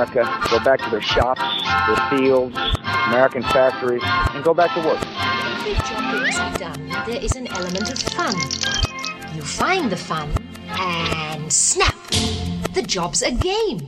America 0.01 0.49
go 0.49 0.59
back 0.63 0.81
to 0.81 0.89
their 0.89 1.01
shops, 1.01 1.41
their 1.85 2.09
fields, 2.09 2.57
American 3.07 3.43
factories, 3.43 4.01
and 4.33 4.43
go 4.43 4.51
back 4.51 4.73
to 4.73 4.79
work. 4.87 4.99
Every 4.99 5.73
job 5.75 6.27
is 6.27 6.59
done, 6.59 6.87
there 7.05 7.21
is 7.21 7.33
an 7.33 7.47
element 7.47 7.91
of 7.91 7.99
fun. 8.13 8.33
You 9.35 9.43
find 9.43 9.91
the 9.91 9.97
fun, 9.97 10.31
and 10.79 11.53
snap! 11.53 11.95
The 12.73 12.81
job's 12.81 13.21
a 13.21 13.31
game. 13.31 13.87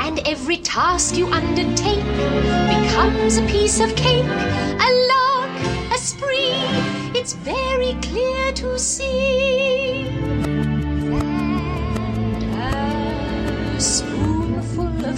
And 0.00 0.18
every 0.26 0.56
task 0.56 1.16
you 1.16 1.26
undertake 1.26 2.04
becomes 2.74 3.36
a 3.36 3.46
piece 3.46 3.78
of 3.78 3.94
cake, 3.94 4.24
a 4.26 4.90
lark, 5.12 5.92
a 5.92 5.98
spree. 5.98 6.50
It's 7.14 7.34
very 7.34 7.94
clear 8.02 8.52
to 8.54 8.76
see 8.76 10.19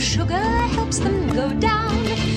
sugar 0.02 0.34
helps 0.74 0.98
them 0.98 1.28
go 1.28 1.48
down. 1.60 1.94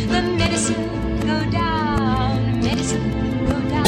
The 0.07 0.21
medicine 0.21 1.19
go 1.21 1.43
down, 1.49 2.61
medicine 2.61 3.45
go 3.47 3.59
down. 3.69 3.85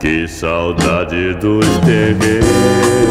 Que 0.00 0.26
saudade 0.26 1.34
dos 1.34 1.66
terreiros. 1.86 3.09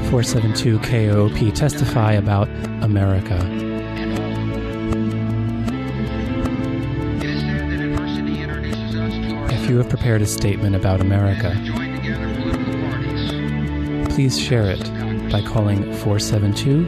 472 0.09 0.79
KOP 0.79 1.53
testify 1.53 2.13
about 2.13 2.49
America. 2.81 3.58
You 9.69 9.77
have 9.77 9.87
prepared 9.87 10.19
a 10.19 10.25
statement 10.25 10.75
about 10.75 10.99
America, 10.99 11.51
please 14.09 14.39
share 14.39 14.67
it 14.67 14.83
by 15.31 15.43
calling 15.43 15.83
472 15.97 16.85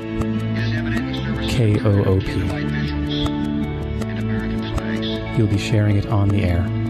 KOOP. 1.47 2.27
You'll 5.37 5.47
be 5.47 5.59
sharing 5.59 5.97
it 5.97 6.07
on 6.07 6.29
the 6.29 6.43
air. 6.43 6.80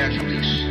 Casualties 0.00 0.64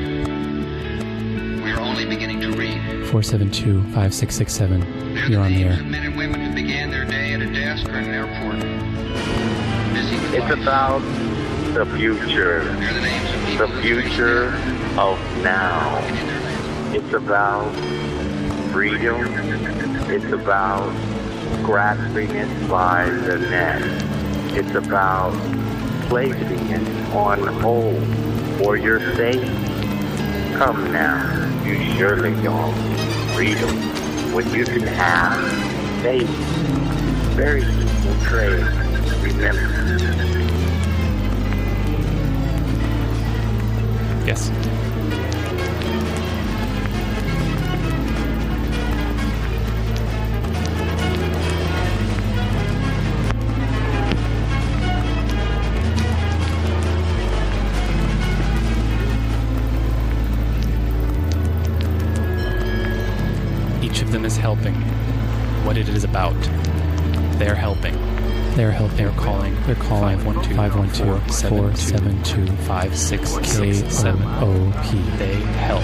we 1.64 1.72
are 1.72 1.80
only 1.82 2.04
beginning 2.06 2.40
to 2.42 2.48
read. 2.54 2.82
472 3.12 3.84
5667. 3.94 5.30
You're 5.32 5.42
on 5.42 5.54
the 5.54 5.64
air. 5.66 5.84
Men 5.84 6.04
and 6.06 6.18
women 6.18 6.42
who 6.42 6.52
began 6.56 6.90
their 6.90 7.06
day 7.06 7.34
at 7.34 7.42
a 7.42 7.46
desk 7.54 7.88
or 7.90 7.92
an 7.98 8.06
airport. 8.06 8.60
Busy 9.94 10.16
with 10.16 10.34
It's 10.34 10.50
life. 10.50 10.62
about 10.64 11.00
the 11.76 11.86
future. 11.98 12.64
They're 12.64 12.94
the 12.94 13.02
names 13.02 13.30
of 13.30 13.42
The 13.60 13.68
people 13.68 13.68
who 13.68 13.82
future 14.02 14.46
of 15.00 15.20
now. 15.44 15.98
in 16.08 16.26
their 16.26 16.42
life. 16.42 16.96
It's 16.96 17.14
about 17.14 17.70
freedom. 18.72 19.22
It's 20.10 20.32
about 20.34 20.90
grasping 21.64 22.32
it 22.32 22.70
by 22.70 23.08
the 23.12 23.38
neck. 23.38 23.82
It's 24.58 24.74
about 24.74 25.34
placing 26.10 26.68
it 26.70 27.14
on 27.14 27.46
hold 27.62 28.02
for 28.60 28.76
your 28.76 29.00
sake. 29.16 29.42
Come 30.58 30.92
now, 30.92 31.64
you 31.64 31.76
surely 31.96 32.32
know 32.42 32.74
freedom 33.34 33.70
when 34.34 34.54
you 34.54 34.66
can 34.66 34.82
have 34.82 36.04
faith. 36.04 36.28
Very 37.38 37.64
simple 37.64 38.16
trade. 38.26 38.66
Remember. 39.24 39.80
Yes. 44.28 44.69
It 65.80 65.88
is 65.88 66.04
about. 66.04 66.36
They're 67.40 67.56
helping. 67.56 67.96
They're 68.56 68.72
helping. 68.72 68.98
They're 68.98 69.12
calling. 69.12 69.56
They're 69.64 69.76
calling. 69.76 70.18
512 70.20 70.58
512 70.58 71.50
472 71.50 72.48
5667 72.64 74.22
They 75.18 75.36
help. 75.36 75.84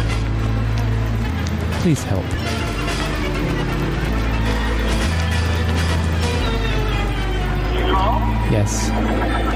Please 1.82 2.04
help. 2.04 2.26
Yes. 8.52 8.90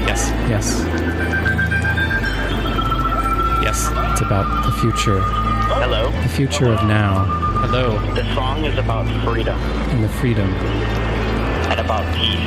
Yes. 0.06 0.30
Yes. 0.48 0.80
Yes. 3.62 3.88
It's 4.12 4.20
about 4.22 4.64
the 4.64 4.72
future. 4.80 5.20
Hello. 5.20 6.10
The 6.22 6.28
future 6.28 6.72
of 6.72 6.82
now. 6.84 7.49
Hello. 7.62 7.98
The 8.14 8.34
song 8.34 8.64
is 8.64 8.76
about 8.78 9.06
freedom 9.24 9.58
And 9.90 10.02
the 10.02 10.08
freedom 10.08 10.48
and 11.70 11.80
about 11.80 12.04
peace 12.16 12.38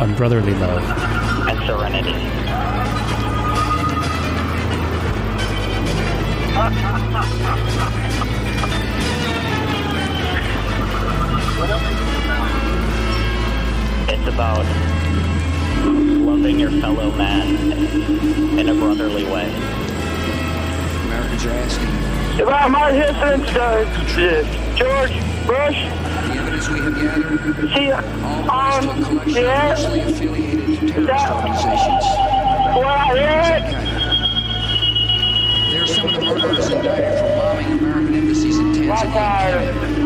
and 0.00 0.16
brotherly 0.16 0.54
love. 0.54 0.82
and 1.48 1.58
serenity. 1.66 2.12
It's 14.08 14.28
about 14.28 14.66
loving 16.26 16.60
your 16.60 16.70
fellow 16.72 17.10
man 17.12 18.58
in 18.58 18.68
a 18.68 18.74
brotherly 18.74 19.24
way. 19.24 19.48
Americans 21.06 21.46
are 21.46 21.50
asking, 21.50 21.88
About 22.40 22.70
my 22.70 22.92
husband, 22.92 23.44
George 24.76 25.12
Bush, 25.46 25.80
the 25.84 26.38
evidence 26.38 26.68
we 26.68 26.78
have 26.80 26.94
gathered, 26.94 27.40
see, 27.74 27.90
to 27.90 27.96
um, 28.50 29.26
yeah. 29.28 29.72
of 29.72 29.78
loosely 29.78 30.00
affiliated 30.00 30.78
terrorist 30.88 31.06
that- 31.08 31.30
organizations. 31.30 32.04
what 32.74 32.86
I 32.86 32.90
heard, 33.08 33.62
There 35.72 35.82
are 35.82 35.86
some 35.86 36.06
of 36.08 36.12
the 36.14 36.20
murderers 36.24 36.70
indicted 36.70 37.18
for 37.18 37.28
bombing 37.36 37.70
American 37.78 38.14
embassies 38.14 38.56
in 38.58 38.64
Tanzania 38.72 38.90
Right 38.90 39.04
and 39.04 39.14
there. 39.14 39.72
Kenya. 39.82 40.04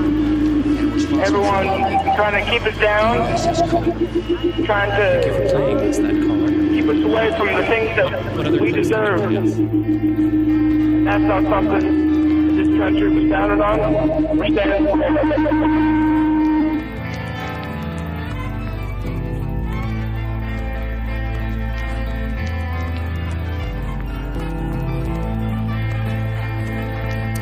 And 0.78 0.92
responsible 0.92 1.22
everyone 1.22 1.66
trying 2.16 2.44
to 2.44 2.50
keep 2.50 2.62
us 2.62 2.78
down, 2.78 3.14
trying 4.66 4.90
to 4.90 5.06
Playing 5.52 5.78
is 5.78 5.98
that 5.98 6.12
caller. 6.26 6.50
keep 6.50 6.86
us 6.88 7.00
away 7.04 7.26
from 7.38 7.46
the 7.54 7.64
things 7.66 7.96
that 7.96 8.60
we 8.60 8.72
deserve. 8.72 9.20
That's 11.06 11.22
not 11.22 11.42
something 11.44 12.05
country 12.78 13.08
was. 13.08 14.38
We're 14.38 14.50
standing. 14.50 14.86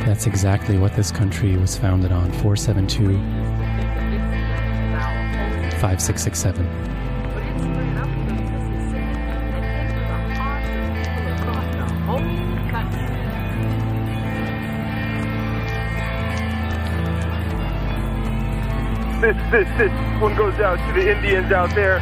That's 0.06 0.26
exactly 0.26 0.78
what 0.78 0.94
this 0.94 1.10
country 1.10 1.56
was 1.56 1.76
founded 1.76 2.12
on. 2.12 2.30
472 2.32 3.18
5667. 5.80 7.03
This, 19.24 19.36
this, 19.50 19.68
this 19.78 20.20
one 20.20 20.36
goes 20.36 20.52
out 20.60 20.76
to 20.86 21.00
the 21.00 21.10
Indians 21.10 21.50
out 21.50 21.74
there. 21.74 21.98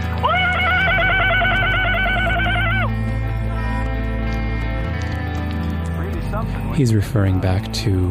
He's 6.75 6.93
referring 6.93 7.39
back 7.39 7.73
to 7.75 8.09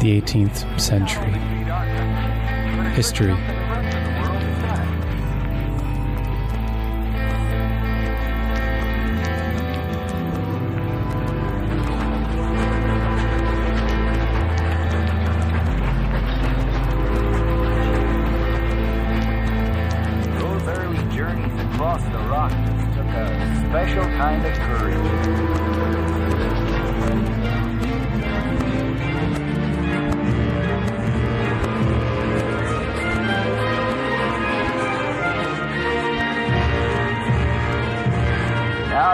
the 0.00 0.20
18th 0.20 0.80
century 0.80 1.30
history. 2.96 3.36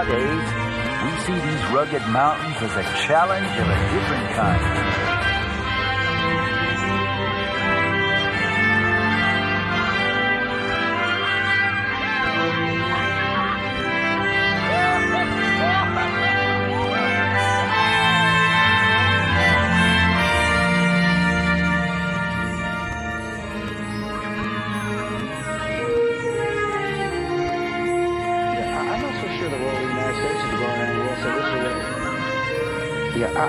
Nowadays, 0.03 0.51
we 1.05 1.21
see 1.21 1.41
these 1.47 1.71
rugged 1.71 2.03
mountains 2.09 2.57
as 2.61 2.77
a 2.77 2.83
challenge 3.07 3.47
of 3.47 3.69
a 3.69 3.93
different 3.95 4.35
kind. 4.35 5.22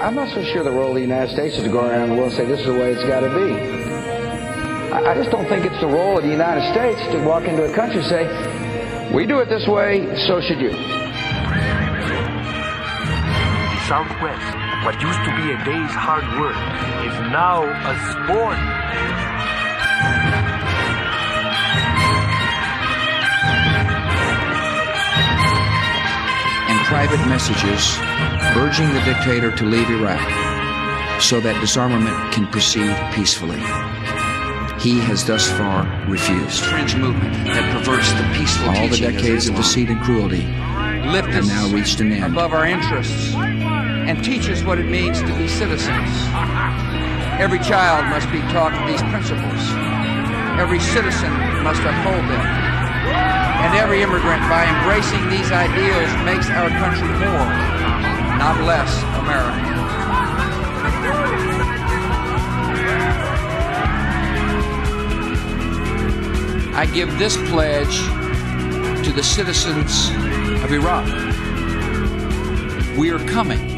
I'm 0.03 0.15
not 0.15 0.27
so 0.33 0.43
sure 0.43 0.65
the 0.65 0.69
role 0.69 0.89
of 0.89 0.95
the 0.95 1.01
United 1.01 1.31
States 1.31 1.55
is 1.55 1.63
to 1.63 1.69
go 1.69 1.79
around 1.87 2.09
the 2.09 2.15
world 2.15 2.33
and 2.33 2.37
say 2.37 2.45
this 2.45 2.59
is 2.59 2.65
the 2.65 2.73
way 2.73 2.91
it's 2.91 3.05
got 3.05 3.21
to 3.21 3.29
be. 3.29 3.53
I, 4.91 5.11
I 5.11 5.15
just 5.15 5.31
don't 5.31 5.47
think 5.47 5.63
it's 5.65 5.79
the 5.79 5.87
role 5.87 6.17
of 6.17 6.23
the 6.25 6.29
United 6.29 6.69
States 6.73 6.99
to 7.13 7.23
walk 7.23 7.45
into 7.45 7.63
a 7.63 7.73
country 7.73 8.01
and 8.01 8.09
say, 8.09 8.27
we 9.15 9.25
do 9.25 9.39
it 9.39 9.47
this 9.47 9.65
way, 9.65 10.13
so 10.27 10.41
should 10.41 10.59
you. 10.59 10.71
The 10.71 10.77
Southwest, 13.87 14.43
what 14.83 14.99
used 14.99 15.23
to 15.23 15.31
be 15.39 15.55
a 15.55 15.57
day's 15.63 15.95
hard 15.95 16.27
work, 16.37 16.59
is 17.07 17.15
now 17.31 17.63
a 17.63 17.95
sport. 18.11 18.82
Private 26.93 27.27
messages 27.27 27.97
urging 28.55 28.87
the 28.93 29.01
dictator 29.01 29.49
to 29.49 29.65
leave 29.65 29.89
Iraq 29.89 30.21
so 31.19 31.39
that 31.39 31.59
disarmament 31.59 32.15
can 32.31 32.45
proceed 32.45 32.95
peacefully. 33.11 33.57
He 34.79 34.99
has 34.99 35.25
thus 35.25 35.49
far 35.49 35.89
refused. 36.07 36.63
Fringe 36.65 36.95
movement 36.95 37.33
that 37.47 37.65
perverts 37.73 38.11
the 38.13 38.21
peaceful 38.37 38.69
All 38.69 38.87
the 38.87 38.97
decades 38.97 39.47
of 39.47 39.57
Islam. 39.57 39.61
deceit 39.63 39.89
and 39.89 40.01
cruelty 40.01 40.45
lift 41.09 41.29
have 41.29 41.47
now 41.47 41.67
reached 41.73 41.99
an 41.99 42.11
end. 42.11 42.31
above 42.31 42.53
our 42.53 42.67
interests 42.67 43.33
and 43.33 44.23
teach 44.23 44.47
us 44.47 44.61
what 44.61 44.77
it 44.77 44.85
means 44.85 45.19
to 45.19 45.35
be 45.35 45.47
citizens. 45.47 46.09
Every 47.41 47.57
child 47.57 48.05
must 48.13 48.31
be 48.31 48.41
taught 48.53 48.73
these 48.85 49.01
principles. 49.09 49.61
Every 50.61 50.79
citizen 50.79 51.33
must 51.63 51.81
uphold 51.81 52.29
them. 52.29 52.72
And 53.63 53.75
every 53.75 54.01
immigrant, 54.01 54.41
by 54.49 54.65
embracing 54.65 55.29
these 55.29 55.51
ideals, 55.51 56.11
makes 56.25 56.49
our 56.49 56.69
country 56.69 57.07
more, 57.07 57.47
not 58.37 58.61
less, 58.63 59.01
American. 59.23 59.73
I 66.75 66.85
give 66.93 67.17
this 67.17 67.37
pledge 67.49 67.97
to 69.05 69.13
the 69.13 69.23
citizens 69.23 70.09
of 70.63 70.71
Iraq. 70.71 71.07
We 72.97 73.11
are 73.11 73.19
coming. 73.29 73.72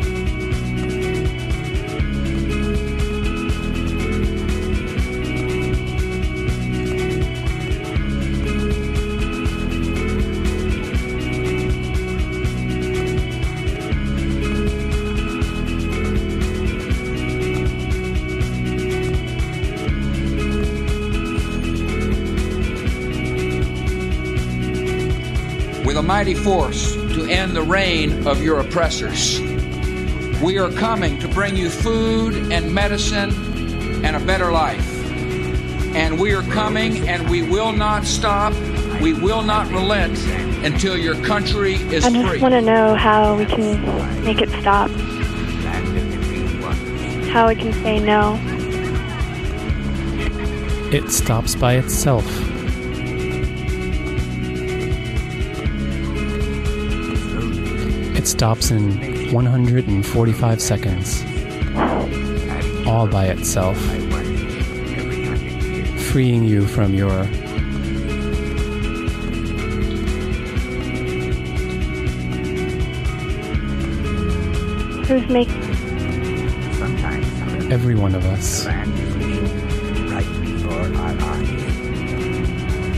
Mighty 26.16 26.34
force 26.34 26.94
to 26.94 27.26
end 27.26 27.58
the 27.58 27.62
reign 27.62 28.26
of 28.26 28.42
your 28.42 28.62
oppressors. 28.62 29.38
We 30.42 30.58
are 30.58 30.72
coming 30.72 31.20
to 31.20 31.28
bring 31.28 31.58
you 31.58 31.70
food 31.70 32.54
and 32.54 32.74
medicine 32.74 33.32
and 34.06 34.16
a 34.16 34.26
better 34.26 34.50
life. 34.50 34.88
And 35.94 36.18
we 36.18 36.34
are 36.34 36.42
coming 36.44 37.10
and 37.10 37.30
we 37.30 37.42
will 37.42 37.74
not 37.74 38.06
stop. 38.06 38.54
We 39.02 39.12
will 39.12 39.42
not 39.42 39.68
relent 39.68 40.18
until 40.64 40.98
your 40.98 41.22
country 41.26 41.74
is 41.74 42.06
free. 42.06 42.14
I 42.18 42.22
just 42.22 42.30
free. 42.30 42.40
want 42.40 42.54
to 42.54 42.62
know 42.62 42.96
how 42.96 43.36
we 43.36 43.46
can 43.46 44.24
make 44.24 44.40
it 44.40 44.50
stop. 44.62 44.90
How 47.30 47.50
we 47.50 47.56
can 47.56 47.74
say 47.84 48.00
no. 48.00 48.40
It 50.94 51.12
stops 51.12 51.56
by 51.56 51.74
itself. 51.74 52.45
It 58.26 58.30
stops 58.30 58.72
in 58.72 59.32
145 59.32 60.60
seconds. 60.60 61.24
All 62.88 63.06
by 63.06 63.28
itself. 63.28 63.78
Freeing 66.10 66.44
you 66.44 66.66
from 66.66 66.96
your 66.96 67.26
Who's 75.06 75.30
making 75.30 75.62
every 77.72 77.94
one 77.94 78.16
of 78.16 78.26
us. 78.26 78.66
right 78.66 80.26
before 80.42 80.74
our 80.74 81.16
eyes. 81.22 81.62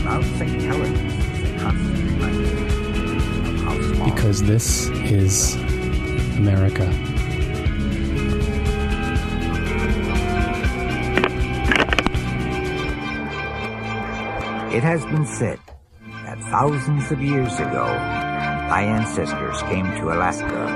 Mount 0.04 0.24
St. 0.24 0.62
Helens 0.62 0.98
is 1.38 1.50
a 1.50 1.58
constant 1.58 2.12
reminder 2.12 2.46
of 2.46 3.60
how 3.60 3.92
small 3.92 4.10
Because 4.10 4.42
this 4.42 4.88
is 5.10 5.54
America. 6.36 6.86
It 14.74 14.82
has 14.82 15.04
been 15.06 15.26
said 15.26 15.58
that 16.24 16.38
thousands 16.50 17.10
of 17.10 17.20
years 17.22 17.54
ago, 17.58 17.84
my 18.68 18.82
ancestors 18.82 19.62
came 19.62 19.86
to 19.96 20.12
Alaska 20.12 20.66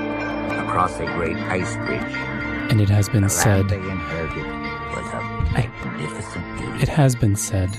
across 0.65 0.99
a 0.99 1.05
great 1.05 1.37
ice 1.37 1.75
bridge. 1.75 2.01
And 2.71 2.81
it 2.81 2.89
has 2.89 3.07
been 3.07 3.21
The 3.23 3.29
said, 3.29 3.69
they 3.69 3.77
inherited 3.77 4.45
was 4.95 5.13
of 5.13 5.23
magnificent 5.53 6.57
beauty. 6.57 6.81
it 6.81 6.89
has 6.89 7.15
been 7.15 7.35
said, 7.35 7.69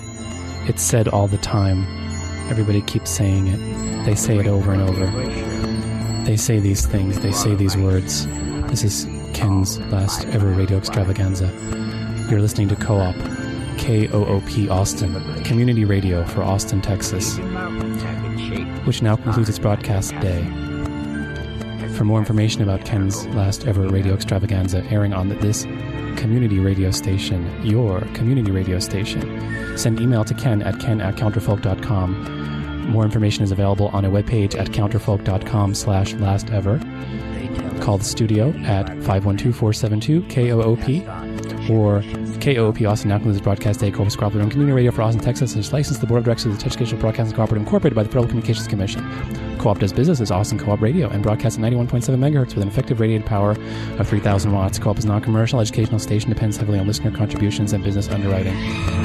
it's 0.68 0.82
said 0.82 1.08
all 1.08 1.26
the 1.26 1.38
time. 1.38 1.84
Everybody 2.48 2.80
keeps 2.82 3.10
saying 3.10 3.48
it. 3.48 4.04
They 4.04 4.14
say 4.14 4.38
it 4.38 4.46
over 4.46 4.72
and 4.72 4.82
over. 4.82 5.06
They 6.24 6.38
say 6.38 6.58
these 6.58 6.86
things, 6.86 7.20
they 7.20 7.32
say 7.32 7.54
these 7.54 7.76
words. 7.76 8.26
This 8.68 8.82
is 8.82 9.06
Ken's 9.34 9.78
last 9.92 10.26
ever 10.28 10.48
radio 10.48 10.78
extravaganza. 10.78 11.52
You're 12.30 12.40
listening 12.40 12.68
to 12.68 12.76
Co 12.76 12.98
op, 12.98 13.14
K 13.76 14.08
O 14.08 14.24
O 14.24 14.42
P 14.46 14.68
Austin, 14.70 15.12
community 15.44 15.84
radio 15.84 16.24
for 16.24 16.42
Austin, 16.42 16.80
Texas, 16.80 17.36
which 18.86 19.02
now 19.02 19.16
concludes 19.16 19.50
its 19.50 19.58
broadcast 19.58 20.18
day. 20.20 20.42
For 21.94 22.04
more 22.04 22.18
information 22.18 22.62
about 22.62 22.86
Ken's 22.86 23.26
last 23.28 23.66
ever 23.66 23.86
radio 23.86 24.14
extravaganza 24.14 24.82
airing 24.90 25.12
on 25.12 25.28
this 25.28 25.64
community 26.16 26.58
radio 26.58 26.90
station, 26.90 27.46
your 27.62 28.00
community 28.14 28.50
radio 28.50 28.78
station, 28.78 29.76
send 29.76 30.00
email 30.00 30.24
to 30.24 30.32
ken 30.32 30.62
at 30.62 30.80
ken 30.80 31.02
at 31.02 31.16
counterfolk.com. 31.16 32.43
More 32.86 33.04
information 33.04 33.44
is 33.44 33.52
available 33.52 33.88
on 33.88 34.04
a 34.04 34.10
webpage 34.10 34.58
at 34.58 34.68
counterfolk.com 34.68 35.74
slash 35.74 36.14
last 36.14 36.50
ever. 36.50 36.78
Call 37.80 37.98
the 37.98 38.04
studio 38.04 38.48
at 38.64 38.86
512-472-KOOP 38.86 41.70
or 41.70 42.02
KOOP 42.40 42.88
Austin 42.88 43.08
now 43.08 43.16
concludes 43.16 43.38
its 43.38 43.44
broadcast 43.44 43.80
day 43.80 43.90
Corpus 43.90 44.16
Cooperative 44.16 44.50
Community 44.50 44.74
Radio 44.74 44.90
for 44.90 45.02
Austin, 45.02 45.22
Texas 45.22 45.54
and 45.54 45.60
is 45.60 45.72
licensed 45.72 46.00
to 46.00 46.06
the 46.06 46.08
Board 46.08 46.18
of 46.18 46.24
Directors 46.24 46.46
of 46.46 46.52
the 46.52 46.58
Texas 46.58 46.76
Educational 46.76 47.00
Broadcasting 47.00 47.34
Cooperative 47.34 47.62
Incorporated 47.62 47.96
by 47.96 48.02
the 48.02 48.08
Federal 48.08 48.26
Communications 48.26 48.68
Commission. 48.68 49.02
Co-op 49.64 49.78
does 49.78 49.94
business 49.94 50.20
as 50.20 50.30
Austin 50.30 50.58
Co-op 50.58 50.82
Radio 50.82 51.08
and 51.08 51.22
broadcasts 51.22 51.58
at 51.58 51.64
91.7 51.64 52.18
megahertz 52.18 52.54
with 52.54 52.58
an 52.58 52.68
effective 52.68 53.00
radiated 53.00 53.26
power 53.26 53.52
of 53.98 54.06
3,000 54.06 54.52
watts. 54.52 54.78
Co-op 54.78 54.98
is 54.98 55.06
a 55.06 55.08
non-commercial 55.08 55.58
educational 55.58 55.98
station 55.98 56.28
depends 56.28 56.58
heavily 56.58 56.78
on 56.78 56.86
listener 56.86 57.10
contributions 57.10 57.72
and 57.72 57.82
business 57.82 58.10
underwriting. 58.10 58.54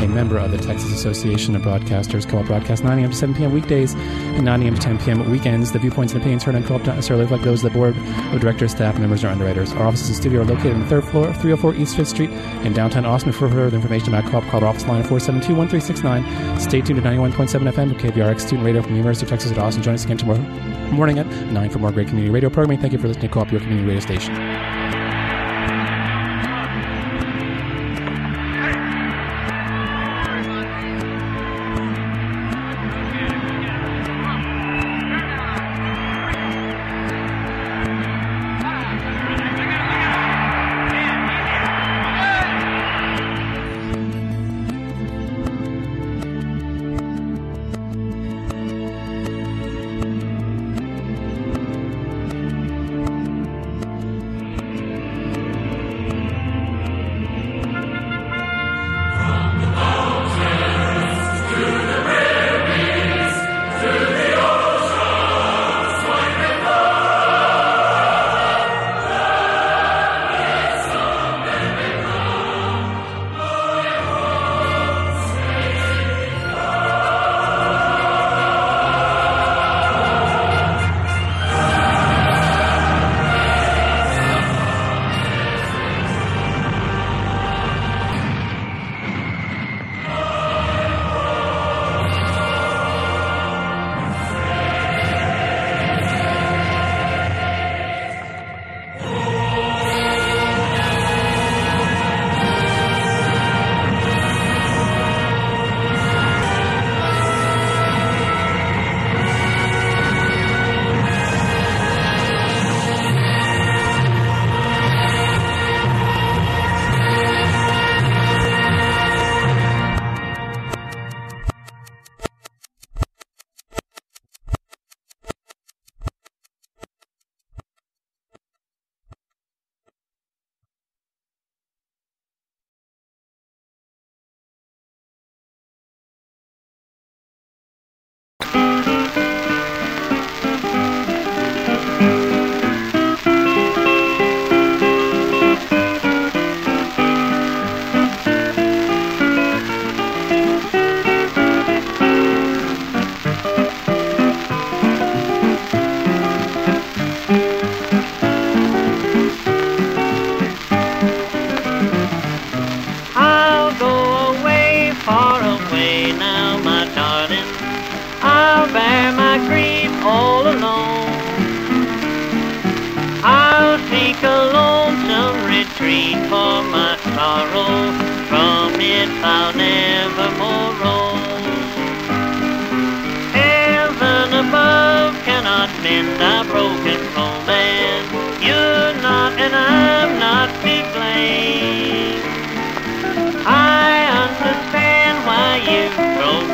A 0.04 0.08
member 0.10 0.38
of 0.38 0.52
the 0.52 0.58
Texas 0.58 0.92
Association 0.92 1.56
of 1.56 1.62
Broadcasters, 1.62 2.28
Co-op 2.28 2.46
broadcasts 2.46 2.84
9 2.84 3.00
a.m. 3.00 3.10
to 3.10 3.16
7 3.16 3.36
p.m. 3.36 3.54
weekdays 3.54 3.94
and 3.94 4.44
9 4.44 4.64
a.m. 4.64 4.76
to 4.76 4.82
10 4.82 5.00
p.m. 5.00 5.32
weekends. 5.32 5.72
The 5.72 5.80
viewpoints 5.80 6.12
and 6.12 6.22
opinions 6.22 6.44
heard 6.44 6.56
on 6.56 6.66
Co-op 6.66 6.84
don't 6.84 6.96
necessarily 6.96 7.24
reflect 7.24 7.46
those 7.46 7.64
of 7.64 7.72
the 7.72 7.80
Board 7.80 7.96
of 8.34 8.42
Directors, 8.42 8.72
staff, 8.72 9.00
members, 9.00 9.24
or 9.24 9.30
underwriters. 9.30 9.72
Our 9.72 9.88
offices 9.88 10.10
and 10.10 10.18
studio 10.18 10.42
are 10.42 10.46
located 10.46 10.74
on 10.74 10.82
the 10.82 10.88
third 10.88 11.06
floor 11.06 11.30
of 11.30 11.38
304 11.38 11.76
East 11.76 11.96
5th 11.96 12.08
Street 12.08 12.32
in 12.66 12.74
downtown 12.74 13.06
Austin. 13.06 13.32
For 13.32 13.48
further 13.48 13.78
information 13.78 14.14
about 14.14 14.30
Co-op, 14.30 14.44
call 14.52 14.60
our 14.60 14.68
office 14.68 14.86
line 14.86 15.04
at 15.04 15.10
472-1369. 15.10 16.60
Stay 16.60 16.82
tuned 16.82 17.02
to 17.02 17.10
91.7 17.10 17.72
FM 17.72 17.94
KVRX 17.94 18.42
student 18.42 18.66
radio 18.66 18.82
from 18.82 18.92
the 18.92 18.98
University 18.98 19.26
of 19.26 19.30
Texas 19.30 19.54
at 19.54 19.58
Austin. 19.58 19.82
Join 19.82 19.94
us 19.94 20.04
again 20.04 20.18
tomorrow 20.18 20.49
morning 20.92 21.20
at 21.20 21.28
9 21.28 21.70
for 21.70 21.80
more 21.80 21.92
great 21.92 22.08
community 22.08 22.32
radio 22.32 22.50
programming. 22.50 22.80
Thank 22.80 22.94
you 22.94 23.00
for 23.00 23.08
listening 23.08 23.30
to 23.30 23.34
Co-op, 23.34 23.52
your 23.52 23.62
community 23.62 23.88
radio 23.88 24.02
station. 24.02 24.79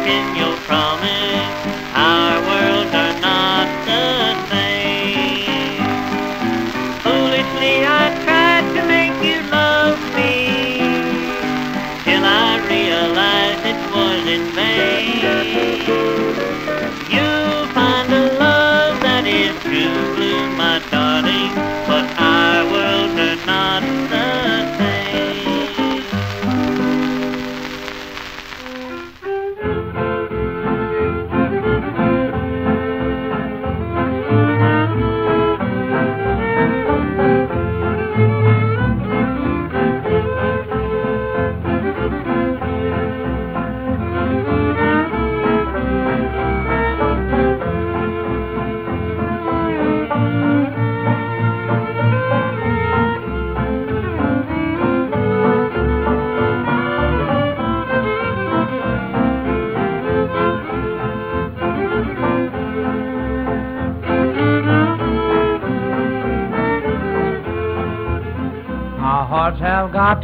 pequeño 0.05 0.44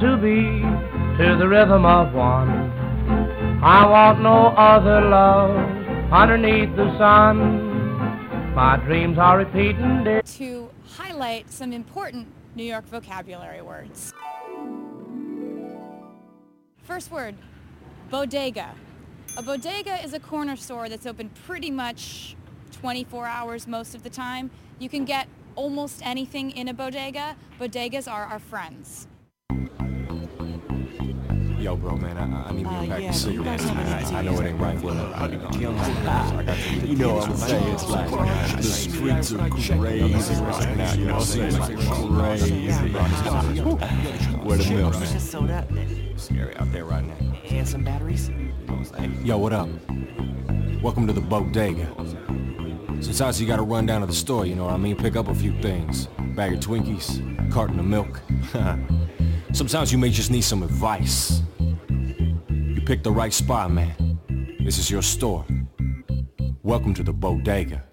to 0.01 0.17
beat 0.17 0.63
to 1.19 1.35
the 1.37 1.47
rhythm 1.47 1.85
of 1.85 2.11
one. 2.15 2.49
I 3.63 3.87
want 3.87 4.19
no 4.23 4.47
other 4.47 4.99
love 4.99 5.51
underneath 6.11 6.75
the 6.75 6.97
sun. 6.97 8.55
My 8.55 8.77
dreams 8.77 9.19
are 9.19 9.37
repeating. 9.37 10.03
Dear. 10.03 10.23
to 10.23 10.71
highlight 10.87 11.51
some 11.51 11.71
important 11.71 12.27
New 12.55 12.63
York 12.63 12.87
vocabulary 12.87 13.61
words. 13.61 14.11
First 16.81 17.11
word, 17.11 17.35
bodega. 18.09 18.73
A 19.37 19.43
bodega 19.43 20.03
is 20.03 20.13
a 20.13 20.19
corner 20.19 20.55
store 20.55 20.89
that's 20.89 21.05
open 21.05 21.29
pretty 21.45 21.69
much 21.69 22.35
24 22.71 23.27
hours 23.27 23.67
most 23.67 23.93
of 23.93 24.01
the 24.01 24.09
time. 24.09 24.49
You 24.79 24.89
can 24.89 25.05
get 25.05 25.27
almost 25.55 26.01
anything 26.03 26.49
in 26.49 26.67
a 26.67 26.73
bodega. 26.73 27.35
Bodegas 27.59 28.11
are 28.11 28.25
our 28.25 28.39
friends. 28.39 29.07
Yo, 31.61 31.75
bro, 31.75 31.95
man, 31.95 32.17
I, 32.17 32.49
I 32.49 32.51
need 32.53 32.65
uh, 32.65 32.69
pack 32.71 32.89
yeah, 32.89 32.95
of 32.95 33.01
you 33.03 33.13
cigarettes. 33.13 33.65
guys 33.65 34.11
I, 34.11 34.17
I 34.17 34.21
know 34.23 34.33
it 34.41 34.47
ain't 34.47 34.59
right, 34.59 34.81
but 34.81 34.97
I, 34.97 35.25
I 35.25 35.27
got 35.27 35.53
to 35.53 35.59
You 35.59 36.95
know 36.95 37.13
what 37.13 37.29
I'm 37.29 37.37
saying? 37.37 37.73
It's 37.73 37.87
like, 37.87 38.09
the 38.57 38.63
streets 38.63 39.31
are 39.31 39.47
crazy 39.47 39.73
right 39.75 40.75
now. 40.75 40.93
You 40.95 41.05
know 41.05 41.13
what 41.13 41.21
I'm 41.21 41.27
saying? 41.27 41.53
It's 41.53 41.67
crazy. 41.67 42.71
Where 44.37 44.57
the 44.57 44.69
milk, 44.71 44.93
man? 44.99 45.19
Soda 45.19 45.67
Scary 46.15 46.57
out 46.57 46.71
there 46.71 46.85
right 46.85 47.05
now. 47.05 47.37
and 47.51 47.67
some 47.67 47.83
batteries. 47.83 48.31
Yo, 49.23 49.37
what 49.37 49.53
up? 49.53 49.69
Welcome 50.81 51.05
to 51.05 51.13
the 51.13 51.21
bodega. 51.21 51.85
Sometimes 53.01 53.39
you 53.39 53.45
gotta 53.45 53.61
run 53.61 53.85
down 53.85 54.01
to 54.01 54.07
the 54.07 54.13
store, 54.13 54.47
you 54.47 54.55
know 54.55 54.65
what 54.65 54.73
I 54.73 54.77
mean? 54.77 54.95
Pick 54.95 55.15
up 55.15 55.27
a 55.27 55.35
few 55.35 55.51
things. 55.61 56.07
Bag 56.35 56.53
of 56.53 56.59
Twinkies, 56.59 57.51
carton 57.51 57.77
of 57.79 57.85
milk. 57.85 58.19
Sometimes 59.53 59.91
you 59.91 59.97
may 59.97 60.09
just 60.09 60.31
need 60.31 60.43
some 60.43 60.63
advice. 60.63 61.41
You 61.59 62.81
picked 62.85 63.03
the 63.03 63.11
right 63.11 63.33
spot, 63.33 63.69
man. 63.69 64.17
This 64.63 64.77
is 64.77 64.89
your 64.89 65.01
store. 65.01 65.45
Welcome 66.63 66.93
to 66.93 67.03
the 67.03 67.11
bodega. 67.11 67.83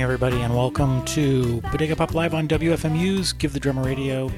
Evening, 0.00 0.14
everybody, 0.14 0.40
and 0.40 0.56
welcome 0.56 1.04
to 1.04 1.60
Bodega 1.72 1.94
Pop 1.94 2.14
Live 2.14 2.32
on 2.32 2.48
WFMU's 2.48 3.34
Give 3.34 3.52
the 3.52 3.60
Drummer 3.60 3.82
Radio. 3.82 4.30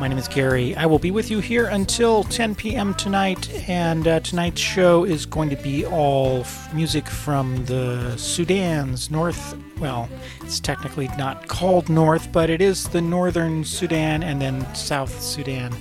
My 0.00 0.08
name 0.08 0.18
is 0.18 0.26
Gary. 0.26 0.74
I 0.74 0.86
will 0.86 0.98
be 0.98 1.12
with 1.12 1.30
you 1.30 1.38
here 1.38 1.66
until 1.66 2.24
10 2.24 2.56
p.m. 2.56 2.94
tonight, 2.94 3.68
and 3.68 4.08
uh, 4.08 4.18
tonight's 4.18 4.60
show 4.60 5.04
is 5.04 5.26
going 5.26 5.48
to 5.50 5.56
be 5.56 5.86
all 5.86 6.40
f- 6.40 6.74
music 6.74 7.06
from 7.06 7.64
the 7.66 8.16
Sudan's 8.16 9.12
North. 9.12 9.56
Well, 9.78 10.08
it's 10.40 10.58
technically 10.58 11.06
not 11.16 11.46
called 11.46 11.88
North, 11.88 12.32
but 12.32 12.50
it 12.50 12.60
is 12.60 12.88
the 12.88 13.00
Northern 13.00 13.64
Sudan 13.64 14.24
and 14.24 14.42
then 14.42 14.74
South 14.74 15.22
Sudan. 15.22 15.72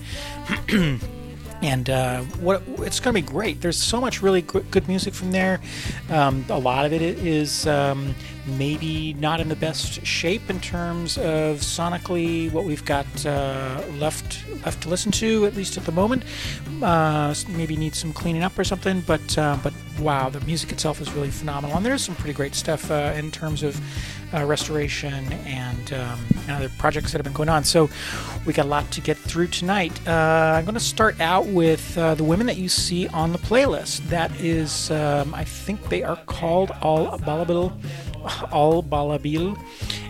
and 1.62 1.90
uh, 1.90 2.22
what 2.42 2.62
it's 2.80 3.00
going 3.00 3.16
to 3.16 3.22
be 3.22 3.28
great. 3.28 3.62
There's 3.62 3.82
so 3.82 4.00
much 4.00 4.22
really 4.22 4.44
good 4.44 4.88
music 4.88 5.16
from 5.16 5.32
there. 5.32 5.60
Um, 6.12 6.46
a 6.50 6.60
lot 6.60 6.86
of 6.86 6.94
it 6.94 7.02
is 7.02 7.66
um, 7.66 8.14
maybe 8.58 9.14
not 9.14 9.40
in 9.40 9.50
the 9.50 9.56
best 9.56 10.06
shape 10.06 10.50
in 10.50 10.60
terms 10.60 11.18
of 11.18 11.58
sonically 11.60 12.52
what 12.52 12.66
we've 12.66 12.86
got 12.86 13.06
uh, 13.26 13.82
left 13.98 14.44
left 14.66 14.84
to 14.84 14.90
listen 14.90 15.12
to, 15.12 15.46
at 15.46 15.56
least 15.56 15.78
at 15.78 15.86
the 15.86 15.92
moment. 15.92 16.24
Uh, 16.82 17.34
maybe 17.50 17.76
needs 17.76 17.98
some 17.98 18.14
cleaning 18.14 18.44
up 18.44 18.58
or 18.58 18.64
something. 18.64 19.02
But 19.02 19.38
uh, 19.38 19.58
but 19.64 19.74
wow, 20.00 20.30
the 20.30 20.40
music 20.42 20.72
itself 20.72 21.02
is 21.02 21.12
really 21.14 21.30
phenomenal, 21.30 21.76
and 21.76 21.86
there's 21.86 22.04
some 22.04 22.16
pretty 22.16 22.34
great 22.34 22.56
stuff 22.56 22.90
uh, 22.92 23.14
in 23.16 23.32
terms 23.32 23.64
of 23.64 23.80
uh, 24.34 24.46
restoration 24.46 25.32
and, 25.46 25.94
um, 25.94 26.20
and 26.44 26.52
other 26.52 26.70
projects 26.78 27.12
that 27.12 27.18
have 27.18 27.24
been 27.24 27.34
going 27.34 27.50
on. 27.50 27.64
So 27.64 27.90
we 28.46 28.54
got 28.54 28.66
a 28.66 28.70
lot 28.70 28.90
to 28.92 29.02
get 29.02 29.18
through 29.18 29.48
tonight. 29.48 29.92
Uh, 30.08 30.54
I'm 30.56 30.66
going 30.66 30.76
to 30.76 30.80
start 30.80 31.20
out 31.20 31.48
with 31.48 31.96
the 31.96 32.24
women 32.24 32.46
that 32.48 32.58
you 32.58 32.70
see 32.70 33.08
on 33.08 33.32
the 33.32 33.40
playlist. 33.40 34.08
That 34.10 34.32
is, 34.40 34.92
um, 34.92 35.34
I 35.34 35.44
think 35.44 35.90
they 35.90 36.04
are 36.04 36.18
called 36.28 36.72
Al 36.84 37.18
Balabil, 37.20 37.74
Al 38.52 38.84
Balabil. 38.84 39.58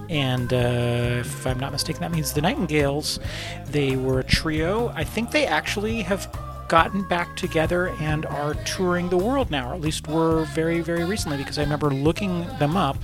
And 0.09 0.51
uh, 0.51 1.19
if 1.19 1.45
I'm 1.45 1.59
not 1.59 1.71
mistaken, 1.71 2.01
that 2.01 2.11
means 2.11 2.33
the 2.33 2.41
Nightingales. 2.41 3.19
They 3.67 3.95
were 3.95 4.19
a 4.19 4.23
trio. 4.23 4.89
I 4.95 5.03
think 5.03 5.31
they 5.31 5.45
actually 5.45 6.01
have 6.01 6.31
gotten 6.67 7.07
back 7.07 7.35
together 7.35 7.89
and 7.99 8.25
are 8.27 8.53
touring 8.63 9.09
the 9.09 9.17
world 9.17 9.51
now, 9.51 9.71
or 9.71 9.73
at 9.73 9.81
least 9.81 10.07
were 10.07 10.45
very, 10.45 10.81
very 10.81 11.03
recently, 11.03 11.37
because 11.37 11.57
I 11.57 11.63
remember 11.63 11.89
looking 11.89 12.45
them 12.57 12.77
up 12.77 12.97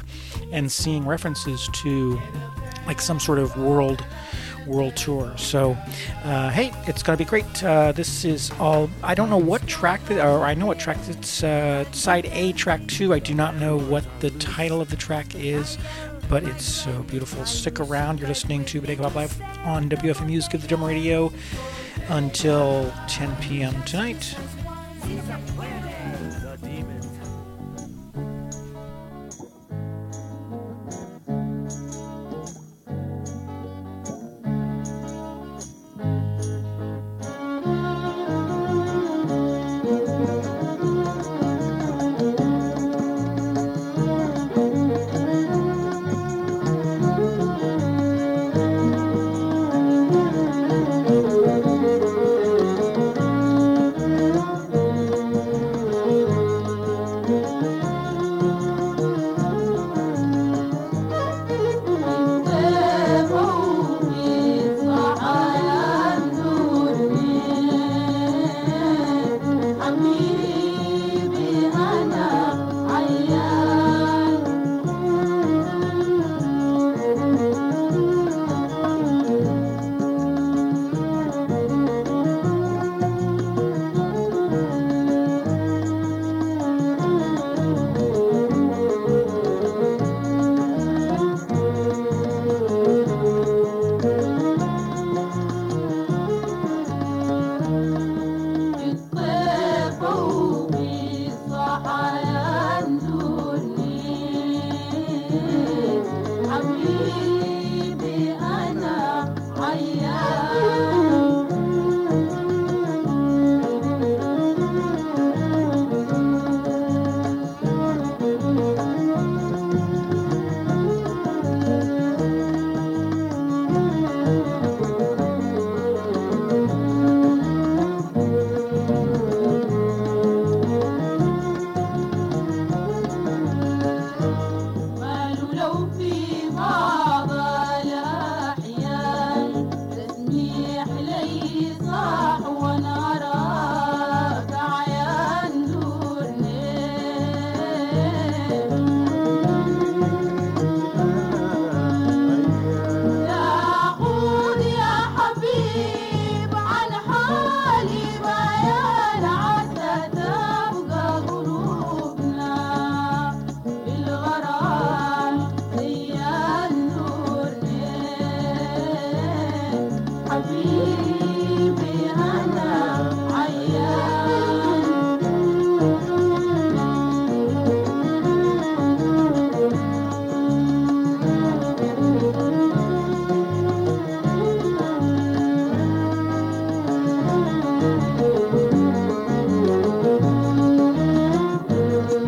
and 0.52 0.72
seeing 0.72 1.06
references 1.06 1.70
to 1.74 2.22
like 2.86 3.02
some 3.02 3.20
sort 3.20 3.40
of 3.40 3.56
world 3.58 4.06
world 4.66 4.96
tour. 4.96 5.34
So, 5.38 5.78
uh, 6.24 6.50
hey, 6.50 6.72
it's 6.88 7.04
going 7.04 7.18
to 7.18 7.24
be 7.24 7.28
great. 7.28 7.64
Uh, 7.64 7.92
this 7.92 8.26
is 8.26 8.52
all. 8.60 8.90
I 9.04 9.16
don't 9.16 9.30
know 9.30 9.38
what 9.38 9.66
track, 9.68 10.04
that, 10.06 10.26
or 10.26 10.46
I 10.46 10.54
know 10.54 10.66
what 10.66 10.80
track 10.80 10.98
it's 11.08 11.44
uh, 11.44 11.90
side 11.92 12.26
A, 12.32 12.54
track 12.54 12.86
two. 12.88 13.14
I 13.14 13.20
do 13.20 13.34
not 13.34 13.56
know 13.56 13.78
what 13.78 14.04
the 14.20 14.32
title 14.32 14.82
of 14.82 14.90
the 14.90 14.98
track 14.98 15.36
is, 15.36 15.78
but 16.30 16.44
it's 16.44 16.66
so 16.66 17.04
beautiful. 17.04 17.46
Stick 17.46 17.80
around. 17.80 18.20
You're 18.20 18.30
listening 18.30 18.66
to 18.66 18.82
Bodega 18.82 19.04
Pop 19.04 19.16
Live 19.16 19.42
on 19.64 19.90
WFMU's 19.90 20.48
Give 20.48 20.62
the 20.62 20.68
Drum 20.68 20.84
Radio 20.84 21.32
until 22.10 22.94
10 23.08 23.36
p.m. 23.38 23.82
tonight. 23.84 24.36